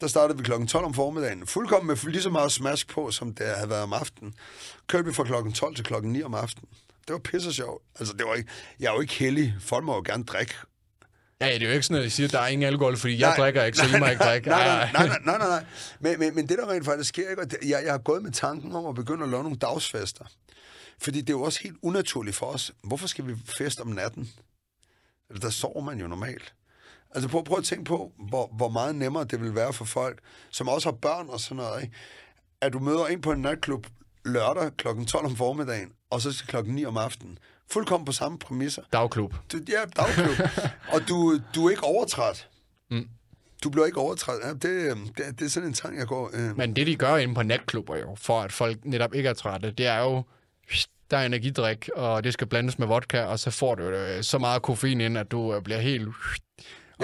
[0.00, 1.46] Der startede vi klokken 12 om formiddagen.
[1.46, 4.34] Fuldkommen med lige så meget smask på, som det havde været om aftenen.
[4.86, 6.68] Kørte vi fra klokken 12 til klokken 9 om aftenen.
[7.06, 7.82] Det var pisse sjovt.
[7.98, 9.54] Altså, det var ikke, jeg er jo ikke heldig.
[9.60, 10.54] Folk må jo gerne drikke.
[11.40, 13.18] Ja, det er jo ikke sådan, at de siger, at der er ingen alkohol, fordi
[13.20, 14.48] jeg drikker ikke, så I må ikke drikke.
[14.48, 15.64] Nej, Ej, nej, nej, nej, nej, nej.
[16.00, 17.42] Men, men, men det, der rent faktisk sker, ikke?
[17.42, 20.24] og det- jeg, jeg har gået med tanken om at begynde at lave nogle dagsfester.
[20.98, 22.72] Fordi det er jo også helt unaturligt for os.
[22.82, 24.32] Hvorfor skal vi feste om natten?
[25.42, 26.54] Der sover man jo normalt.
[27.14, 30.18] Altså prøv, prøv at tænke på, hvor, hvor meget nemmere det vil være for folk,
[30.50, 31.94] som også har børn og sådan noget, ikke?
[32.60, 33.86] At du møder ind på en natklub
[34.24, 34.88] lørdag kl.
[35.06, 37.38] 12 om formiddagen, og så til klokken 9 om aftenen.
[37.70, 38.82] Fuldkommen på samme præmisser.
[38.92, 39.34] Dagklub.
[39.52, 40.48] Du, ja, dagklub.
[40.94, 42.48] og du, du er ikke overtræt.
[42.90, 43.08] Mm.
[43.64, 44.34] Du bliver ikke overtræt.
[44.44, 46.30] Ja, det, øhm, det, det er sådan en tanke, jeg går...
[46.34, 46.56] Øh.
[46.56, 49.70] Men det, de gør inde på natklubber jo, for at folk netop ikke er trætte,
[49.70, 50.22] det er jo,
[51.10, 54.38] der er energidrik, og det skal blandes med vodka, og så får du øh, så
[54.38, 56.08] meget koffein ind, at du øh, bliver helt...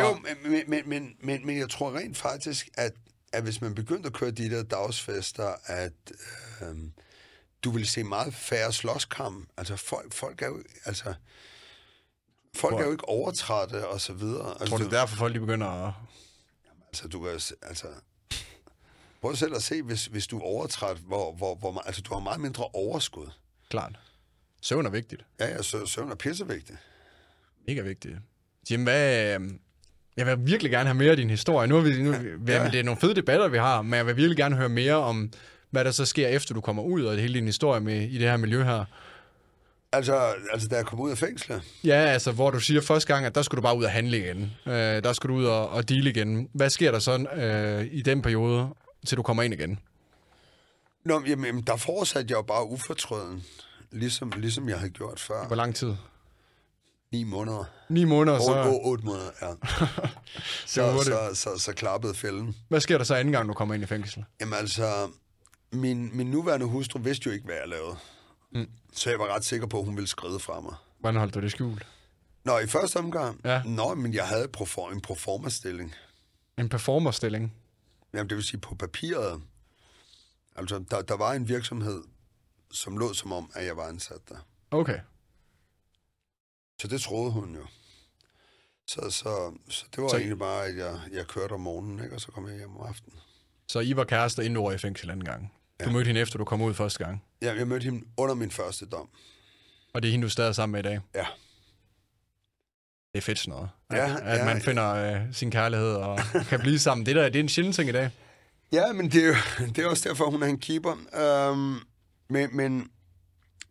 [0.00, 2.92] Jo, men, men, men, men, men, jeg tror rent faktisk, at,
[3.32, 5.92] at hvis man begyndte at køre de der dagsfester, at
[6.62, 6.76] øh,
[7.64, 9.48] du vil se meget færre slåskamp.
[9.56, 10.62] Altså, folk, folk er jo...
[10.84, 11.14] Altså,
[12.56, 14.50] folk er jo ikke overtrætte, og så videre.
[14.50, 15.92] Altså, Tror du, det er derfor, folk de begynder at...
[16.88, 17.30] altså, du kan,
[17.62, 17.86] altså,
[19.20, 22.20] prøv selv at se, hvis, hvis du er overtræt, hvor, hvor, hvor, altså, du har
[22.20, 23.30] meget mindre overskud.
[23.68, 23.98] Klart.
[24.62, 25.24] Søvn er vigtigt.
[25.40, 26.78] Ja, ja, sø- søvn er pissevigtigt.
[27.66, 28.16] Mega vigtigt.
[28.70, 29.38] Jim, hvad...
[30.20, 31.68] Jeg vil virkelig gerne have mere af din historie.
[31.68, 32.62] Nu er vi, nu, ja.
[32.62, 32.68] Ja.
[32.68, 35.30] Det er nogle fede debatter, vi har, men jeg vil virkelig gerne høre mere om,
[35.70, 38.28] hvad der så sker, efter du kommer ud, og hele din historie med, i det
[38.28, 38.84] her miljø her.
[39.92, 40.20] Altså,
[40.52, 43.34] altså, da jeg kom ud af fængslet, Ja, altså, hvor du siger første gang, at
[43.34, 44.52] der skulle du bare ud og handle igen.
[44.66, 46.48] Øh, der skulle du ud og, og deal igen.
[46.52, 48.68] Hvad sker der så øh, i den periode,
[49.06, 49.78] til du kommer ind igen?
[51.04, 53.44] Nå, men, jamen, jamen, der fortsatte jeg jo bare ufortrøden,
[53.90, 55.46] ligesom, ligesom jeg havde gjort før.
[55.46, 55.94] Hvor lang tid?
[57.12, 57.64] Ni måneder.
[57.88, 58.58] Ni måneder, Otte, så...
[58.70, 59.48] otte, otte måneder, ja.
[60.66, 61.06] så, hurtigt.
[61.16, 62.56] så, så, så klappede fælden.
[62.68, 64.24] Hvad sker der så anden gang, du kommer ind i fængsel?
[64.40, 65.10] Jamen altså,
[65.72, 67.96] min, min nuværende hustru vidste jo ikke, hvad jeg lavede.
[68.52, 68.66] Mm.
[68.92, 70.74] Så jeg var ret sikker på, at hun ville skride fra mig.
[71.00, 71.86] Hvordan holdt du det skjult?
[72.44, 73.62] Nå, i første omgang, Ja.
[73.62, 75.94] nå, men jeg havde profor- en proforma-stilling.
[76.58, 77.54] En performerstilling.
[78.14, 79.42] Jamen, det vil sige på papiret.
[80.56, 82.02] Altså, der, der var en virksomhed,
[82.72, 84.36] som lå som om, at jeg var ansat der.
[84.70, 84.98] Okay.
[86.80, 87.66] Så det troede hun jo.
[88.86, 92.14] Så, så, så det var Så- egentlig bare, at jeg, jeg kørte om morgenen, ikke?
[92.14, 93.18] og så kom jeg hjem om aftenen.
[93.68, 95.52] Så I var kærester, inden var i fængsel anden gang.
[95.84, 97.24] Du mødte hende efter, du kom ud første gang.
[97.42, 99.08] Ja, jeg mødte hende under min første dom.
[99.94, 101.00] Og det er hende, du er stadig sammen med i dag.
[101.14, 101.26] Ja.
[103.12, 103.70] Det er fedt sådan noget.
[103.92, 104.44] Ja, at, at ja.
[104.44, 106.18] man finder øh, sin kærlighed og
[106.50, 107.06] kan blive sammen.
[107.06, 108.10] Det, der, det er en sjælden ting i dag.
[108.72, 109.34] Ja, men det er, jo,
[109.74, 110.92] det er også derfor, hun er en keeper.
[111.50, 111.80] Um,
[112.28, 112.90] men, men,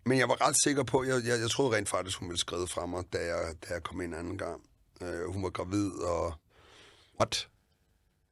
[0.05, 2.67] men jeg var ret sikker på, jeg, jeg, jeg troede rent faktisk, hun ville skride
[2.67, 4.61] fra mig, da jeg, da jeg kom ind anden gang.
[5.01, 6.33] Uh, hun var gravid, og
[7.19, 7.47] What?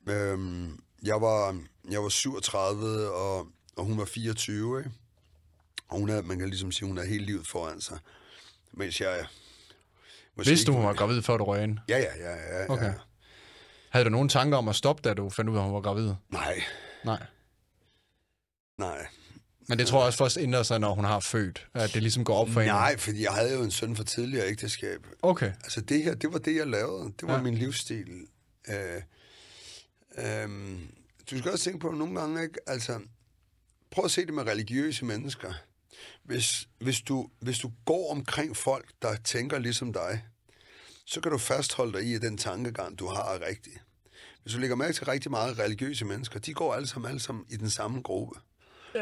[0.10, 4.92] um, jeg, var, jeg var 37, og, og hun var 24, ikke?
[5.90, 8.00] Og hun havde, man kan ligesom sige, hun havde hele livet foran sig.
[8.74, 9.26] Mens jeg...
[10.36, 11.80] måske Vidste du, hun var gravid, før du røg ind?
[11.90, 12.62] Ja, ja, ja, ja.
[12.62, 12.70] ja.
[12.70, 12.94] Okay.
[13.90, 15.82] Havde du nogen tanker om at stoppe, da du fandt ud af, at hun var
[15.82, 16.14] gravid?
[16.30, 16.62] Nej,
[17.06, 17.24] Nej.
[18.78, 19.08] nej.
[19.68, 21.68] Men det tror jeg også først ændrer sig, når hun har født.
[21.74, 22.74] At det ligesom går op for hende.
[22.74, 25.08] Nej, fordi jeg havde jo en søn for tidligere ægteskab.
[25.22, 25.52] Okay.
[25.64, 27.14] Altså det her, det var det, jeg lavede.
[27.20, 27.42] Det var ja.
[27.42, 28.28] min livsstil.
[28.70, 29.02] Øh,
[30.18, 30.50] øh,
[31.32, 32.60] du skal også tænke på nogle gange, ikke?
[32.68, 33.00] Altså,
[33.92, 35.54] prøv at se det med religiøse mennesker.
[36.24, 40.24] Hvis, hvis, du, hvis du går omkring folk, der tænker ligesom dig,
[41.06, 43.74] så kan du fastholde dig i, at den tankegang, du har, er rigtig.
[44.42, 47.46] Hvis du lægger mærke til rigtig meget religiøse mennesker, de går alle sammen, alle sammen
[47.50, 48.40] i den samme gruppe.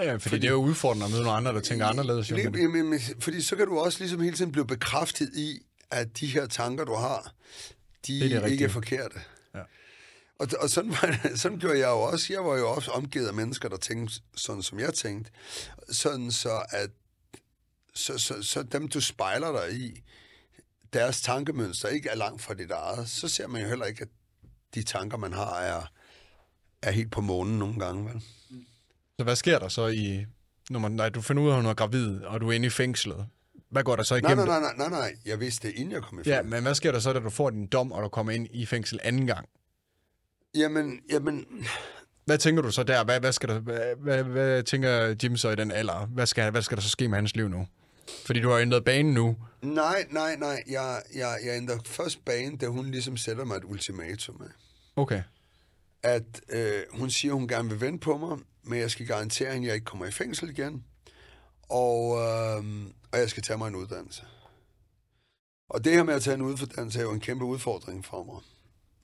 [0.04, 2.32] Ja, fordi, fordi det er jo udfordrende at møde nogle andre, der tænker anderledes.
[2.32, 5.60] Jo, jamen, men, fordi så kan du også ligesom hele tiden blive bekræftet i,
[5.92, 7.34] at de her tanker, du har,
[8.08, 9.20] de Det er det ikke er forkerte.
[9.56, 9.62] Ja.
[10.40, 12.34] Og, og sådan, var, sådan gjorde jeg jo også.
[12.34, 15.32] Jeg var jo også omgivet af mennesker, der tænkte sådan, som jeg tænkte.
[15.92, 16.90] Sådan så, at
[17.94, 20.04] så, så, så dem, du spejler dig i,
[20.94, 24.08] deres tankemønster ikke er langt fra dit eget, så ser man jo heller ikke, at
[24.76, 25.92] de tanker, man har, er,
[26.82, 28.24] er helt på månen nogle gange, vel?
[29.20, 30.26] Så hvad sker der så i...
[30.70, 32.68] Når man, nej, du finder ud af, at hun er gravid, og du er inde
[32.68, 33.26] i fængslet.
[33.72, 34.38] Hvad går der så igennem?
[34.46, 35.16] nej, nej, nej, nej, nej.
[35.26, 36.52] Jeg vidste det, inden jeg kom i Ja, fængsel.
[36.52, 38.66] men hvad sker der så, da du får din dom, og du kommer ind i
[38.66, 39.50] fængsel anden gang?
[40.56, 41.46] Jamen, jamen,
[42.26, 43.04] Hvad tænker du så der?
[43.04, 46.06] Hvad, hvad, skal der, hvad, hvad, hvad tænker Jim så i den alder?
[46.06, 47.68] Hvad skal, hvad skal der så ske med hans liv nu?
[48.26, 49.36] Fordi du har ændret banen nu.
[49.62, 50.64] nej, nej, nej.
[50.70, 54.50] Jeg, jeg, jeg ændrer først bane, da hun ligesom sætter mig et ultimatum af.
[54.96, 55.22] Okay.
[56.04, 59.66] At øh, hun siger, hun gerne vil vente på mig, men jeg skal garantere hende,
[59.66, 60.84] at jeg ikke kommer i fængsel igen.
[61.70, 62.64] Og, øh,
[63.12, 64.26] og jeg skal tage mig en uddannelse.
[65.70, 68.42] Og det her med at tage en uddannelse er jo en kæmpe udfordring for mig.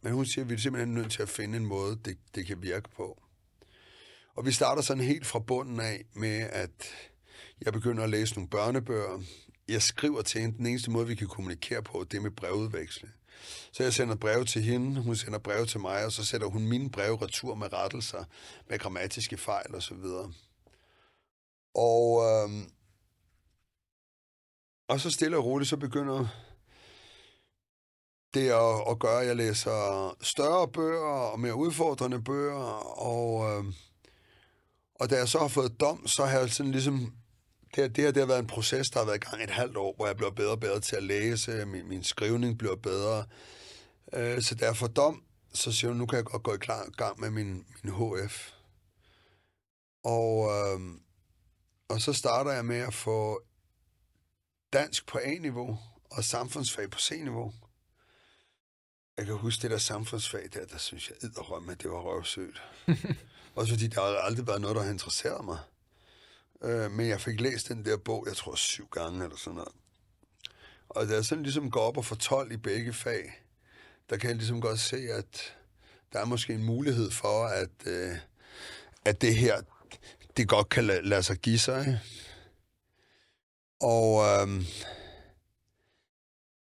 [0.01, 2.45] Men hun siger, at vi er simpelthen nødt til at finde en måde, det, det
[2.47, 3.21] kan virke på.
[4.35, 6.93] Og vi starter sådan helt fra bunden af med, at
[7.61, 9.23] jeg begynder at læse nogle børnebøger.
[9.67, 13.13] Jeg skriver til hende, den eneste måde, vi kan kommunikere på, det er med brevudveksling.
[13.71, 16.67] Så jeg sender brev til hende, hun sender brev til mig, og så sætter hun
[16.67, 18.23] mine brev retur med rettelser,
[18.69, 20.33] med grammatiske fejl og så videre.
[21.75, 22.67] Og, øh,
[24.87, 26.27] og så stille og roligt, så begynder
[28.33, 32.63] det at, at gøre, at jeg læser større bøger og mere udfordrende bøger,
[32.99, 33.73] og, øh,
[34.95, 37.13] og da jeg så har fået dom, så har jeg sådan ligesom
[37.75, 39.77] det, det her det har været en proces, der har været i gang et halvt
[39.77, 43.25] år, hvor jeg bliver bedre og bedre til at læse, min, min skrivning bliver bedre.
[44.13, 46.57] Øh, så da jeg får dom, så siger hun, nu kan jeg godt gå i
[46.57, 48.51] klar, gang med min, min HF.
[50.03, 50.79] Og, øh,
[51.89, 53.41] og så starter jeg med at få
[54.73, 55.79] dansk på A-niveau
[56.11, 57.53] og samfundsfag på C-niveau.
[59.17, 62.61] Jeg kan huske det der samfundsfag der, der synes jeg edderrømme, at det var røvsøgt.
[63.55, 65.57] Også fordi der har aldrig været noget, der har interesseret mig.
[66.63, 69.73] Øh, men jeg fik læst den der bog, jeg tror syv gange eller sådan noget.
[70.89, 73.43] Og da jeg sådan ligesom går op og får 12 i begge fag,
[74.09, 75.55] der kan jeg ligesom godt se, at
[76.13, 78.17] der er måske en mulighed for, at, øh,
[79.05, 79.61] at det her,
[80.37, 81.99] det godt kan lade, lade sig give sig.
[83.79, 84.65] Og øh,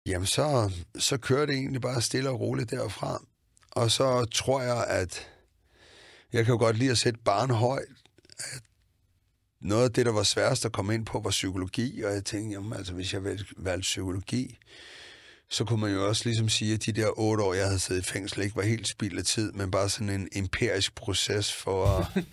[0.06, 3.22] jamen så, så kører det egentlig bare stille og roligt derfra.
[3.70, 5.30] Og så tror jeg, at
[6.32, 7.88] jeg kan jo godt lide at sætte barn højt.
[8.38, 8.62] At
[9.60, 12.52] noget af det, der var sværest at komme ind på, var psykologi, og jeg tænkte,
[12.54, 13.24] jamen altså, hvis jeg
[13.56, 14.58] valgte, psykologi,
[15.50, 18.02] så kunne man jo også ligesom sige, at de der otte år, jeg havde siddet
[18.02, 21.86] i fængsel, ikke var helt spild af tid, men bare sådan en empirisk proces for
[21.86, 22.24] at,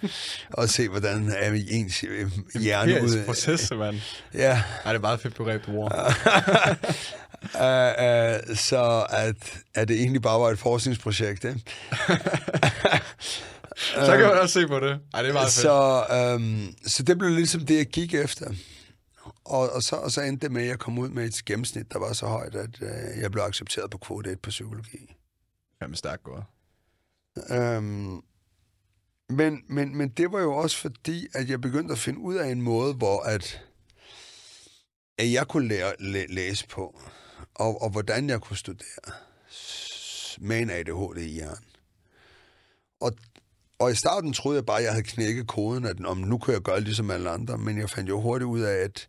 [0.64, 3.26] at se, hvordan er ens øh, hjerne Empirisk ud.
[3.26, 3.96] proces, mand.
[4.34, 5.90] Ja, Ej, det er meget fedt begreb, du bruger.
[7.44, 11.62] uh, uh, så at, at det egentlig bare var et forskningsprojekt, ikke?
[13.76, 15.00] Så kan man også se på det.
[15.14, 15.62] Ej, det er meget fedt.
[15.62, 18.54] Så, um, så det blev ligesom det, jeg gik efter.
[19.46, 21.94] Og, og, så, og så endte det med, at jeg kom ud med et gennemsnit,
[21.94, 25.16] der var så højt, at uh, jeg blev accepteret på kvote 1 på psykologi.
[25.82, 26.44] Jamen, stærkt gået.
[27.50, 28.24] Um,
[29.30, 32.48] men, men, men det var jo også fordi, at jeg begyndte at finde ud af
[32.48, 33.62] en måde, hvor at,
[35.18, 37.00] at jeg kunne lære, læ, læse på,
[37.56, 39.14] og, og hvordan jeg kunne studere
[40.38, 41.66] med en ADHD i hjernen.
[43.00, 43.12] Og,
[43.80, 46.54] og i starten troede jeg bare, at jeg havde knækket koden, at om nu kunne
[46.54, 49.08] jeg gøre ligesom alle andre, men jeg fandt jo hurtigt ud af, at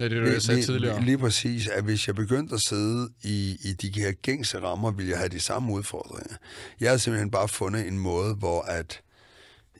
[0.00, 1.04] Ja, det er det, jeg sagde tidligere.
[1.04, 5.10] Lige præcis, at hvis jeg begyndte at sidde i, i de her gængse rammer, ville
[5.10, 6.36] jeg have de samme udfordringer.
[6.80, 9.00] Jeg har simpelthen bare fundet en måde, hvor at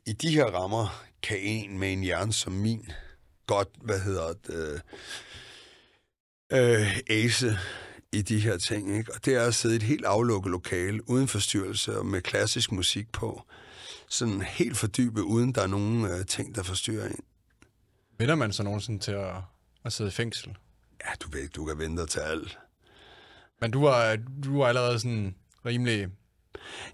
[0.07, 2.91] i de her rammer kan en med en hjerne som min
[3.47, 4.81] godt, hvad hedder det,
[6.53, 7.59] øh, øh, ace
[8.13, 8.97] i de her ting.
[8.99, 9.13] Ikke?
[9.15, 12.73] Og det er at sidde i et helt aflukket lokale, uden forstyrrelse og med klassisk
[12.73, 13.43] musik på.
[14.09, 17.21] Sådan helt fordybet, uden der er nogen øh, ting, der forstyrrer en.
[18.19, 19.35] Vinder man så nogensinde til at,
[19.85, 20.57] at sidde i fængsel?
[21.05, 22.59] Ja, du ved, du kan vente til alt.
[23.61, 25.35] Men du var, du var allerede sådan
[25.67, 26.09] rimelig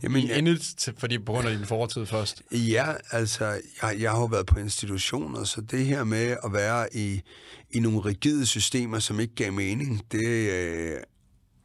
[0.02, 2.42] Jamen, i endet, fordi på grund af din fortid først.
[2.52, 3.44] Ja, altså,
[3.82, 7.22] jeg, jeg har jo været på institutioner, så det her med at være i,
[7.70, 11.00] i nogle rigide systemer, som ikke gav mening, det øh,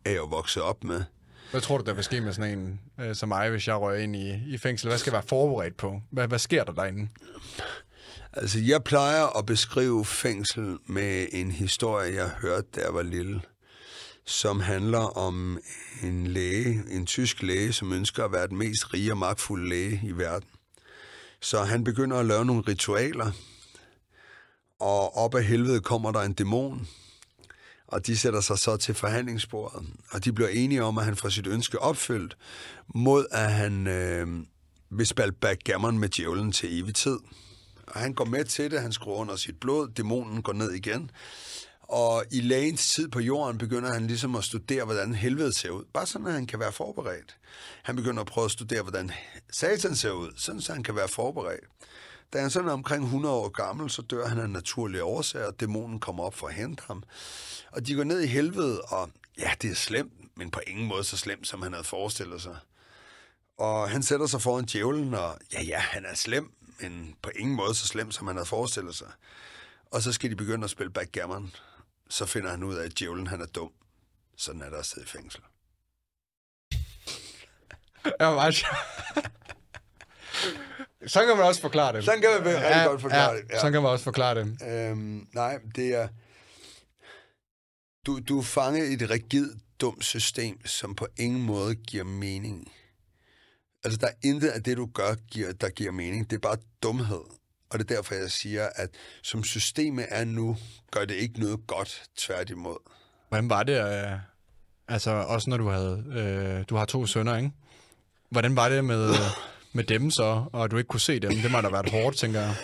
[0.06, 1.04] er jeg jo vokset op med.
[1.56, 3.98] Hvad tror du, der vil ske med sådan en øh, som mig, hvis jeg rører
[3.98, 4.88] ind i, i fængsel?
[4.88, 6.02] Hvad skal jeg være forberedt på?
[6.12, 7.10] Hvad, hvad sker der derinde?
[8.34, 13.42] Altså, jeg plejer at beskrive fængsel med en historie, jeg hørte, da jeg var lille,
[14.26, 15.60] som handler om
[16.04, 20.02] en læge, en tysk læge, som ønsker at være den mest rige og magtfulde læge
[20.04, 20.50] i verden.
[21.42, 23.32] Så han begynder at lave nogle ritualer,
[24.80, 26.88] Og op af helvede kommer der en dæmon,
[27.96, 31.30] og de sætter sig så til forhandlingsbordet, og de bliver enige om, at han får
[31.30, 32.38] sit ønske opfyldt,
[32.96, 34.28] mod at han øh,
[34.90, 37.18] vil spille backgammon med djævlen til evig tid.
[37.88, 41.12] Og han går med til det, han skruer under sit blod, dæmonen går ned igen,
[41.82, 45.84] og i lægens tid på jorden begynder han ligesom at studere, hvordan helvede ser ud.
[45.94, 47.38] Bare sådan, at han kan være forberedt.
[47.84, 49.12] Han begynder at prøve at studere, hvordan
[49.52, 51.66] satan ser ud, sådan så han kan være forberedt.
[52.34, 55.60] Da han sådan er omkring 100 år gammel, så dør han af naturlige årsager, og
[55.60, 57.04] dæmonen kommer op for at hente ham.
[57.72, 61.04] Og de går ned i helvede, og ja, det er slemt, men på ingen måde
[61.04, 62.58] så slemt, som han havde forestillet sig.
[63.58, 67.56] Og han sætter sig foran djævlen, og ja, ja, han er slem, men på ingen
[67.56, 69.12] måde så slem, som han havde forestillet sig.
[69.92, 71.56] Og så skal de begynde at spille backgammon.
[72.10, 73.72] Så finder han ud af, at djævlen han er dum.
[74.38, 75.42] Sådan er der at sidde i fængsel.
[78.20, 78.52] Ja, var.
[81.08, 82.06] Sådan kan man også forklare det.
[82.06, 83.44] Sådan kan man rigtig ja, godt forklare ja, det.
[83.50, 83.60] Ja.
[83.60, 84.58] Sådan kan man også forklare det.
[84.68, 86.08] Øhm, nej, det er...
[88.06, 89.52] Du, du er fanget i et rigidt,
[89.82, 92.72] dumt system, som på ingen måde giver mening.
[93.84, 96.30] Altså, der er intet af det, du gør, giver, der giver mening.
[96.30, 97.22] Det er bare dumhed.
[97.70, 98.90] Og det er derfor, jeg siger, at
[99.24, 100.58] som systemet er nu,
[100.92, 102.78] gør det ikke noget godt, tværtimod.
[103.30, 104.20] Hvordan var det, øh,
[104.88, 107.52] altså også når du havde, øh, du har to sønner, ikke?
[108.30, 109.10] Hvordan var det med,
[109.76, 111.32] med dem så, og du ikke kunne se dem?
[111.36, 112.56] Det må da have været hårdt, tænker jeg.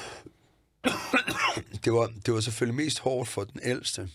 [1.85, 4.09] Det var, det var selvfølgelig mest hårdt for den ældste,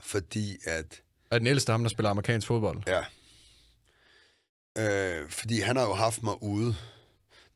[0.00, 1.00] fordi at...
[1.30, 2.82] Er den ældste ham, der spiller amerikansk fodbold?
[2.86, 3.04] Ja.
[4.78, 6.76] Øh, fordi han har jo haft mig ude.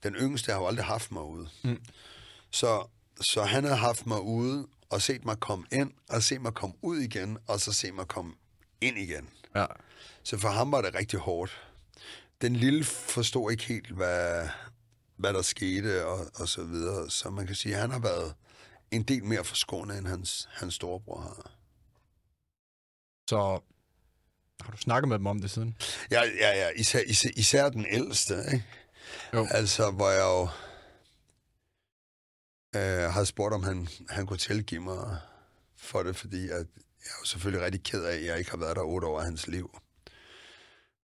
[0.02, 1.48] Den yngste har jo aldrig haft mig ude.
[1.62, 1.80] Mm.
[2.50, 2.86] Så,
[3.20, 6.76] så han har haft mig ude og set mig komme ind, og set mig komme
[6.82, 8.34] ud igen, og så set mig komme
[8.80, 9.28] ind igen.
[9.54, 9.66] Ja.
[10.22, 11.62] Så for ham var det rigtig hårdt.
[12.44, 14.48] Den lille forstod ikke helt, hvad,
[15.16, 17.10] hvad der skete, og, og så videre.
[17.10, 18.34] Så man kan sige, at han har været
[18.90, 21.50] en del mere forskånet, end hans, hans storebror har.
[23.30, 23.60] Så
[24.60, 25.76] har du snakket med dem om det siden?
[26.10, 26.68] Ja, ja, ja.
[26.76, 28.64] Især, især, især den ældste, ikke?
[29.34, 29.46] Jo.
[29.50, 30.42] Altså, hvor jeg jo
[32.80, 35.18] øh, havde spurgt, om han, han kunne tilgive mig
[35.76, 36.66] for det, fordi at
[37.04, 39.18] jeg er jo selvfølgelig rigtig ked af, at jeg ikke har været der otte år
[39.18, 39.78] af hans liv.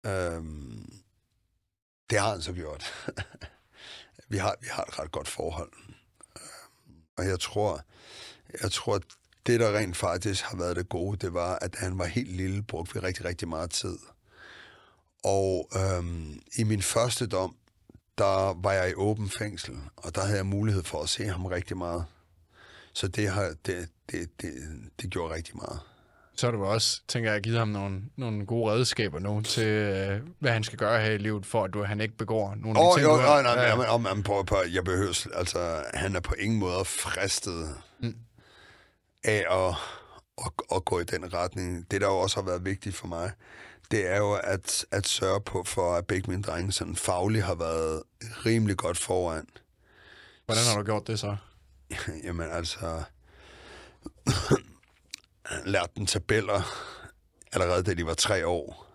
[0.05, 0.98] Øhm,
[2.09, 2.83] det har han så gjort.
[4.29, 5.71] vi, har, vi har et ret godt forhold.
[6.35, 7.81] Øhm, og jeg tror,
[8.61, 9.03] jeg tror, at
[9.45, 12.63] det, der rent faktisk har været det gode, det var, at han var helt lille,
[12.63, 13.97] brugte vi rigtig, rigtig meget tid.
[15.23, 17.55] Og øhm, i min første dom,
[18.17, 21.45] der var jeg i åben fængsel, og der havde jeg mulighed for at se ham
[21.45, 22.05] rigtig meget.
[22.93, 24.53] Så det, har, det, det, det,
[25.01, 25.79] det gjorde rigtig meget.
[26.39, 30.21] Så har du også, tænker jeg, givet ham nogle, nogle gode redskaber nu til, øh,
[30.39, 32.85] hvad han skal gøre her i livet, for at du, han ikke begår nogle Åh,
[32.85, 35.27] af de ting, jo, du nej, har- nej, nej, om, om, på, på, jeg behøver,
[35.35, 38.15] altså, han er på ingen måde fristet mm.
[39.23, 39.75] af at,
[40.45, 41.91] at, at gå i den retning.
[41.91, 43.31] Det, der jo også har været vigtigt for mig,
[43.91, 47.55] det er jo at, at sørge på, for at begge mine drenge sådan fagligt har
[47.55, 48.03] været
[48.45, 49.47] rimelig godt foran.
[50.45, 51.35] Hvordan har du gjort det så?
[52.25, 53.03] Jamen altså,
[55.65, 56.61] lært dem tabeller
[57.51, 58.85] allerede da de var tre år.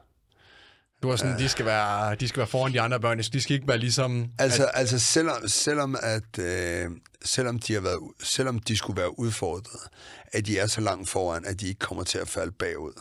[1.03, 3.55] Du var sådan, de skal, være, de skal være foran de andre børn, de skal
[3.55, 4.27] ikke være ligesom...
[4.39, 4.71] Altså, at...
[4.75, 6.91] altså selvom, selvom, at, øh,
[7.25, 9.81] selvom, de har været, selvom de skulle være udfordret,
[10.33, 12.93] at de er så langt foran, at de ikke kommer til at falde bagud.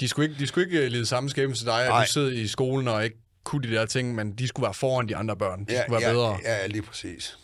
[0.00, 2.04] De skulle ikke, de skulle ikke øh, lide samme skæbne til dig, at Nej.
[2.04, 5.08] du sidder i skolen og ikke kunne de der ting, men de skulle være foran
[5.08, 5.64] de andre børn.
[5.64, 6.38] De skulle være ja, bedre.
[6.44, 7.38] Ja, ja, lige præcis.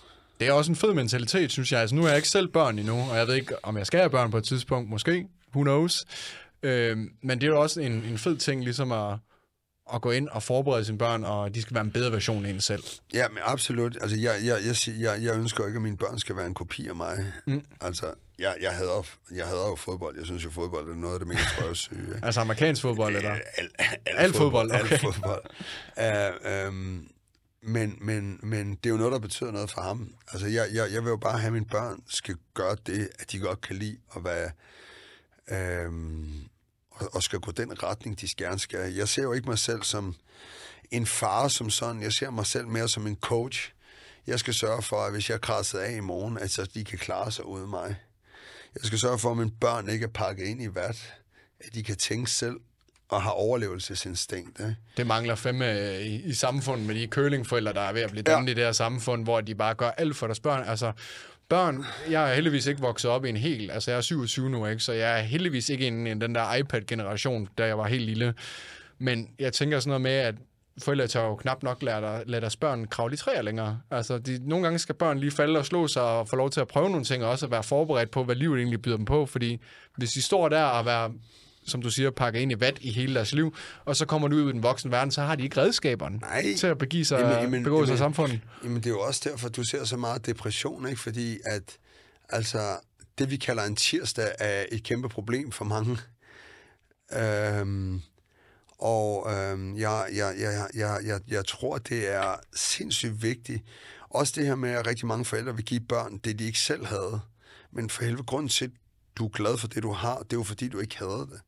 [0.44, 1.80] Det er også en fed mentalitet, synes jeg.
[1.80, 4.00] Altså, nu er jeg ikke selv børn endnu, og jeg ved ikke, om jeg skal
[4.00, 4.90] have børn på et tidspunkt.
[4.90, 5.26] Måske.
[5.54, 6.04] Who knows?
[6.62, 9.16] Øh, men det er jo også en, en fed ting, ligesom at,
[9.94, 12.50] at gå ind og forberede sine børn, og de skal være en bedre version af
[12.50, 12.82] en selv.
[13.14, 13.96] Ja, men absolut.
[14.00, 16.88] Altså, jeg, jeg, jeg, jeg, jeg ønsker ikke, at mine børn skal være en kopi
[16.88, 17.32] af mig.
[17.46, 17.64] Mm.
[17.80, 18.06] Altså,
[18.38, 20.16] jeg, jeg, hader, jeg hader jo fodbold.
[20.16, 22.20] Jeg synes jo, fodbold er noget af det mest røvsyge.
[22.22, 23.30] Altså amerikansk fodbold, eller?
[23.30, 24.98] Al, al, al, Al fodbold, Al okay.
[24.98, 25.42] fodbold.
[25.96, 27.08] Uh, um,
[27.64, 30.14] men, men, men det er jo noget, der betyder noget for ham.
[30.32, 33.32] Altså, jeg, jeg, jeg vil jo bare have, at mine børn skal gøre det, at
[33.32, 34.50] de godt kan lide at være...
[35.48, 36.48] øhm,
[36.90, 38.94] og, og skal gå den retning, de gerne skal.
[38.94, 40.14] Jeg ser jo ikke mig selv som
[40.90, 42.02] en far som sådan.
[42.02, 43.72] Jeg ser mig selv mere som en coach.
[44.26, 46.84] Jeg skal sørge for, at hvis jeg er krasset af i morgen, at så de
[46.84, 47.96] kan klare sig uden mig.
[48.74, 51.14] Jeg skal sørge for, at mine børn ikke er pakket ind i vat.
[51.60, 52.60] At de kan tænke selv
[53.14, 54.60] og har overlevelsesinstinkt.
[54.60, 54.76] Ikke?
[54.96, 58.34] Det mangler fandme i, i samfundet med de kølingforældre, der er ved at blive Ja.
[58.34, 60.64] dannet i det her samfund, hvor de bare gør alt for deres børn.
[60.68, 60.92] Altså,
[61.48, 64.66] børn, jeg er heldigvis ikke vokset op i en hel, altså jeg er 27 nu,
[64.66, 64.80] ikke?
[64.82, 68.34] så jeg er heldigvis ikke inde i den der iPad-generation, da jeg var helt lille.
[68.98, 70.34] Men jeg tænker sådan noget med, at
[70.82, 73.80] forældre tør jo knap nok lade, der, lade deres børn kravle i træer længere.
[73.90, 76.60] Altså, de, nogle gange skal børn lige falde og slå sig og få lov til
[76.60, 79.04] at prøve nogle ting, og også at være forberedt på, hvad livet egentlig byder dem
[79.04, 79.26] på.
[79.26, 79.60] Fordi
[79.96, 81.12] hvis de står der og være
[81.66, 84.36] som du siger, pakker ind i vat i hele deres liv, og så kommer du
[84.36, 86.54] ud i den voksne verden, så har de ikke redskaberne Nej.
[86.58, 88.40] til at begive sig, Jamen, jamen, begå sig i jamen, samfundet.
[88.64, 91.00] Jamen, det er jo også derfor, du ser så meget depression, ikke?
[91.00, 91.78] Fordi at,
[92.28, 92.76] altså,
[93.18, 95.98] det vi kalder en tirsdag er et kæmpe problem for mange.
[97.12, 98.02] Øhm,
[98.78, 103.62] og øhm, jeg, jeg, jeg, jeg, jeg, jeg tror, det er sindssygt vigtigt.
[104.10, 106.86] Også det her med, at rigtig mange forældre vil give børn det, de ikke selv
[106.86, 107.20] havde.
[107.72, 108.72] Men for helvede, grunden til,
[109.16, 111.40] du er glad for det, du har, det er jo fordi, du ikke havde det.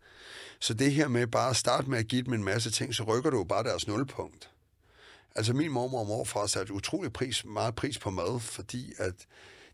[0.61, 3.03] Så det her med bare at starte med at give dem en masse ting, så
[3.03, 4.51] rykker du jo bare deres nulpunkt.
[5.35, 9.15] Altså min mormor og morfar satte utrolig pris, meget pris på mad, fordi at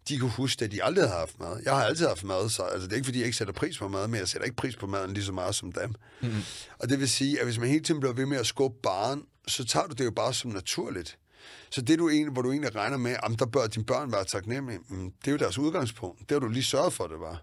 [0.08, 1.60] de kunne huske, at de aldrig havde haft mad.
[1.64, 3.78] Jeg har altid haft mad, så altså, det er ikke, fordi jeg ikke sætter pris
[3.78, 5.94] på mad, men jeg sætter ikke pris på maden lige så meget som dem.
[6.20, 6.30] Mm.
[6.78, 9.22] Og det vil sige, at hvis man hele tiden bliver ved med at skubbe barn,
[9.48, 11.18] så tager du det jo bare som naturligt.
[11.70, 14.24] Så det, du egentlig, hvor du egentlig regner med, at der bør dine børn være
[14.24, 16.20] taknemmelige, det er jo deres udgangspunkt.
[16.20, 17.42] Det har du lige sørget for, det var.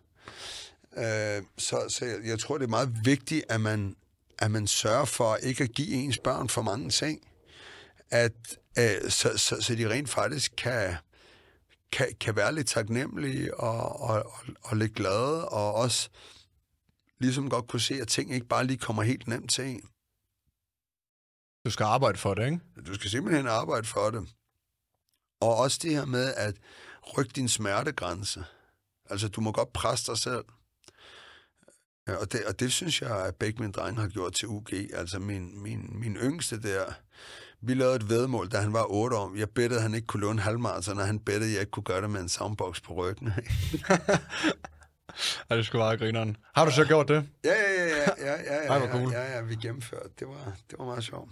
[0.99, 3.95] Øh, så, så jeg, jeg tror, det er meget vigtigt, at man,
[4.39, 7.27] at man sørger for ikke at give ens børn for mange ting.
[8.09, 10.95] At, øh, så, så, så de rent faktisk kan,
[11.91, 16.09] kan, kan være lidt taknemmelige og, og, og, og lidt glade, og også
[17.19, 19.89] ligesom godt kunne se, at ting ikke bare lige kommer helt nemt til en.
[21.65, 22.59] Du skal arbejde for det, ikke?
[22.87, 24.29] Du skal simpelthen arbejde for det.
[25.41, 26.55] Og også det her med at
[27.17, 28.45] rykke din smertegrænse.
[29.09, 30.45] Altså, du må godt presse dig selv.
[32.09, 34.73] Ja, og, det, og det synes jeg, at begge mine drenge har gjort til UG.
[34.93, 36.83] Altså, min, min, min yngste der,
[37.61, 39.33] vi lavede et vedmål, da han var 8 år.
[39.37, 41.83] Jeg bettede, at han ikke kunne låne halvmarathon, og han bettede, at jeg ikke kunne
[41.83, 43.33] gøre det med en soundbox på ryggen.
[45.49, 46.37] ja, det skulle meget grineren.
[46.55, 47.25] Har du så gjort det?
[47.43, 47.95] Ja, ja, ja,
[48.31, 49.11] ja, ja, ja, hvor cool.
[49.13, 50.09] ja, ja, ja, vi gennemførte.
[50.19, 51.29] Det var, det var meget sjovt.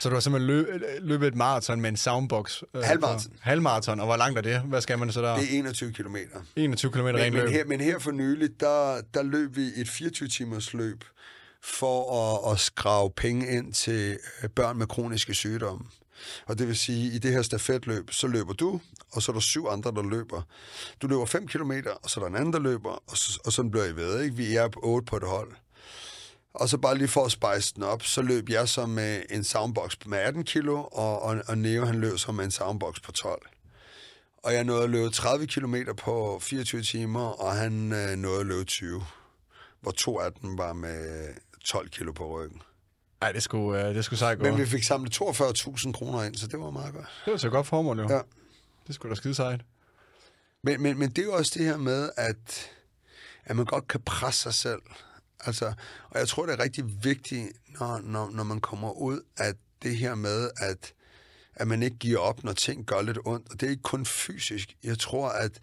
[0.00, 0.66] Så du har simpelthen løb,
[1.00, 2.62] løbet et maraton med en soundbox?
[2.74, 2.82] Øh,
[3.40, 4.00] Halvmaraton.
[4.00, 4.60] og hvor langt er det?
[4.60, 5.34] Hvad skal man så der?
[5.36, 6.40] Det er 21 kilometer.
[6.56, 7.44] 21 km ren Men, løb.
[7.44, 11.04] men, her, men her for nylig, der, der løb vi et 24-timers løb
[11.62, 15.84] for at, at skrave penge ind til øh, børn med kroniske sygdomme.
[16.46, 18.80] Og det vil sige, i det her stafetløb, så løber du,
[19.12, 20.42] og så er der syv andre, der løber.
[21.02, 21.72] Du løber 5 km,
[22.02, 24.22] og så er der en anden, der løber, og, så, og sådan bliver I ved.
[24.22, 24.36] Ikke?
[24.36, 25.52] Vi er på 8 på et hold.
[26.54, 29.44] Og så bare lige for at spice den op, så løb jeg så med en
[29.44, 33.12] soundbox med 18 kilo, og, og, og Neo han løb så med en soundbox på
[33.12, 33.42] 12.
[34.42, 38.46] Og jeg nåede at løbe 30 km på 24 timer, og han øh, nåede at
[38.46, 39.04] løbe 20.
[39.80, 41.28] Hvor to af dem var med
[41.64, 42.62] 12 kilo på ryggen.
[43.24, 44.44] Ej, det skulle, uh, det skulle sejt gå.
[44.44, 47.06] Men vi fik samlet 42.000 kroner ind, så det var meget godt.
[47.24, 48.08] Det var så godt formål, jo.
[48.08, 48.20] Ja.
[48.86, 49.60] Det skulle da skide sejt.
[50.62, 52.70] Men, men, men det er jo også det her med, at,
[53.44, 54.82] at man godt kan presse sig selv.
[55.40, 55.72] Altså,
[56.10, 57.48] og jeg tror, det er rigtig vigtigt,
[57.80, 60.92] når, når, når man kommer ud, at det her med, at,
[61.54, 63.48] at man ikke giver op, når ting gør lidt ondt.
[63.52, 64.76] Og det er ikke kun fysisk.
[64.82, 65.60] Jeg tror, at,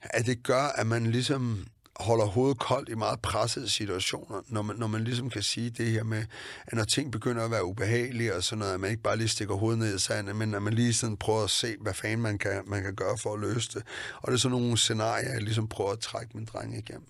[0.00, 1.66] at det gør, at man ligesom
[2.02, 5.86] holder hovedet koldt i meget pressede situationer, når man, når man ligesom kan sige det
[5.86, 6.24] her med,
[6.66, 9.28] at når ting begynder at være ubehagelige og sådan noget, at man ikke bare lige
[9.28, 12.20] stikker hovedet ned i sandet, men at man lige sådan prøver at se, hvad fanden
[12.20, 13.82] man kan, man kan gøre for at løse det.
[14.16, 17.06] Og det er sådan nogle scenarier, jeg ligesom prøver at trække min dreng igennem.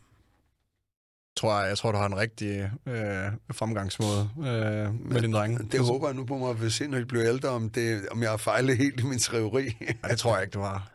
[1.36, 5.72] Tror jeg, jeg tror, du har en rigtig øh, fremgangsmåde øh, med din dreng.
[5.72, 8.08] Det håber jeg nu på mig, at vi se, når de bliver ældre, om, det,
[8.10, 9.76] om jeg har fejlet helt i min teori.
[9.80, 10.90] Nej, det tror jeg ikke, du har.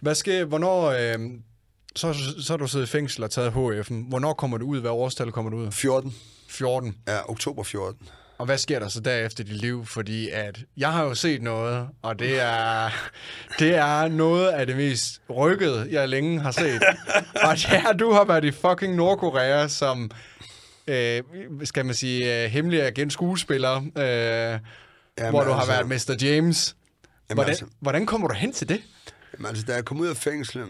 [0.00, 0.84] Hvad sker, hvornår...
[0.86, 1.30] Øh,
[1.96, 4.08] så, så har du siddet i fængsel og taget HF'en.
[4.08, 4.80] Hvornår kommer du ud?
[4.80, 5.72] Hvad årstal kommer du ud?
[5.72, 6.14] 14.
[6.48, 6.96] 14.
[7.08, 8.08] Ja, oktober 14.
[8.38, 9.86] Og hvad sker der så derefter i dit liv?
[9.86, 12.90] Fordi at jeg har jo set noget, og det er,
[13.58, 16.82] det er noget af det mest rykkede, jeg længe har set.
[17.44, 20.10] og det er, du har været i fucking Nordkorea som,
[20.86, 21.22] øh,
[21.64, 24.60] skal man sige, øh, hemmelig agent skuespiller, øh, Jamen,
[25.30, 26.26] hvor du har altså- været Mr.
[26.26, 26.76] James.
[27.30, 28.80] Jamen, Hvordan, altså- hvordan kommer du hen til det?
[29.34, 30.66] Jamen, altså, da jeg kom ud af fængslet,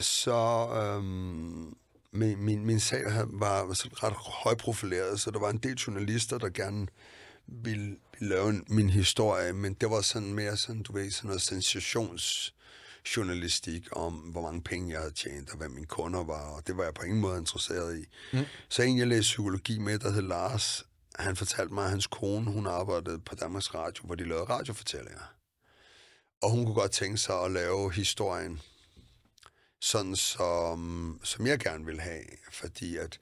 [0.00, 1.76] så øhm,
[2.12, 6.48] min, min, min sag var sådan ret højprofileret, så der var en del journalister, der
[6.48, 6.86] gerne
[7.46, 11.28] ville, ville lave en, min historie, men det var sådan mere sådan, du ved, sådan
[11.28, 16.66] noget sensationsjournalistik om, hvor mange penge jeg havde tjent, og hvad mine kunder var, og
[16.66, 18.04] det var jeg på ingen måde interesseret i.
[18.32, 18.44] Mm.
[18.68, 20.86] Så en, jeg læste psykologi med, der hed Lars,
[21.18, 25.32] han fortalte mig, at hans kone, hun arbejdede på Danmarks Radio, hvor de lavede radiofortællinger.
[26.42, 28.60] Og hun kunne godt tænke sig at lave historien
[29.80, 32.22] sådan, som, som jeg gerne vil have.
[32.52, 33.18] Fordi at,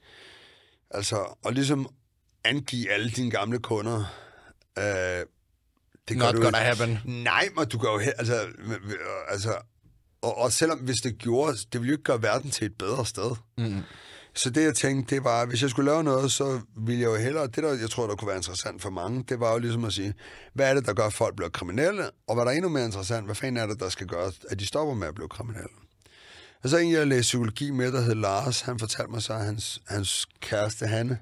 [0.91, 1.87] altså, og ligesom
[2.43, 4.03] angive alle dine gamle kunder,
[4.77, 5.25] øh,
[6.07, 6.83] det Not du gonna ikke.
[6.83, 6.99] happen.
[7.23, 8.47] Nej, men du kan jo, altså,
[9.27, 9.57] altså
[10.21, 13.05] og, og selvom hvis det gjorde, det ville jo ikke gøre verden til et bedre
[13.05, 13.31] sted.
[13.57, 13.81] Mm.
[14.33, 17.07] Så det, jeg tænkte, det var, at hvis jeg skulle lave noget, så ville jeg
[17.07, 19.57] jo hellere, det der, jeg tror, der kunne være interessant for mange, det var jo
[19.57, 20.13] ligesom at sige,
[20.53, 22.85] hvad er det, der gør, at folk bliver kriminelle, og hvad der er endnu mere
[22.85, 25.75] interessant, hvad fanden er det, der skal gøre, at de stopper med at blive kriminelle.
[26.65, 29.45] Og så en, jeg læste psykologi med, der hed Lars, han fortalte mig så, at
[29.45, 31.19] hans, hans kæreste Hanne,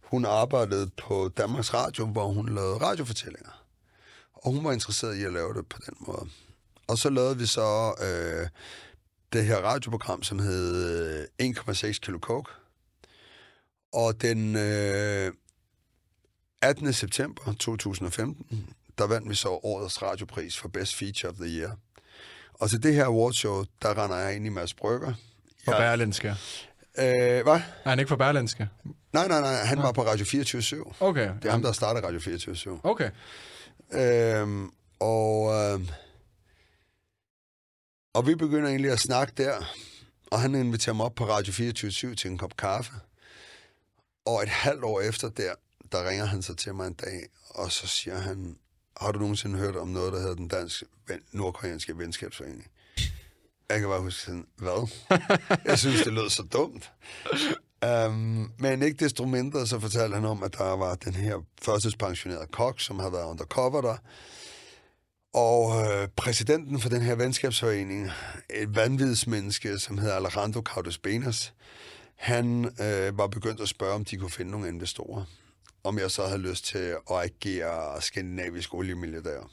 [0.00, 3.64] hun arbejdede på Danmarks Radio, hvor hun lavede radiofortællinger.
[4.32, 6.28] Og hun var interesseret i at lave det på den måde.
[6.86, 8.48] Og så lavede vi så øh,
[9.32, 12.50] det her radioprogram, som hed øh, 1,6 kilo coke.
[13.92, 15.32] Og den øh,
[16.62, 16.92] 18.
[16.92, 21.76] september 2015, der vandt vi så årets radiopris for Best Feature of the Year.
[22.60, 25.12] Og til det her awardshow, der render jeg ind i Mads Brygger.
[25.64, 25.78] På ja.
[25.78, 26.28] Berlinske.
[26.98, 27.60] Øh, hvad?
[27.84, 28.68] Er han ikke på Berlinske?
[29.12, 29.54] Nej, nej, nej.
[29.54, 31.30] Han var på Radio 24 Okay.
[31.42, 33.10] Det er ham, der startede Radio 24 Okay.
[33.92, 34.70] Øhm,
[35.00, 35.80] og, øh,
[38.14, 39.74] og vi begynder egentlig at snakke der,
[40.30, 42.92] og han inviterer mig op på Radio 24 til en kop kaffe.
[44.24, 45.54] Og et halvt år efter der,
[45.92, 48.56] der ringer han så til mig en dag, og så siger han,
[49.00, 50.86] har du nogensinde hørt om noget, der hedder den danske
[51.32, 52.70] nordkoreanske venskabsforening?
[53.68, 54.88] Jeg kan bare huske sådan, hvad?
[55.70, 56.92] Jeg synes, det lød så dumt.
[57.86, 62.46] Um, men ikke desto mindre, så fortalte han om, at der var den her førtidspensionerede
[62.52, 63.96] kok, som havde været undercover der.
[65.34, 68.10] Og øh, præsidenten for den her venskabsforening,
[68.50, 71.54] et vanvidsmenneske, som hedder Alejandro Caudes Benas,
[72.16, 75.24] han øh, var begyndt at spørge, om de kunne finde nogle investorer.
[75.84, 79.50] Om jeg så havde lyst til at agere skandinavisk oliemilliardær.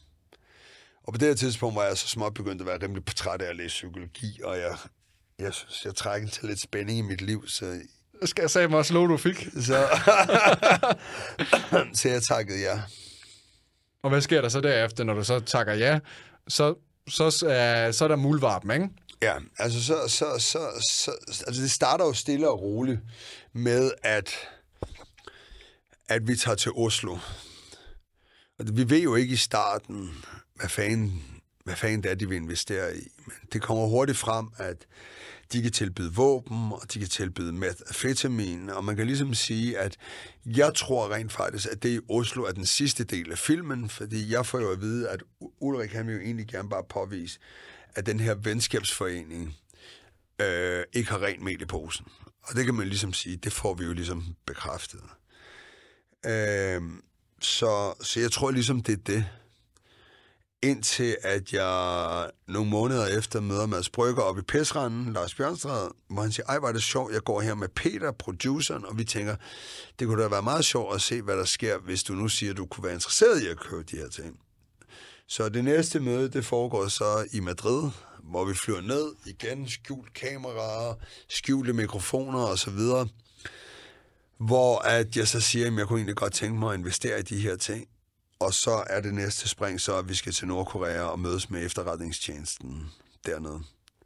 [1.03, 3.49] Og på det her tidspunkt var jeg så småt begyndt at være rimelig træt af
[3.49, 4.77] at læse psykologi, og jeg,
[5.39, 7.79] jeg synes, jeg trækker til lidt spænding i mit liv, så...
[8.25, 9.47] Skal jeg sige mig også lov, du fik?
[9.61, 9.87] Så,
[11.97, 12.81] så jeg takkede ja.
[14.03, 15.99] Og hvad sker der så derefter, når du så takker ja?
[16.47, 16.75] Så,
[17.09, 18.89] så, så, uh, så er der muldvarpen, ikke?
[19.21, 20.59] Ja, altså, så, så, så,
[20.91, 21.11] så,
[21.47, 22.99] altså det starter jo stille og roligt
[23.53, 24.31] med, at,
[26.09, 27.17] at vi tager til Oslo.
[28.63, 30.09] Altså, vi ved jo ikke i starten,
[30.55, 31.23] hvad fanden,
[31.63, 33.07] hvad fanden det er, de vil investere i.
[33.25, 34.87] Men det kommer hurtigt frem, at
[35.53, 39.97] de kan tilbyde våben, og de kan tilbyde metafetamin, og man kan ligesom sige, at
[40.45, 44.31] jeg tror rent faktisk, at det i Oslo er den sidste del af filmen, fordi
[44.31, 45.23] jeg får jo at vide, at
[45.59, 47.39] Ulrik han vil jo egentlig gerne bare påvise,
[47.95, 49.55] at den her venskabsforening
[50.41, 52.05] øh, ikke har rent mel i posen.
[52.43, 55.01] Og det kan man ligesom sige, det får vi jo ligesom bekræftet.
[56.25, 56.81] Øh,
[57.45, 59.25] så, så jeg tror ligesom, det er det
[60.63, 66.21] indtil at jeg nogle måneder efter møder Mads Brygger op i Pæsranden, Lars Bjørnstræde, hvor
[66.21, 69.35] han siger, ej, var det sjovt, jeg går her med Peter, produceren, og vi tænker,
[69.99, 72.51] det kunne da være meget sjovt at se, hvad der sker, hvis du nu siger,
[72.51, 74.39] at du kunne være interesseret i at købe de her ting.
[75.27, 77.89] Så det næste møde, det foregår så i Madrid,
[78.23, 80.93] hvor vi flyver ned, igen skjult kameraer,
[81.29, 83.07] skjulte mikrofoner og så videre,
[84.37, 87.21] hvor at jeg så siger, at jeg kunne egentlig godt tænke mig at investere i
[87.21, 87.87] de her ting.
[88.39, 91.65] Og så er det næste spring så, at vi skal til Nordkorea og mødes med
[91.65, 92.91] efterretningstjenesten
[93.25, 93.59] dernede.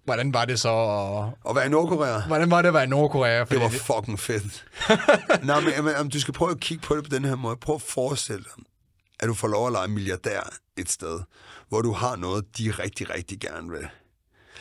[0.06, 1.34] Hvordan var det så at...
[1.44, 2.28] Og være i Nordkorea?
[2.28, 3.44] Hvordan var det at være i Nordkorea?
[3.44, 3.56] Fordi...
[3.56, 4.66] Det var fucking fedt.
[5.44, 7.56] Nej, men, men, men du skal prøve at kigge på det på den her måde.
[7.56, 8.64] Prøv at forestille dig,
[9.20, 11.20] at du får lov at lege milliardær et sted,
[11.70, 13.88] hvor du har noget, de rigtig, rigtig gerne vil.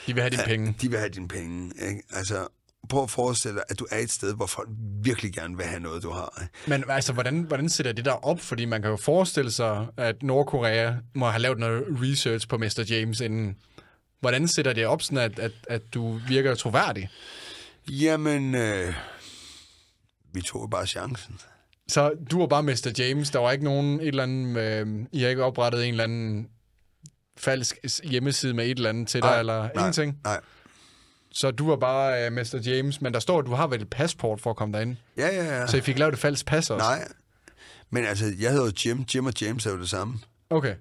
[0.07, 0.75] De vil have dine penge.
[0.81, 1.73] De vil have dine penge.
[1.89, 2.03] Ikke?
[2.13, 2.49] Altså,
[2.89, 4.69] prøv at forestille dig, at du er et sted, hvor folk
[5.03, 6.43] virkelig gerne vil have noget, du har.
[6.67, 8.41] Men altså, hvordan, hvordan sætter det der op?
[8.41, 12.85] Fordi man kan jo forestille sig, at Nordkorea må have lavet noget research på Mr.
[12.91, 13.57] James inden.
[14.21, 17.09] Hvordan sætter det op, sådan at, at, at du virker troværdig?
[17.91, 18.95] Jamen, øh,
[20.33, 21.41] vi tog bare chancen.
[21.89, 22.95] Så du var bare Mr.
[22.99, 23.31] James.
[23.31, 24.59] Der var ikke nogen et eller andet...
[24.59, 26.49] Øh, I har ikke oprettet en eller anden
[27.37, 30.19] falsk hjemmeside med et eller andet til dig, Nej, eller nej, ingenting?
[30.25, 30.41] Nej.
[31.37, 32.63] Så du var bare uh, Mr.
[32.67, 34.97] James, men der står, at du har vel et passport for at komme derind.
[35.17, 35.67] Ja, ja, ja.
[35.67, 36.87] Så I fik lavet et falsk pas også?
[36.87, 37.09] Nej.
[37.91, 39.05] Men altså, jeg hedder Jim.
[39.15, 40.15] Jim og James er jo det samme.
[40.51, 40.75] Okay.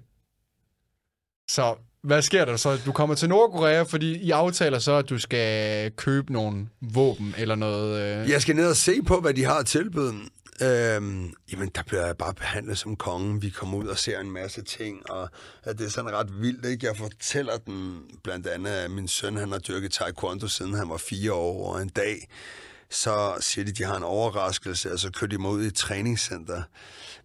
[1.48, 2.78] Så hvad sker der så?
[2.86, 7.54] Du kommer til Nordkorea, fordi I aftaler så, at du skal købe nogle våben eller
[7.54, 8.22] noget...
[8.22, 8.30] Øh...
[8.30, 10.14] Jeg skal ned og se på, hvad de har at tilbyde.
[10.62, 13.42] Øhm, jamen, der bliver jeg bare behandlet som kongen.
[13.42, 15.28] Vi kommer ud og ser en masse ting, og
[15.64, 16.86] at det er sådan ret vildt, ikke?
[16.86, 20.96] Jeg fortæller den blandt andet, at min søn, han har dyrket taekwondo, siden han var
[20.96, 22.28] fire år, og en dag,
[22.90, 25.66] så siger de, at de har en overraskelse, og så kører de mig ud i
[25.66, 26.62] et træningscenter,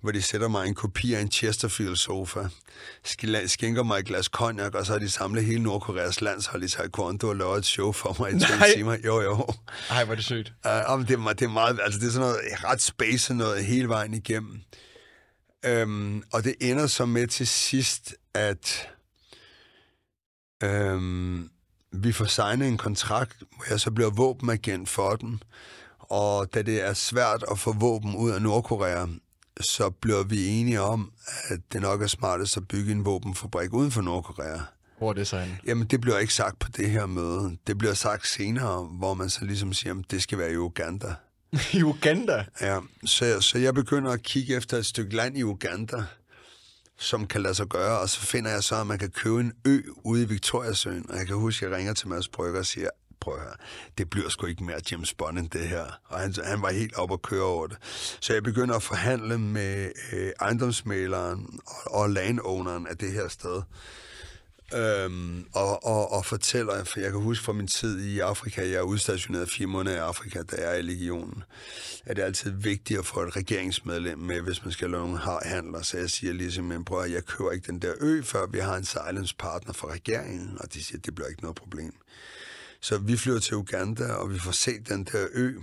[0.02, 2.48] hvor de sætter mig en kopi af en Chesterfield-sofa,
[3.48, 7.28] skænker mig et glas cognac, og så har de samlet hele Nordkoreas landshold i taekwondo
[7.30, 8.70] og lavet et show for mig i to Nej.
[8.76, 8.98] timer.
[9.06, 9.48] Jo, jo.
[9.90, 10.54] Ej, hvor er det sygt.
[10.66, 13.90] Uh, det, er, det er meget, altså det er sådan noget ret space noget hele
[13.90, 14.62] vejen igennem.
[15.84, 18.90] Um, og det ender så med til sidst, at
[20.64, 21.50] um,
[21.92, 25.40] vi får signet en kontrakt, hvor jeg så bliver våbenagent for dem.
[26.00, 29.06] og da det er svært at få våben ud af Nordkorea,
[29.62, 31.12] så bliver vi enige om,
[31.48, 34.60] at det nok er smartest at bygge en våbenfabrik uden for Nordkorea.
[34.98, 35.58] Hvor er det så henne?
[35.66, 37.58] Jamen, det bliver ikke sagt på det her møde.
[37.68, 41.14] Det bliver sagt senere, hvor man så ligesom siger, at det skal være i Uganda.
[41.74, 42.46] I Uganda?
[42.62, 46.04] Ja, så, så jeg begynder at kigge efter et stykke land i Uganda,
[47.00, 49.54] som kan lade sig gøre, og så finder jeg så, at man kan købe en
[49.66, 52.66] ø ude i Victoriasøen, og jeg kan huske, at jeg ringer til Mads Brygger og
[52.66, 52.90] siger,
[53.22, 53.56] prøv at høre,
[53.98, 55.86] det bliver sgu ikke mere James Bond end det her.
[56.06, 57.78] Og han, han var helt op at køre over det.
[58.22, 63.62] Så jeg begynder at forhandle med øh, ejendomsmaleren og, og landowneren af det her sted.
[64.76, 68.74] Øhm, og, og, og fortæller, for jeg kan huske fra min tid i Afrika, jeg
[68.74, 71.44] er udstationeret fire måneder i Afrika, da jeg er i legionen,
[72.06, 75.20] at det er altid vigtigt at få et regeringsmedlem med, hvis man skal lave nogle
[75.46, 75.82] handler.
[75.82, 78.76] Så jeg siger ligesom, men prøv, jeg køber ikke den der ø, før vi har
[78.76, 81.94] en silence partner for regeringen, og de siger, det bliver ikke noget problem.
[82.82, 85.54] Så vi flyver til Uganda, og vi får set den der ø.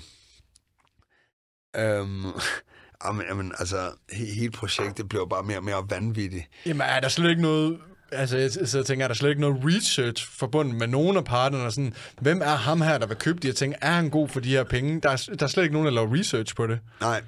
[1.77, 2.25] Øhm,
[3.05, 6.45] Jamen, jamen, altså, hele projektet bliver bare mere og mere vanvittigt.
[6.67, 7.79] Jamen, er der slet ikke noget
[8.13, 11.25] Altså, jeg, så tænker jeg, der er slet ikke noget research forbundet med nogen af
[11.25, 11.71] parterne.
[11.71, 13.75] Sådan, hvem er ham her, der vil købe de her ting?
[13.81, 15.01] Er han god for de her penge?
[15.01, 16.79] Der er, der er slet ikke nogen, der laver research på det.
[17.01, 17.23] Nej.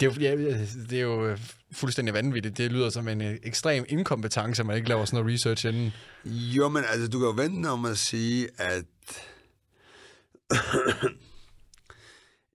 [0.00, 0.58] Det er, jo, ja,
[0.90, 1.38] det er jo øh,
[1.72, 2.58] fuldstændig vanvittigt.
[2.58, 5.92] Det lyder som en øh, ekstrem inkompetence, at man ikke laver sådan noget research inden.
[6.24, 8.84] Jo, men altså, du kan jo vente om at sige, at...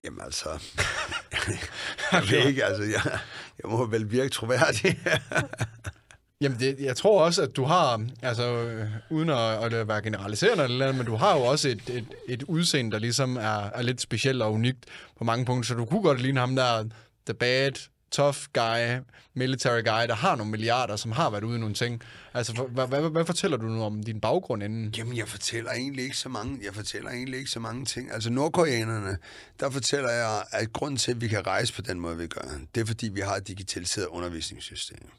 [0.05, 0.49] Jamen altså...
[2.11, 3.19] jeg ved ikke, altså, jeg,
[3.63, 4.99] jeg må vel virke troværdig.
[6.41, 10.63] Jamen, det, jeg tror også, at du har, altså øh, uden at, at være generaliserende
[10.63, 13.81] eller andet, men du har jo også et, et, et udseende, der ligesom er, er
[13.81, 14.85] lidt specielt og unikt
[15.17, 16.83] på mange punkter, så du kunne godt ligne ham der,
[17.25, 17.71] the bad,
[18.11, 18.99] tough guy,
[19.33, 22.01] military guy, der har nogle milliarder, som har været ude i nogle ting.
[22.33, 24.93] Altså, hvad, hvad, hvad fortæller du nu om din baggrund inden?
[24.97, 28.11] Jamen, jeg fortæller egentlig ikke så mange, jeg fortæller egentlig ikke så mange ting.
[28.11, 29.17] Altså, nordkoreanerne,
[29.59, 32.41] der fortæller jeg, at grunden til, at vi kan rejse på den måde, vi gør,
[32.75, 35.09] det er, fordi vi har et digitaliseret undervisningssystem.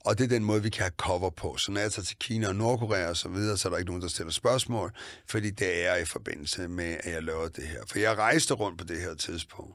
[0.00, 1.56] Og det er den måde, vi kan have cover på.
[1.56, 3.90] Så når jeg tager til Kina og Nordkorea og så videre, så er der ikke
[3.90, 4.92] nogen, der stiller spørgsmål,
[5.26, 7.82] fordi det er i forbindelse med, at jeg laver det her.
[7.86, 9.74] For jeg rejste rundt på det her tidspunkt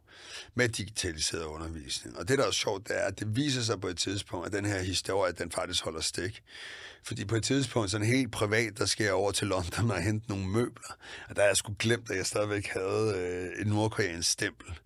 [0.56, 2.18] med digitaliseret undervisning.
[2.18, 4.53] Og det, der er sjovt, det er, at det viser sig på et tidspunkt, at
[4.53, 6.44] den her historie, den faktisk holder stik.
[7.03, 10.30] Fordi på et tidspunkt, sådan helt privat, der skal jeg over til London og hente
[10.30, 10.98] nogle møbler.
[11.30, 14.80] Og der er jeg sgu glemt, at jeg stadigvæk havde øh, et nordkoreansk stempel.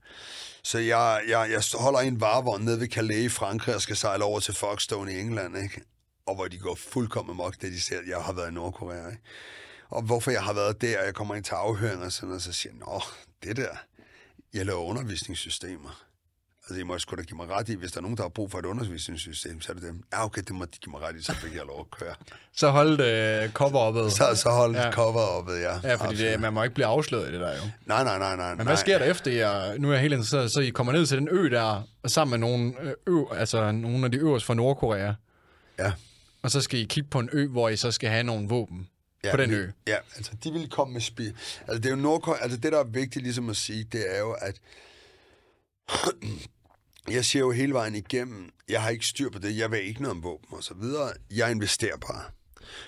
[0.67, 4.23] Så jeg, jeg, jeg holder en varevogn nede ved Calais i Frankrig og skal sejle
[4.23, 5.81] over til Folkestone i England, ikke?
[6.25, 9.07] Og hvor de går fuldkommen mok, det de ser, at jeg har været i Nordkorea,
[9.07, 9.21] ikke?
[9.89, 12.41] Og hvorfor jeg har været der, og jeg kommer ind til afhøring og sådan, og
[12.41, 13.01] så siger jeg, nå,
[13.43, 13.75] det der,
[14.53, 16.06] jeg laver undervisningssystemer.
[16.69, 18.29] Altså, I må sgu da give mig ret i, hvis der er nogen, der har
[18.29, 20.03] brug for et undervisningssystem, så er det dem.
[20.13, 22.15] Ja, okay, det må de give mig ret i, så fik jeg lov at køre.
[22.59, 24.11] så hold det uh, cover oppe.
[24.11, 24.91] Så, så hold ja.
[24.91, 25.79] cover oppe, ja.
[25.83, 27.61] Ja, fordi det, man må ikke blive afsløret i det der jo.
[27.85, 28.55] Nej, nej, nej, nej.
[28.55, 29.77] Men hvad sker der efter jer?
[29.77, 32.49] Nu er jeg helt interesseret, så I kommer ned til den ø der, sammen med
[32.49, 35.13] nogle, øh, ø, altså nogle af de øverste fra Nordkorea.
[35.79, 35.91] Ja.
[36.41, 38.87] Og så skal I kigge på en ø, hvor I så skal have nogle våben
[39.23, 39.67] ja, på den ø.
[39.87, 41.33] Ja, altså de vil komme med spil.
[41.67, 44.19] Altså det er jo Nordkorea, altså det der er vigtigt ligesom at sige, det er
[44.19, 44.55] jo, at
[47.09, 50.01] jeg siger jo hele vejen igennem, jeg har ikke styr på det, jeg ved ikke
[50.01, 52.23] noget om våben og så videre, jeg investerer bare.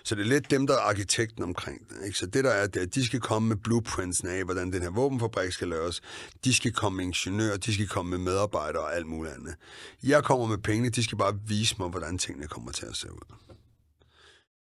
[0.03, 2.05] Så det er lidt dem, der er arkitekten omkring det.
[2.05, 2.17] Ikke?
[2.17, 4.81] Så det der er, det er, at de skal komme med blueprints af, hvordan den
[4.81, 6.01] her våbenfabrik skal laves.
[6.43, 9.55] De skal komme med ingeniører, de skal komme med medarbejdere og alt muligt andet.
[10.03, 13.13] Jeg kommer med pengene, de skal bare vise mig, hvordan tingene kommer til at se
[13.13, 13.35] ud.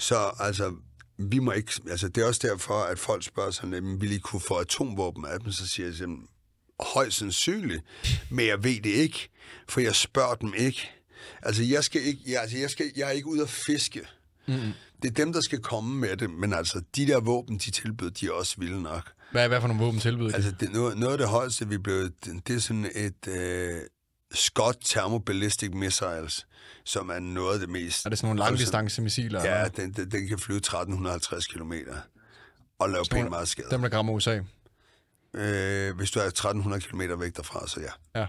[0.00, 0.74] Så altså,
[1.18, 4.20] vi må ikke, altså det er også derfor, at folk spørger sig, om vi lige
[4.20, 5.52] kunne få atomvåben af dem?
[5.52, 6.08] Så siger jeg,
[6.80, 7.82] højst sandsynligt,
[8.30, 9.28] men jeg ved det ikke,
[9.68, 10.90] for jeg spørger dem ikke.
[11.42, 14.00] Altså, jeg, skal ikke, jeg, altså, jeg, skal, jeg er ikke ude at fiske.
[14.46, 14.54] Mm.
[15.02, 18.10] Det er dem, der skal komme med det, men altså, de der våben, de tilbyder,
[18.10, 19.12] de er også vilde nok.
[19.32, 22.02] Hvad, hvad for nogle våben tilbyder Altså, det, noget, noget af det højeste, vi blev,
[22.02, 23.80] det, det er sådan et øh,
[24.34, 26.46] Scott Thermoballistic Missiles,
[26.84, 28.06] som er noget af det mest...
[28.06, 29.44] Er det sådan nogle langdistancemissiler?
[29.44, 31.72] Ja, den, den, den kan flyve 1350 km
[32.78, 33.68] og lave pænt meget skade.
[33.70, 34.40] Dem, der rammer USA?
[35.34, 38.20] Øh, hvis du er 1300 km væk derfra, så ja.
[38.20, 38.26] Ja.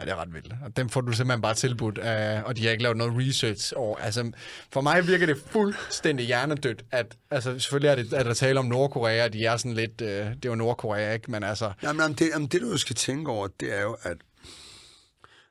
[0.00, 0.54] Ja, det er ret vildt.
[0.64, 3.72] Og dem får du simpelthen bare tilbudt, øh, og de har ikke lavet noget research
[3.76, 3.96] over.
[3.96, 4.32] Altså,
[4.72, 8.64] for mig virker det fuldstændig hjernedødt, at altså, selvfølgelig er, det, at der tale om
[8.64, 11.30] Nordkorea, de er sådan lidt, øh, det er jo Nordkorea, ikke?
[11.30, 11.72] Men altså...
[11.82, 14.16] Jamen, jamen, det, jamen, det du skal tænke over, det er jo, at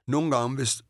[0.07, 0.81] nogle gange, hvis...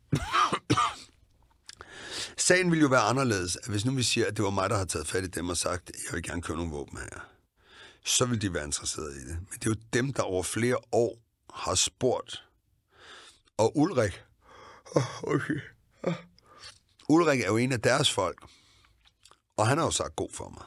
[2.38, 4.78] Sagen ville jo være anderledes, at hvis nu vi siger, at det var mig, der
[4.78, 7.36] har taget fat i dem og sagt, at jeg vil gerne købe nogle våben her
[8.06, 9.38] så vil de være interesserede i det.
[9.40, 11.18] Men det er jo dem, der over flere år
[11.54, 12.45] har spurgt.
[13.58, 14.24] Og Ulrik,
[15.24, 15.60] okay.
[17.10, 18.38] Ulrik er jo en af deres folk.
[19.58, 20.64] Og han har jo sagt god for mig.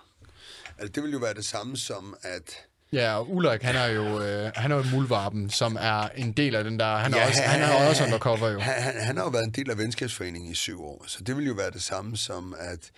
[0.78, 2.56] Altså, det vil jo være det samme som, at
[2.93, 6.55] Ja, og Ulrik, han er jo øh, han er jo mulvarpen, som er en del
[6.55, 6.97] af den der...
[6.97, 8.59] Han er, Ja, også, han er også undercover jo.
[8.60, 11.36] Han, han, han har jo været en del af venskabsforeningen i syv år, så det
[11.36, 12.90] vil jo være det samme som, at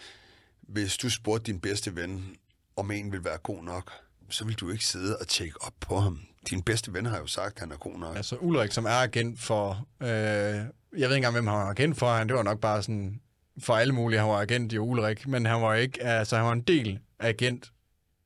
[0.63, 2.37] hvis du spurgte din bedste ven,
[2.77, 3.93] om en vil være god nok,
[4.31, 6.21] så vil du ikke sidde og tjekke op på ham.
[6.51, 8.17] Din bedste ven har jo sagt, at han er god nok.
[8.17, 9.87] Altså Ulrik, som er agent for...
[10.01, 12.13] Øh, jeg ved ikke engang, hvem han var agent for.
[12.13, 13.21] Han, det var nok bare sådan
[13.63, 14.21] for alle mulige.
[14.21, 16.03] Han var agent i Ulrik, men han var ikke...
[16.03, 17.73] Altså, han var en del af agent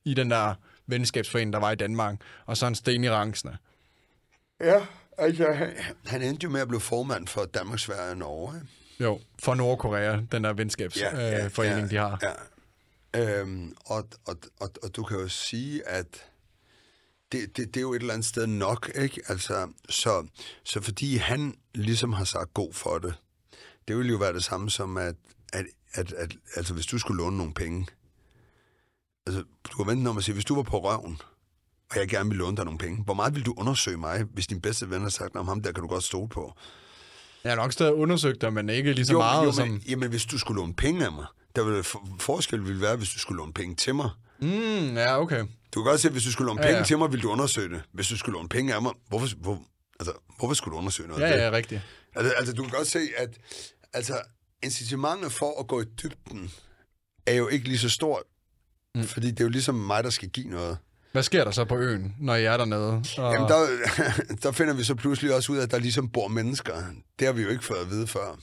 [0.05, 0.55] i den der
[0.86, 2.16] venskabsforening, der var i Danmark.
[2.47, 3.59] Og så en sten i rangsene.
[4.61, 4.86] Ja,
[5.19, 5.73] altså, han,
[6.07, 8.62] han endte jo med at blive formand for Danmarks Sverige og Norge.
[9.01, 12.19] Jo, for Nordkorea, den der venskabsforening, ja, ja, øh, forening, de har.
[12.23, 13.41] Ja.
[13.41, 16.07] Øhm, og, og, og, og du kan jo sige, at
[17.33, 19.21] det, det, det er jo et eller andet sted nok, ikke?
[19.29, 20.27] Altså, så,
[20.65, 23.15] så fordi han ligesom har sagt god for det,
[23.89, 25.17] det ville jo være det samme som, at,
[25.53, 27.87] at, at, at altså, hvis du skulle låne nogle penge,
[29.27, 31.21] altså, du kan vente om at sige, hvis du var på røven,
[31.91, 34.47] og jeg gerne vil låne dig nogle penge, hvor meget vil du undersøge mig, hvis
[34.47, 36.55] din bedste ven har sagt, om ham der kan du godt stole på?
[37.45, 39.69] Jeg har nok stadig undersøgt dig, men ikke lige så jo, meget jo, som...
[39.69, 41.27] men, jamen, hvis du skulle låne penge af mig,
[41.57, 44.11] der ville for, forskel ville være, hvis du skulle låne penge til mig.
[44.40, 45.40] Mm, ja, okay.
[45.74, 46.85] Du kan godt se, at hvis du skulle låne Ja, penge ja.
[46.85, 47.82] til mig, ville du undersøge det.
[47.93, 49.62] Hvis du skulle låne penge af mig, hvorfor, hvor,
[50.01, 51.81] altså, hvorfor skulle du undersøge noget Ja, ja, rigtigt.
[52.16, 53.39] Altså, altså, du kan godt se, at
[53.93, 54.20] altså,
[54.62, 56.52] incitamentet for at gå i dybden
[57.27, 58.23] er jo ikke lige så stort.
[58.94, 59.05] Mm.
[59.05, 60.78] Fordi det er jo ligesom mig, der skal give noget.
[61.12, 63.02] Hvad sker der så på øen, når I er dernede?
[63.19, 63.32] Og...
[63.32, 63.66] Jamen, der,
[64.43, 66.74] der finder vi så pludselig også ud af, at der ligesom bor mennesker.
[67.19, 68.39] Det har vi jo ikke fået at vide før.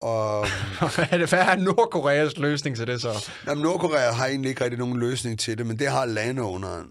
[0.00, 0.46] Og
[1.28, 3.30] hvad er Nordkoreas løsning til det så?
[3.46, 6.90] jamen, Nordkorea har egentlig ikke rigtig nogen løsning til det, men det har landowneren.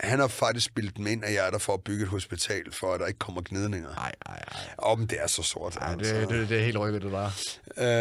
[0.00, 2.72] Han har faktisk bildt dem ind, at jeg er der for at bygge et hospital,
[2.72, 3.94] for at der ikke kommer gnidninger.
[3.94, 4.60] Nej, nej, nej.
[4.78, 5.76] Om det er så sort.
[5.76, 7.30] Ej, det, det, det er helt rykket, det der.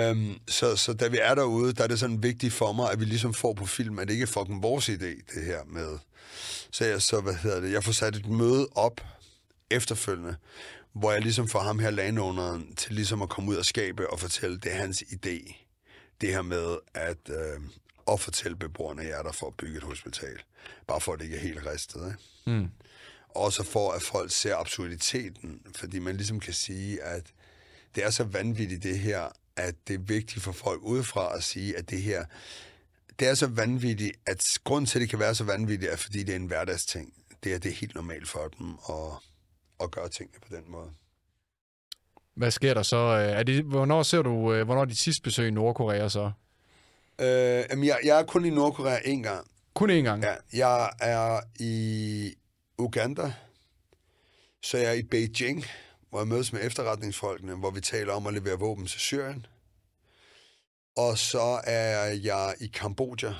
[0.09, 2.99] Øhm, så, så da vi er derude, der er det sådan vigtigt for mig, at
[2.99, 5.97] vi ligesom får på film, at det ikke er fucking vores idé, det her med.
[6.71, 9.01] Så jeg, så, hvad hedder det, jeg får sat et møde op
[9.71, 10.35] efterfølgende,
[10.93, 14.19] hvor jeg ligesom får ham her landowneren til ligesom at komme ud og skabe og
[14.19, 15.55] fortælle, det er hans idé.
[16.21, 17.61] Det her med at, øh,
[18.11, 20.39] at fortælle beboerne, jeg er der for at bygge et hospital.
[20.87, 22.05] Bare for, at det ikke er helt ristet.
[22.45, 22.59] Ikke?
[22.59, 22.67] Mm.
[23.29, 27.23] Også for, at folk ser absurditeten, fordi man ligesom kan sige, at
[27.95, 31.77] det er så vanvittigt det her, at det er vigtigt for folk udefra at sige,
[31.77, 32.25] at det her,
[33.19, 36.23] det er så vanvittigt, at grunden til, at det kan være så vanvittigt, er, fordi
[36.23, 37.13] det er en hverdagsting.
[37.43, 39.30] Det er, det er helt normalt for dem at,
[39.83, 40.91] at gøre tingene på den måde.
[42.35, 42.97] Hvad sker der så?
[42.97, 46.31] Øh, Er det, hvornår ser du, øh, hvornår er dit sidste besøg i Nordkorea så?
[47.21, 47.27] Øh,
[47.69, 49.47] jamen, jeg, jeg er kun i Nordkorea en gang.
[49.73, 50.23] Kun én gang?
[50.23, 52.33] Ja, jeg er i
[52.77, 53.33] Uganda,
[54.63, 55.65] så jeg er i Beijing,
[56.09, 59.45] hvor jeg mødes med efterretningsfolkene, hvor vi taler om at levere våben til Syrien.
[60.97, 63.33] Og så er jeg i Kambodja.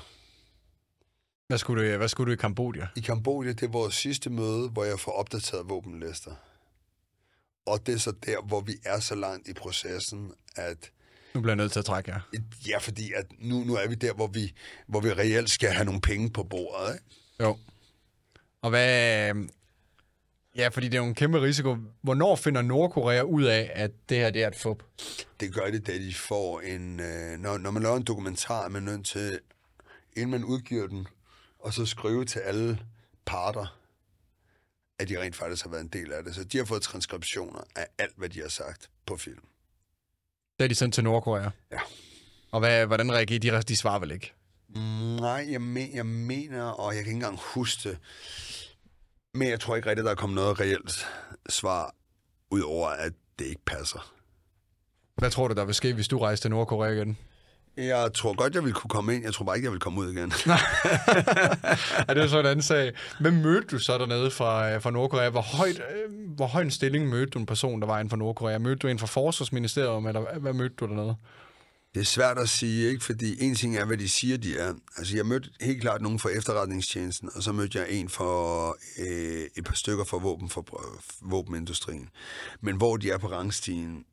[1.52, 2.86] Hvad, skulle du, hvad skulle du i Kambodja?
[2.96, 6.30] I Kambodja, det er vores sidste møde, hvor jeg får opdateret våbenlister.
[7.66, 10.90] Og det er så der, hvor vi er så langt i processen, at
[11.34, 12.20] Nu bliver jeg nødt til at trække jer.
[12.68, 14.52] ja, fordi at nu, nu er vi der, hvor vi,
[14.86, 16.94] hvor vi reelt skal have nogle penge på bordet.
[16.94, 17.04] Ikke?
[17.40, 17.58] Jo.
[18.62, 19.28] Og hvad...
[19.36, 19.48] øh,
[20.56, 21.76] Ja, fordi det er jo en kæmpe risiko.
[22.02, 24.82] Hvornår finder Nordkorea ud af, at det her det er et fup?
[25.40, 27.00] Det gør det, da de får en...
[27.00, 29.38] Øh, når, når man laver en dokumentar, er man nødt til,
[30.16, 31.06] inden man udgiver den,
[31.62, 32.78] og så skrive til alle
[33.24, 33.78] parter,
[34.98, 36.34] at de rent faktisk har været en del af det.
[36.34, 39.44] Så de har fået transkriptioner af alt, hvad de har sagt på film.
[40.58, 41.50] Det er de sendt til Nordkorea.
[41.72, 41.80] Ja.
[42.50, 43.62] Og hvad, hvordan reagerer de?
[43.62, 44.32] De svarer vel ikke?
[45.20, 47.98] Nej, jeg, men, jeg mener, og jeg kan ikke engang huske det,
[49.34, 51.06] men jeg tror ikke rigtigt, der er kommet noget reelt
[51.48, 51.94] svar,
[52.50, 54.14] udover at det ikke passer.
[55.14, 57.18] Hvad tror du, der vil ske, hvis du rejser til Nordkorea igen?
[57.76, 59.24] Jeg tror godt, jeg ville kunne komme ind.
[59.24, 60.32] Jeg tror bare ikke, jeg vil komme ud igen.
[62.08, 62.92] er det så en anden sag?
[63.20, 65.28] Hvem mødte du så dernede fra, øh, fra Nordkorea?
[65.30, 68.16] Hvor, højt, øh, hvor høj en stilling mødte du en person, der var inden for
[68.16, 68.58] Nordkorea?
[68.58, 71.14] Mødte du en fra Forsvarsministeriet, eller hvad- mødte du dernede?
[71.94, 73.04] Det er svært at sige, ikke?
[73.04, 74.74] Fordi en ting er, hvad de siger, de er.
[74.96, 78.68] Altså, jeg mødte helt klart nogen fra efterretningstjenesten, og så mødte jeg en for
[78.98, 80.84] øh, et par stykker fra våben for,
[81.22, 82.08] våbenindustrien.
[82.60, 84.04] Men hvor de er på rangstigen,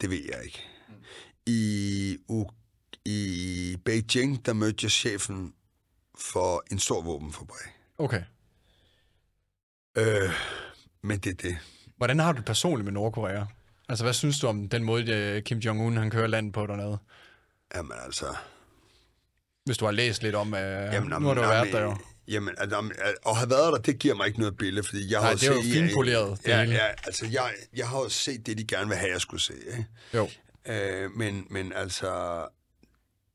[0.00, 0.62] det ved jeg ikke.
[1.46, 2.44] I, U,
[3.06, 5.52] I Beijing, der mødte jeg chefen
[6.18, 7.66] for en stor våbenfabrik.
[7.98, 8.22] Okay.
[9.98, 10.30] Øh,
[11.02, 11.56] men det er det.
[11.96, 13.44] Hvordan har du det personligt med Nordkorea?
[13.88, 16.98] Altså, hvad synes du om den måde, Kim Jong-un han kører landet på dernede?
[17.74, 18.26] Jamen altså...
[19.64, 21.96] Hvis du har læst lidt om, øh, Jamen, nu har du jo været der jo.
[22.28, 22.72] Jamen, at,
[23.26, 25.48] at have været der, det giver mig ikke noget billede, fordi jeg Nej, har det
[25.48, 26.74] er jo finpoleret, det Ja, hele.
[26.74, 29.54] ja, altså, jeg, jeg har jo set det, de gerne vil have, jeg skulle se,
[29.66, 29.86] ikke?
[30.14, 30.28] Jo.
[30.66, 32.40] Øh, men, men altså,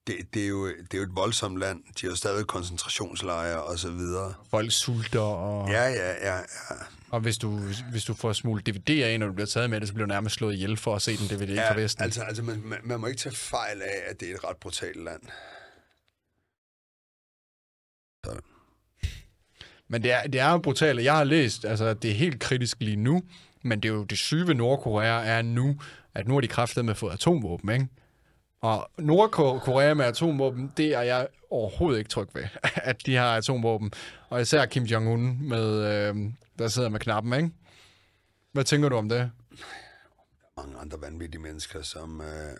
[0.08, 1.84] det, det, er jo, det er jo et voldsomt land.
[1.84, 4.34] De har jo stadig koncentrationslejre og så videre.
[4.50, 6.44] Folk sulter, og, Ja, ja, ja, ja.
[7.10, 7.60] og hvis, du,
[7.92, 10.14] hvis du får smule DVD'er ind, og du bliver taget med det, så bliver du
[10.14, 12.04] nærmest slået ihjel for at se den DVD ja fra Vesten.
[12.04, 14.58] altså, altså man, man, man må ikke tage fejl af, at det er et ret
[14.58, 15.22] brutalt land.
[18.26, 18.42] Så,
[19.88, 21.04] Men det er, det er brutalt.
[21.04, 23.24] Jeg har læst, altså det er helt kritisk lige nu,
[23.64, 25.80] men det er jo det syge ved Nordkorea er nu,
[26.16, 27.88] at nu har de kræftet med at få atomvåben, ikke?
[28.62, 32.44] Og Nordkorea med atomvåben, det er jeg overhovedet ikke tryg ved,
[32.92, 33.92] at de har atomvåben.
[34.30, 36.16] Og især Kim Jong-un, med, øh,
[36.60, 37.50] der sidder med knappen, ikke?
[38.52, 39.32] Hvad tænker du om det?
[40.64, 42.58] mange andre vanvittige mennesker, som, øh,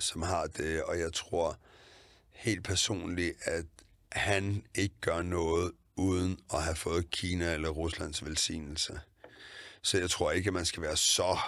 [0.00, 1.58] som har det, og jeg tror
[2.30, 3.64] helt personligt, at
[4.12, 9.00] han ikke gør noget uden at have fået Kina eller Ruslands velsignelse.
[9.82, 11.38] Så jeg tror ikke, at man skal være så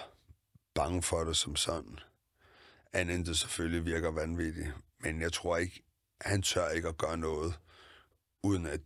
[0.75, 1.99] bange for det som sådan.
[2.95, 4.69] Andet end det selvfølgelig virker vanvittigt.
[5.01, 5.83] Men jeg tror ikke,
[6.21, 7.55] han tør ikke at gøre noget,
[8.43, 8.81] uden at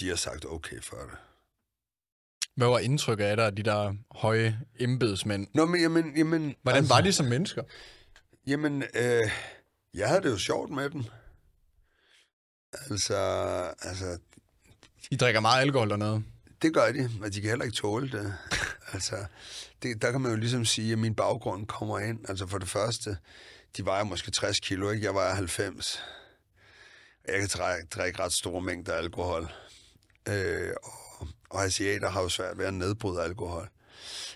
[0.00, 1.18] de har sagt okay for det.
[2.56, 5.46] Hvad var indtrykket af dig af de der høje embedsmænd?
[5.54, 6.16] Nå, men jamen...
[6.16, 6.94] jamen Hvordan altså...
[6.94, 7.62] var de som mennesker?
[8.46, 9.30] Jamen, øh,
[9.94, 11.04] jeg havde det jo sjovt med dem.
[12.72, 13.16] Altså,
[13.82, 14.18] altså,
[15.10, 16.22] De drikker meget alkohol dernede.
[16.62, 18.34] Det gør de, og de kan heller ikke tåle det.
[18.94, 19.24] altså,
[19.82, 22.28] det, der kan man jo ligesom sige, at min baggrund kommer ind.
[22.28, 23.16] Altså for det første,
[23.76, 25.06] de vejer måske 60 kilo, ikke?
[25.06, 26.02] Jeg vejer 90.
[27.28, 29.52] Jeg kan drikke, drikke ret store mængder alkohol.
[30.28, 33.68] Øh, og, og asiater har jo svært ved at nedbryde alkohol.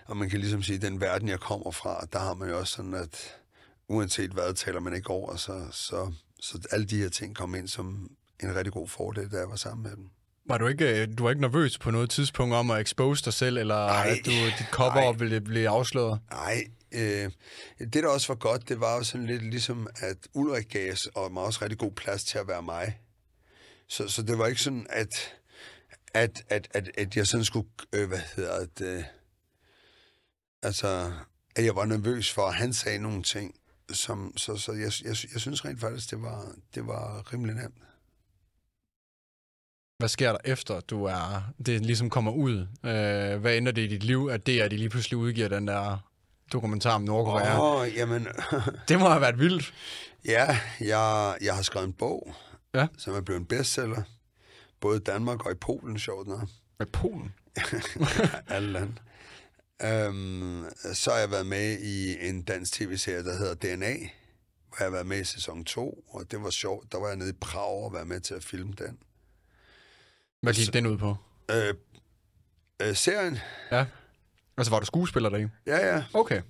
[0.06, 2.58] Og man kan ligesom sige, at den verden, jeg kommer fra, der har man jo
[2.58, 3.36] også sådan, at
[3.88, 7.68] uanset hvad, taler man ikke over, så, så, så alle de her ting kom ind
[7.68, 10.10] som en rigtig god fordel, da jeg var sammen med dem.
[10.48, 13.32] Var du ikke, øh, du var ikke nervøs på noget tidspunkt om at expose dig
[13.32, 15.12] selv, eller Nej, at du, dit cover nej.
[15.12, 16.20] ville blive afsløret?
[16.30, 17.30] Nej, øh,
[17.78, 21.06] det der også var godt, det var jo sådan lidt ligesom, at Ulrik gav os
[21.14, 23.00] og mig også rigtig god plads til at være mig.
[23.88, 25.34] Så, så det var ikke sådan, at,
[26.14, 29.04] at, at, at, at jeg sådan skulle, øh, hvad hedder det, øh,
[30.62, 31.12] altså,
[31.56, 33.54] at jeg var nervøs for, at han sagde nogle ting,
[33.92, 37.74] som, så, så jeg, jeg, jeg synes rent faktisk, det var, det var rimelig nemt.
[39.98, 42.66] Hvad sker der efter, du er, det ligesom kommer ud?
[42.84, 45.48] Øh, hvad ender det i dit liv, at det er, at de lige pludselig udgiver
[45.48, 46.10] den der
[46.52, 47.60] dokumentar om Nordkorea?
[47.60, 48.26] Åh, oh, jamen,
[48.88, 49.74] Det må have været vildt.
[50.24, 52.34] Ja, jeg, jeg har skrevet en bog,
[52.74, 52.86] Ja.
[52.98, 54.02] som er blevet en bestseller.
[54.80, 56.48] Både i Danmark og i Polen, sjovt nok.
[56.78, 57.34] Med Polen?
[58.48, 58.92] Alle lande.
[59.82, 63.94] Øhm, så har jeg været med i en dansk tv-serie, der hedder DNA,
[64.68, 66.92] hvor jeg har været med i sæson 2, og det var sjovt.
[66.92, 68.98] Der var jeg nede i Prag og være med til at filme den.
[70.46, 71.16] Hvad gik den ud på?
[71.50, 71.74] Øh,
[72.82, 73.38] øh, serien?
[73.72, 73.84] Ja.
[74.56, 76.04] Altså, var du skuespiller der Ja, ja.
[76.14, 76.40] Okay.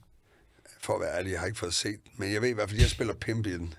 [0.81, 2.79] For at være ærlig, jeg har ikke fået set men jeg ved i hvert fald,
[2.79, 3.75] at jeg spiller pimp i den.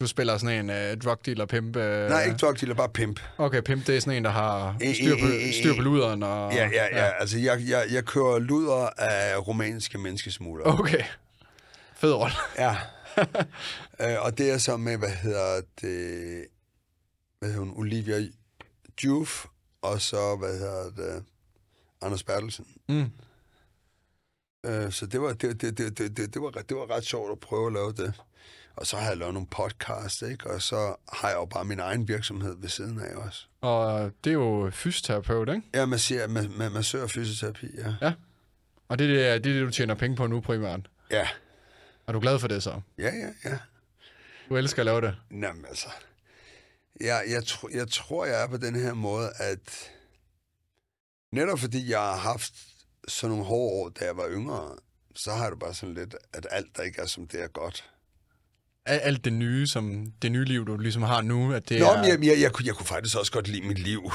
[0.00, 1.76] Du spiller sådan en uh, drug dealer pimp.
[1.76, 1.82] Uh...
[1.82, 3.20] Nej, ikke drug dealer, bare pimp.
[3.38, 6.22] Okay, pimp, det er sådan en, der har Eh, styr på, eh, styr på luderen.
[6.22, 6.54] Og...
[6.54, 7.10] Ja, ja, ja.
[7.20, 10.80] Altså, jeg, jeg, jeg kører luder af romanske menneskesmuglere.
[10.80, 11.02] Okay.
[11.94, 12.36] Fed rolle.
[12.58, 12.76] Ja.
[14.12, 16.46] øh, og det er så med, hvad hedder det,
[17.38, 18.28] hvad hedder hun, Olivia
[19.04, 19.46] Juf,
[19.82, 21.24] og så, hvad hedder det,
[22.02, 22.66] Anders Bertelsen.
[22.88, 23.10] Mm.
[24.66, 27.32] Øh, så det var, det, det, det, det, det, det, var, det var ret sjovt
[27.32, 28.14] at prøve at lave det.
[28.76, 30.50] Og så har jeg lavet nogle podcasts, ikke?
[30.50, 33.46] Og så har jeg jo bare min egen virksomhed ved siden af også.
[33.60, 35.62] Og det er jo fysioterapeut, ikke?
[35.74, 37.66] Ja, man siger, man, man, man søger fysioterapi,
[38.00, 38.12] ja.
[38.88, 40.80] Og det er det, det er det, du tjener penge på nu primært.
[41.10, 41.28] Ja,
[42.06, 42.80] Er du glad for det så?
[42.98, 43.58] ja, ja, ja.
[44.48, 45.16] Du elsker at lave det.
[45.30, 45.88] Jamen altså,
[47.00, 49.90] jeg, jeg, tro, jeg tror, jeg er på den her måde, at
[51.32, 52.52] netop fordi jeg har haft
[53.08, 54.76] sådan nogle hårde år, da jeg var yngre,
[55.14, 57.48] så har jeg det bare sådan lidt, at alt, der ikke er som det er
[57.48, 57.84] godt.
[58.86, 61.86] Al- Alt det nye, som det nye liv, du ligesom har nu, at det Nå,
[61.86, 61.96] er...
[61.96, 64.10] men jeg, jeg, jeg, kunne, jeg kunne faktisk også godt lide mit liv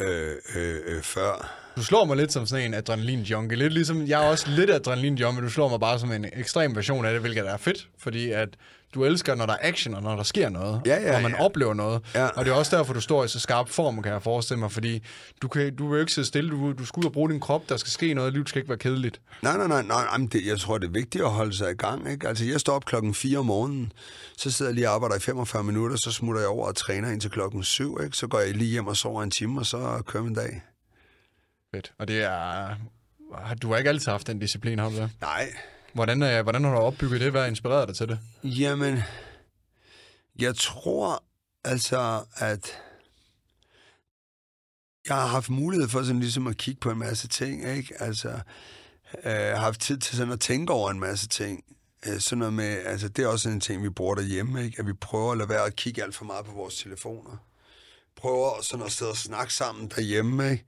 [0.00, 1.62] øh, øh, øh, før.
[1.76, 3.56] Du slår mig lidt som sådan en adrenalin-junkie.
[3.56, 6.76] Lidt ligesom, jeg er også lidt adrenalin-junkie, men du slår mig bare som en ekstrem
[6.76, 8.48] version af det, hvilket er fedt, fordi at
[8.94, 11.30] du elsker, når der er action, og når der sker noget, Ja, ja, når man
[11.38, 11.44] ja.
[11.44, 12.02] oplever noget.
[12.14, 12.26] Ja.
[12.26, 14.72] Og det er også derfor, du står i så skarp form, kan jeg forestille mig,
[14.72, 15.02] fordi
[15.42, 17.40] du, kan, du vil jo ikke sidde stille, du, du skal ud og bruge din
[17.40, 19.20] krop, der skal ske noget, livet skal ikke være kedeligt.
[19.42, 21.74] Nej, nej, nej, nej, nej det, jeg tror, det er vigtigt at holde sig i
[21.74, 22.10] gang.
[22.10, 22.28] Ikke?
[22.28, 23.92] Altså, jeg står op klokken 4 om morgenen,
[24.38, 27.10] så sidder jeg lige og arbejder i 45 minutter, så smutter jeg over og træner
[27.10, 28.16] indtil klokken 7, ikke?
[28.16, 30.62] så går jeg lige hjem og sover en time, og så kører min dag.
[31.74, 31.92] Fedt.
[31.98, 32.68] Og det er...
[33.62, 35.10] Du har ikke altid haft den disciplin, har du det?
[35.20, 35.48] Nej,
[35.96, 37.30] Hvordan, øh, hvordan har du opbygget det?
[37.30, 38.18] Hvad har inspireret dig til det?
[38.44, 38.98] Jamen,
[40.38, 41.24] jeg tror
[41.64, 42.78] altså, at
[45.08, 47.94] jeg har haft mulighed for sådan ligesom at kigge på en masse ting, ikke?
[48.02, 48.28] Altså,
[49.24, 51.64] øh, jeg har haft tid til sådan at tænke over en masse ting.
[52.06, 54.76] øh, sådan noget med, altså det er også en ting, vi bruger derhjemme, ikke?
[54.78, 57.36] at vi prøver at lade være at kigge alt for meget på vores telefoner.
[58.16, 60.64] Prøver sådan at sidde og snakke sammen derhjemme, ikke?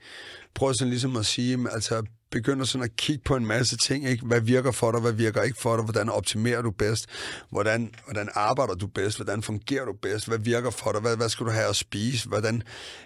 [0.54, 4.26] Prøver sådan ligesom at sige, altså begynder sådan at kigge på en masse ting, ikke?
[4.26, 7.06] Hvad virker for dig, hvad virker ikke for dig, hvordan optimerer du bedst,
[7.50, 11.28] hvordan, hvordan arbejder du bedst, hvordan fungerer du bedst, hvad virker for dig, hvad, hvad
[11.28, 12.62] skal du have at spise, hvordan,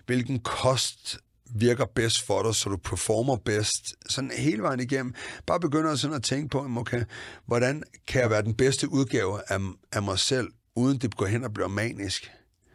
[0.06, 1.18] hvilken kost
[1.54, 5.14] virker bedst for dig, så du performer bedst, sådan hele vejen igennem.
[5.46, 7.04] Bare begynder sådan at tænke på, okay,
[7.46, 9.58] hvordan kan jeg være den bedste udgave af,
[9.92, 12.30] af mig selv, uden det går hen og bliver manisk.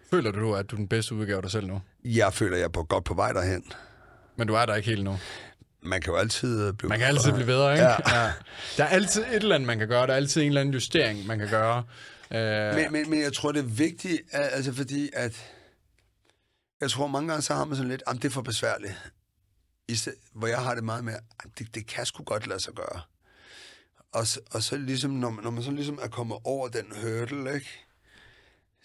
[0.09, 1.81] Føler du, at du er den bedste udgave af dig selv nu?
[2.05, 3.63] Jeg føler, jeg er på, godt på vej derhen.
[4.37, 5.17] Men du er der ikke helt nu?
[5.87, 7.85] Man kan jo altid blive Man kan altid blive bedre, ikke?
[7.85, 7.95] Ja.
[8.23, 8.31] ja.
[8.77, 10.07] Der er altid et eller andet, man kan gøre.
[10.07, 11.83] Der er altid en eller anden justering, man kan gøre.
[12.31, 12.75] Uh...
[12.75, 15.45] Men, men, men jeg tror, det er vigtigt, altså fordi at...
[16.81, 18.93] Jeg tror, mange gange så har man sådan lidt, at det er for besværligt.
[19.87, 22.59] I sted, hvor jeg har det meget med, at det, det kan sgu godt lade
[22.59, 23.01] sig gøre.
[24.11, 26.85] Og, så, og så ligesom, når man, når man så ligesom er kommet over den
[27.01, 27.86] hurdle, ikke?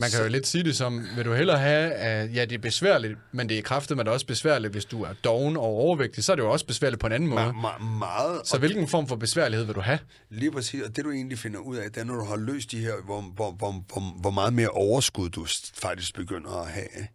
[0.01, 2.59] Man kan jo lidt sige det som, vil du hellere have, at ja, det er
[2.59, 5.62] besværligt, men det er kraftet, men det er også besværligt, hvis du er doven og
[5.62, 7.40] overvægtig, så er det jo også besværligt på en anden måde.
[7.43, 8.47] Ma- ma- meget.
[8.47, 9.98] Så hvilken form for besværlighed vil du have?
[10.31, 12.70] Lige præcis, og det du egentlig finder ud af, det er, når du har løst
[12.70, 17.06] de her, hvor, hvor, hvor, hvor, hvor meget mere overskud du faktisk begynder at have.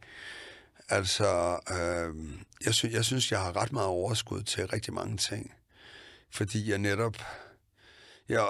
[0.90, 2.16] Altså, øh,
[2.66, 5.52] jeg, sy- jeg synes, jeg har ret meget overskud til rigtig mange ting.
[6.32, 7.16] Fordi jeg netop...
[8.30, 8.48] Jeg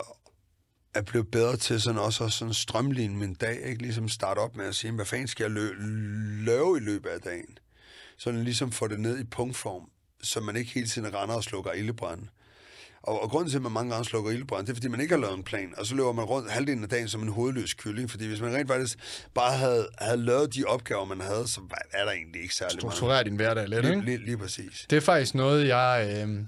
[0.97, 3.81] er blevet bedre til sådan også at sådan strømligne min dag, ikke?
[3.81, 5.75] Ligesom starte op med at sige, hvad fanden skal jeg lø-
[6.45, 7.57] løbe i løbet af dagen?
[8.17, 9.89] Sådan ligesom få det ned i punktform,
[10.23, 12.19] så man ikke hele tiden render og slukker ildebrand.
[13.01, 15.13] Og, og grunden til, at man mange gange slukker ildebrand, det er, fordi man ikke
[15.13, 17.73] har lavet en plan, og så løber man rundt halvdelen af dagen som en hovedløs
[17.73, 18.97] kylling, fordi hvis man rent faktisk
[19.33, 21.61] bare havde, havde lavet de opgaver, man havde, så
[21.91, 22.93] er der egentlig ikke særlig meget.
[22.93, 24.05] Struktureret din hverdag lidt, lige, ikke?
[24.05, 24.85] Lige, lige præcis.
[24.89, 26.23] Det er faktisk noget, jeg...
[26.27, 26.39] Øh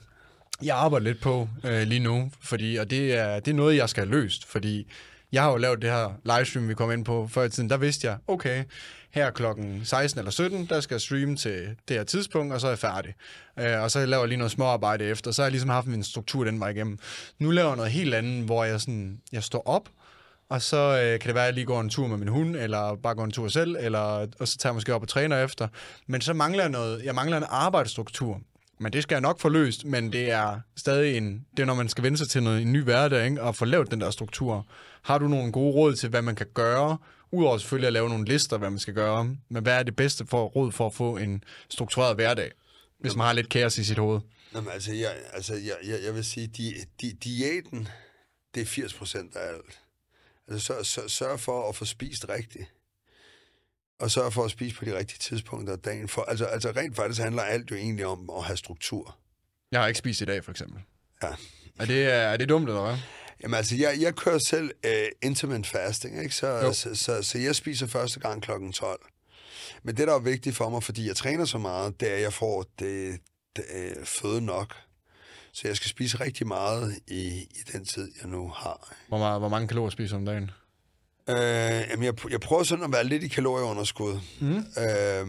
[0.63, 3.89] jeg arbejder lidt på øh, lige nu, fordi, og det er, det er noget, jeg
[3.89, 4.91] skal have løst, fordi
[5.31, 7.69] jeg har jo lavet det her livestream, vi kom ind på før i tiden.
[7.69, 8.63] Der vidste jeg, okay,
[9.11, 12.67] her klokken 16 eller 17, der skal jeg streame til det her tidspunkt, og så
[12.67, 13.13] er jeg færdig.
[13.59, 16.03] Øh, og så laver jeg lige noget småarbejde efter, så har jeg ligesom haft min
[16.03, 16.99] struktur den vej igennem.
[17.39, 19.89] Nu laver jeg noget helt andet, hvor jeg, sådan, jeg står op,
[20.49, 22.55] og så øh, kan det være, at jeg lige går en tur med min hund,
[22.55, 25.43] eller bare går en tur selv, eller, og så tager jeg måske op og træner
[25.43, 25.67] efter.
[26.07, 28.41] Men så mangler jeg noget, jeg mangler en arbejdsstruktur.
[28.79, 31.73] Men det skal jeg nok få løst, men det er stadig en, det er når
[31.73, 33.41] man skal vende sig til noget, en ny hverdag, ikke?
[33.41, 34.67] og få lavet den der struktur.
[35.01, 36.97] Har du nogle gode råd til, hvad man kan gøre,
[37.31, 40.25] udover selvfølgelig at lave nogle lister, hvad man skal gøre, men hvad er det bedste
[40.25, 42.51] for råd for at få en struktureret hverdag,
[42.99, 44.21] hvis man har lidt kaos i sit hoved?
[44.55, 47.87] Jamen, altså, jeg, altså, jeg, jeg, jeg vil sige, di, di, diæten,
[48.55, 49.79] det er 80 procent af alt.
[50.47, 52.65] Altså, sørg, sørg, sørg for at få spist rigtigt
[53.99, 56.07] og sørge for at spise på de rigtige tidspunkter af dagen.
[56.07, 59.17] For, altså, altså rent faktisk handler alt jo egentlig om at have struktur.
[59.71, 60.81] Jeg har ikke spist i dag, for eksempel.
[61.23, 61.27] Ja.
[61.79, 62.97] Er det, er det dumt, eller hvad?
[63.43, 66.35] Jamen altså, jeg, jeg kører selv uh, intermittent fasting, ikke?
[66.35, 68.99] Så, så, så, så jeg spiser første gang klokken 12.
[69.83, 72.21] Men det, der er vigtigt for mig, fordi jeg træner så meget, det er, at
[72.21, 73.19] jeg får det,
[73.55, 73.63] det
[73.97, 74.75] uh, føde nok.
[75.51, 78.93] Så jeg skal spise rigtig meget i, i den tid, jeg nu har.
[79.07, 80.51] Hvor, meget, hvor mange kalorier spiser du om dagen?
[81.29, 84.19] Øh, jamen, jeg, jeg prøver sådan at være lidt i kalorieunderskud.
[84.39, 84.57] Mm.
[84.57, 85.27] Øh,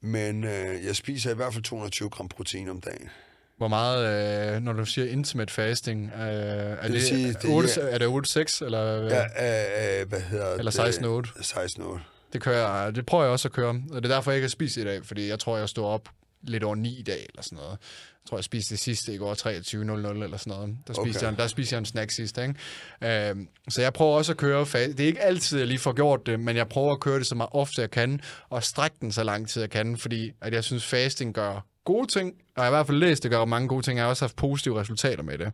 [0.00, 3.08] men øh, jeg spiser i hvert fald 220 gram protein om dagen.
[3.56, 7.68] Hvor meget, øh, når du siger intermittent fasting, øh, er, det, vil sige, det 8,
[7.76, 8.64] ja, er det 8-6?
[8.64, 11.98] Eller, ja, øh, hvad hedder eller 16-8?
[11.98, 11.98] 16-8.
[12.32, 14.50] Det, kører, det prøver jeg også at køre, og det er derfor, jeg ikke har
[14.50, 16.08] spist i dag, fordi jeg tror, jeg står op
[16.42, 17.78] lidt over 9 i dag, eller sådan noget.
[18.26, 20.76] Jeg tror, jeg spiste det sidste i går 23.00 eller sådan noget.
[20.86, 21.30] Der spiste, okay.
[21.30, 23.30] jeg, der spiste jeg en snack sidst, ikke?
[23.30, 23.36] Øh,
[23.68, 26.40] så jeg prøver også at køre Det er ikke altid, jeg lige får gjort det,
[26.40, 29.24] men jeg prøver at køre det så meget ofte jeg kan, og strække den så
[29.24, 32.68] lang tid jeg kan, fordi at jeg synes, fasting gør gode ting, og jeg har
[32.68, 33.96] i hvert fald læst, det gør mange gode ting.
[33.96, 35.52] Jeg har også haft positive resultater med det.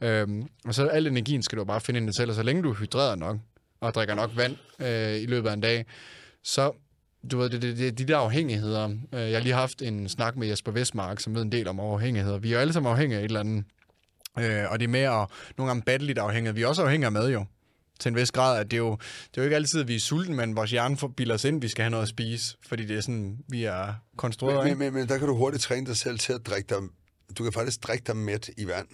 [0.00, 2.62] Øhm, og så al energien skal du bare finde ind i selv, og så længe
[2.62, 3.36] du hydrerer nok,
[3.80, 5.86] og drikker nok vand øh, i løbet af en dag,
[6.44, 6.72] så
[7.30, 8.88] du ved, det, det, det, de der afhængigheder.
[9.12, 11.80] Øh, jeg har lige haft en snak med Jesper Vestmark, som ved en del om
[11.80, 12.38] afhængigheder.
[12.38, 13.64] Vi er jo alle sammen afhængige af et eller andet.
[14.38, 15.28] Øh, og det er mere at
[15.58, 16.54] nogle gange batteligt afhængige.
[16.54, 17.44] Vi er også afhængige af mad jo.
[18.00, 18.90] Til en vis grad, at det er jo,
[19.30, 21.56] det er jo ikke altid, at vi er sulten, men vores hjerne forbilder os ind,
[21.56, 24.68] at vi skal have noget at spise, fordi det er sådan, vi er konstrueret.
[24.68, 26.78] Men, men, men, men der kan du hurtigt træne dig selv til at drikke dig,
[27.38, 28.88] du kan faktisk drikke dig mæt i vand.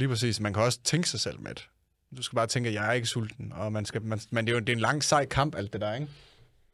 [0.00, 0.40] Lige præcis.
[0.40, 1.68] Man kan også tænke sig selv mæt.
[2.16, 4.52] Du skal bare tænke, at jeg er ikke sulten, og man skal, man, men det
[4.52, 6.08] er jo det er en lang sej kamp, alt det der, ikke?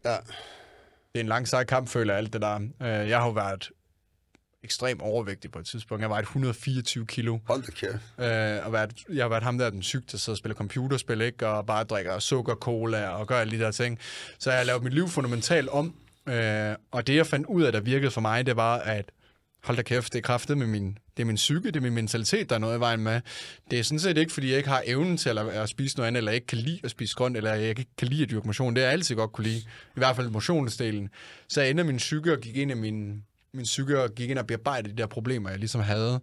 [0.05, 0.17] Ja.
[1.13, 2.55] Det er en lang sej kamp, føler jeg, alt det der.
[2.55, 3.71] Øh, jeg har jo været
[4.65, 6.03] ekstremt overvægtig på et tidspunkt.
[6.03, 7.39] Jeg var 124 kilo.
[7.47, 7.95] Hold da kæft.
[8.19, 11.21] Øh, og været, jeg har været ham der, den syg, der sidder og spiller computerspil,
[11.21, 11.49] ikke?
[11.49, 13.99] og bare drikker sukker, cola og gør alle de der ting.
[14.39, 15.95] Så jeg har lavet mit liv fundamentalt om,
[16.27, 19.13] øh, og det jeg fandt ud af, der virkede for mig, det var, at
[19.65, 21.95] hold da kæft, det er kraftet med min, det er min psyke, det er min
[21.95, 23.21] mentalitet, der er noget i vejen med.
[23.71, 26.09] Det er sådan set ikke, fordi jeg ikke har evnen til at, at spise noget
[26.09, 28.47] andet, eller ikke kan lide at spise grønt, eller jeg ikke kan lide at dyrke
[28.47, 28.75] motion.
[28.75, 29.59] Det har jeg altid godt kunne lide.
[29.59, 29.65] I
[29.95, 31.09] hvert fald motionsdelen.
[31.49, 33.23] Så jeg ender min psyke og gik ind i min,
[33.53, 36.21] min psyke og gik ind og bearbejdede de der problemer, jeg ligesom havde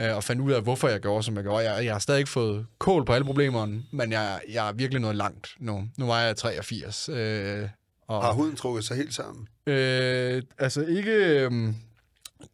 [0.00, 1.70] øh, og fandt ud af, hvorfor jeg gjorde, som jeg gjorde.
[1.72, 5.00] Jeg, jeg har stadig ikke fået kål på alle problemerne, men jeg, jeg er virkelig
[5.00, 5.84] nået langt nu.
[5.98, 7.08] Nu var jeg 83.
[7.08, 7.68] Øh,
[8.08, 9.48] og, Har huden trukket sig helt sammen?
[9.66, 11.12] Øh, altså ikke...
[11.12, 11.52] Øh,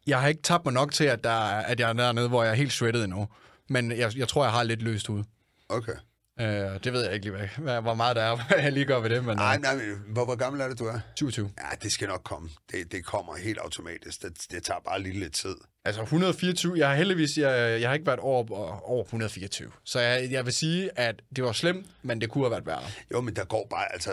[0.07, 2.43] jeg har ikke tabt mig nok til, at, der, er- at jeg er dernede, hvor
[2.43, 3.27] jeg er helt shredded endnu.
[3.69, 5.23] Men jeg, jeg tror, jeg har lidt løst ud.
[5.69, 5.93] Okay.
[6.39, 6.47] Øh,
[6.83, 9.09] det ved jeg ikke lige, hvad, hvor meget der er, hvad jeg lige gør ved
[9.09, 10.99] det, men Nej, øh, nej, men hvor, hvor gammel er det, du er?
[11.15, 11.51] 27.
[11.57, 12.49] Ja, det skal nok komme.
[12.71, 14.21] Det, det kommer helt automatisk.
[14.21, 15.55] Det, det tager bare lige lidt tid.
[15.85, 18.45] Altså 124, jeg har heldigvis, jeg, jeg har ikke været over,
[18.89, 19.71] over 124.
[19.83, 22.83] Så jeg, jeg vil sige, at det var slemt, men det kunne have været værre.
[23.11, 24.11] Jo, men der går bare, altså,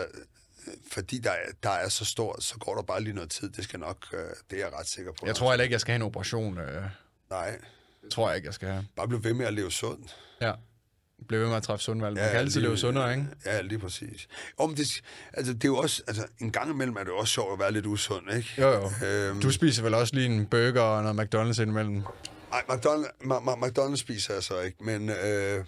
[0.91, 3.49] fordi der, er- der er så stort, så går der bare lige noget tid.
[3.49, 5.25] Det skal nok, øh, det er jeg ret sikker på.
[5.25, 6.57] Jeg tror heller ikke, jeg skal have en operation.
[6.57, 6.83] Øh,
[7.29, 7.51] Nej,
[8.03, 8.85] det tror jeg ikke, jeg skal have.
[8.95, 10.15] bare bliv ved med at leve sundt.
[10.41, 10.51] Ja.
[11.27, 12.15] Bliv ved med at træffe sundvalg.
[12.15, 13.25] Man kan altid lige- leve sundere, ikke?
[13.45, 14.27] Ja, lige præcis.
[14.59, 15.01] Jo, men det,
[15.33, 17.71] altså, det er jo også, altså, en gang imellem er det også sjovt at være
[17.71, 18.49] lidt usund, ikke?
[18.57, 18.91] Jo, jo.
[19.07, 22.03] Øhm, Du spiser vel også lige en burger og noget McDonald's indimellem?
[22.49, 25.65] Nej, McDonald's, Ma- Ma- McDonald's spiser jeg så ikke, men øh,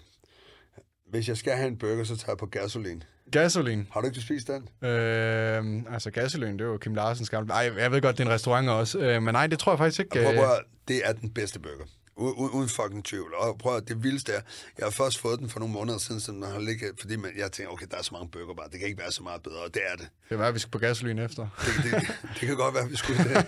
[1.14, 3.02] hvis jeg skal have en burger, så tager jeg på gasolin.
[3.32, 3.86] Gasolin.
[3.92, 4.88] Har du ikke spist den?
[4.88, 7.52] Øh, altså gasolin, det er jo Kim Larsens gamle...
[7.52, 8.98] Ej, jeg ved godt, det er en restaurant også.
[8.98, 10.10] Øh, men nej, det tror jeg faktisk ikke.
[10.10, 11.84] Prøv, Øh, prøv, at- det er den bedste burger.
[12.16, 13.34] U- uden fucking tvivl.
[13.34, 14.40] Og prøv at, det vildeste er,
[14.78, 17.30] jeg har først fået den for nogle måneder siden, så den har ligget, fordi man,
[17.38, 19.42] jeg tænker, okay, der er så mange burger bare, det kan ikke være så meget
[19.42, 20.08] bedre, og det er det.
[20.28, 21.46] det er være, at vi skal på gasolin efter.
[21.60, 22.08] Det, det,
[22.40, 23.46] det kan godt være, at vi skulle det.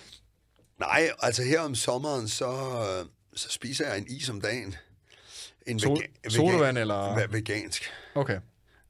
[0.86, 3.06] Nej, altså her om sommeren, så, øh,
[3.36, 4.74] så spiser jeg en is om dagen.
[5.66, 7.82] En Sol- vega- sodavand eller- ve- Vegansk.
[8.14, 8.38] Okay.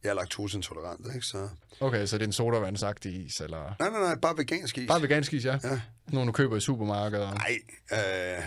[0.04, 1.26] Jeg er laktoseintolerant, ikke?
[1.26, 1.48] Så...
[1.80, 3.74] Okay, så det er en sodavandsagtig is, eller...
[3.78, 4.88] Nej, nej, nej, bare vegansk is.
[4.88, 5.58] Bare vegansk is, ja.
[5.64, 5.80] Ja.
[6.08, 7.34] Nogle, du køber i supermarkeder.
[7.34, 7.58] Nej,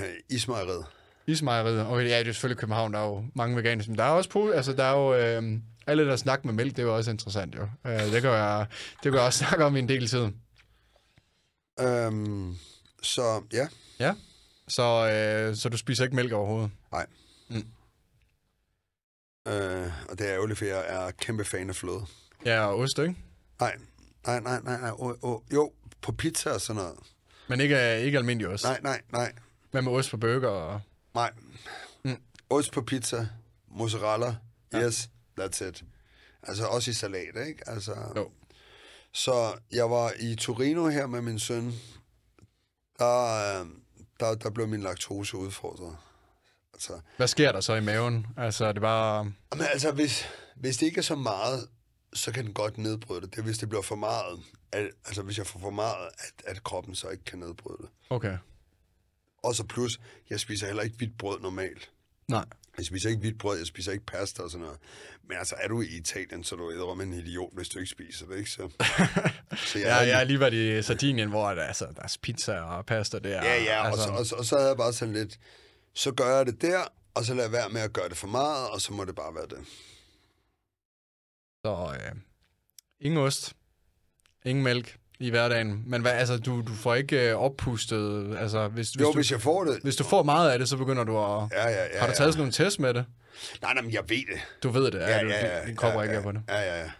[0.02, 0.86] øh, ismejeriet.
[1.28, 1.88] Ismejeriet.
[1.88, 3.88] Okay, ja, det er selvfølgelig København, der er jo mange veganere.
[3.88, 5.16] Men der er også på, altså der er jo...
[5.16, 7.68] Øh, alle der snakker med mælk, det er jo også interessant, jo.
[7.86, 10.28] Øh, det, kan jeg, det kan jeg også snakke om i en del tid.
[11.80, 12.56] Øhm,
[13.02, 13.68] så ja,
[14.00, 14.14] Ja.
[14.68, 16.72] Så, øh, så du spiser ikke mælk overhovedet?
[19.48, 22.06] Øh, og det er ærgerligt, for jeg er kæmpe fan af fløde.
[22.46, 23.16] Ja, og ost, ikke?
[23.60, 23.78] Nej,
[24.26, 24.92] nej, nej, nej, nej.
[24.94, 26.98] Oh, oh, jo, på pizza og sådan noget.
[27.48, 28.64] Men ikke, ikke almindelig ost.
[28.64, 29.34] Nej, nej, nej,
[29.72, 30.48] Hvad med ost på burger?
[30.50, 30.82] Og...
[31.14, 31.32] nej.
[32.06, 32.18] Mm.
[32.50, 33.28] Ost på pizza,
[33.68, 34.36] mozzarella,
[34.74, 34.86] Ja.
[34.88, 35.10] yes,
[35.40, 35.84] that's it.
[36.44, 37.70] Altså også i salat, ikke?
[37.70, 38.32] Altså, Jo.
[39.14, 41.74] Så jeg var i Torino her med min søn.
[43.00, 43.68] Der, øh,
[44.20, 45.98] der, der blev min laktose udfordret.
[46.74, 48.28] Altså, Hvad sker der så i maven?
[48.38, 49.24] Altså, er det bare...
[49.24, 50.26] Men altså, hvis,
[50.56, 51.68] hvis det ikke er så meget,
[52.14, 53.32] så kan den godt nedbryde det.
[53.32, 54.40] Det er, hvis det bliver for meget.
[54.72, 57.90] At, altså, hvis jeg får for meget, at, at kroppen så ikke kan nedbryde det.
[58.10, 58.38] Okay.
[59.44, 61.92] Og så plus, jeg spiser heller ikke hvidt brød normalt.
[62.28, 62.46] Nej.
[62.78, 64.80] Jeg spiser ikke hvidt brød, jeg spiser ikke pasta og sådan noget.
[65.28, 67.80] Men altså, er du i Italien, så er du æder med en idiot, hvis du
[67.80, 68.52] ikke spiser det, ikke?
[68.52, 68.70] Så,
[69.72, 72.86] så Ja, jeg har lige været i Sardinien, hvor der, altså, der er pizza og
[72.86, 73.30] pasta der.
[73.30, 75.40] Ja, ja, altså, og, så, og, så, og så havde jeg bare sådan lidt,
[75.96, 76.84] så gør jeg det der,
[77.14, 79.16] og så lader jeg være med at gøre det for meget, og så må det
[79.16, 79.58] bare være det.
[81.66, 82.16] Så øh,
[83.00, 83.54] ingen ost,
[84.46, 85.84] ingen mælk i hverdagen.
[85.88, 88.38] Men hvad, altså, du, du får ikke øh, oppustet...
[88.38, 89.80] Altså, hvis, hvis, Jo, du, hvis jeg får det.
[89.84, 91.50] hvis du får meget af det, så begynder du at...
[91.52, 92.00] Ja, ja, ja.
[92.00, 92.16] har du ja.
[92.16, 93.06] taget sådan nogle test med det?
[93.62, 94.40] Nej, nej, men jeg ved det.
[94.64, 95.60] Du ved det, Ja, du, ja, ja.
[95.60, 96.42] din, din krop ja, ja, på det.
[96.48, 96.92] Ja, ja, ja.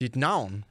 [0.00, 0.64] Dit navn,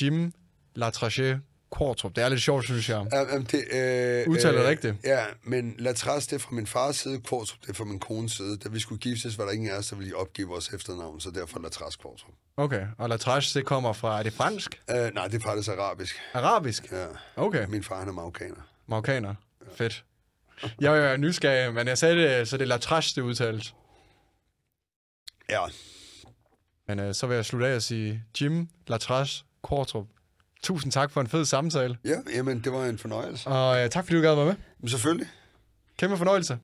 [0.00, 0.32] Jim
[0.74, 2.16] Latrache Kortrup.
[2.16, 3.06] Det er lidt sjovt, synes jeg.
[3.12, 4.94] Ja, det, øh, Udtaler det rigtigt?
[5.04, 8.32] Ja, men Latras, det er fra min fars side, Kvartrup, det er fra min kones
[8.32, 8.56] side.
[8.56, 11.30] Da vi skulle giftes, var der ingen af os, der ville opgive vores efternavn, så
[11.30, 12.34] derfor Latras Kvartrup.
[12.56, 14.18] Okay, og Latrache, det kommer fra...
[14.18, 14.80] Er det fransk?
[14.90, 16.16] Øh, nej, det er faktisk arabisk.
[16.34, 16.92] Arabisk?
[16.92, 17.06] Ja.
[17.36, 17.66] Okay.
[17.68, 18.68] Min far, han er marokkaner.
[18.86, 19.34] Marokkaner.
[19.74, 20.04] Fedt.
[20.80, 23.74] Jeg er nysgerrig, men jeg sagde det, så det er Latrache, det udtales.
[25.50, 25.60] Ja,
[26.88, 30.06] Men øh, så vil jeg slutte af og sige, Jim Latrache Kortrup,
[30.62, 31.96] tusind tak for en fed samtale.
[32.04, 33.48] ja jamen, det var en fornøjelse.
[33.48, 34.54] Og øh, tak fordi du gad være med.
[34.80, 35.26] Men selvfølgelig.
[35.98, 36.58] Kæmpe fornøjelse.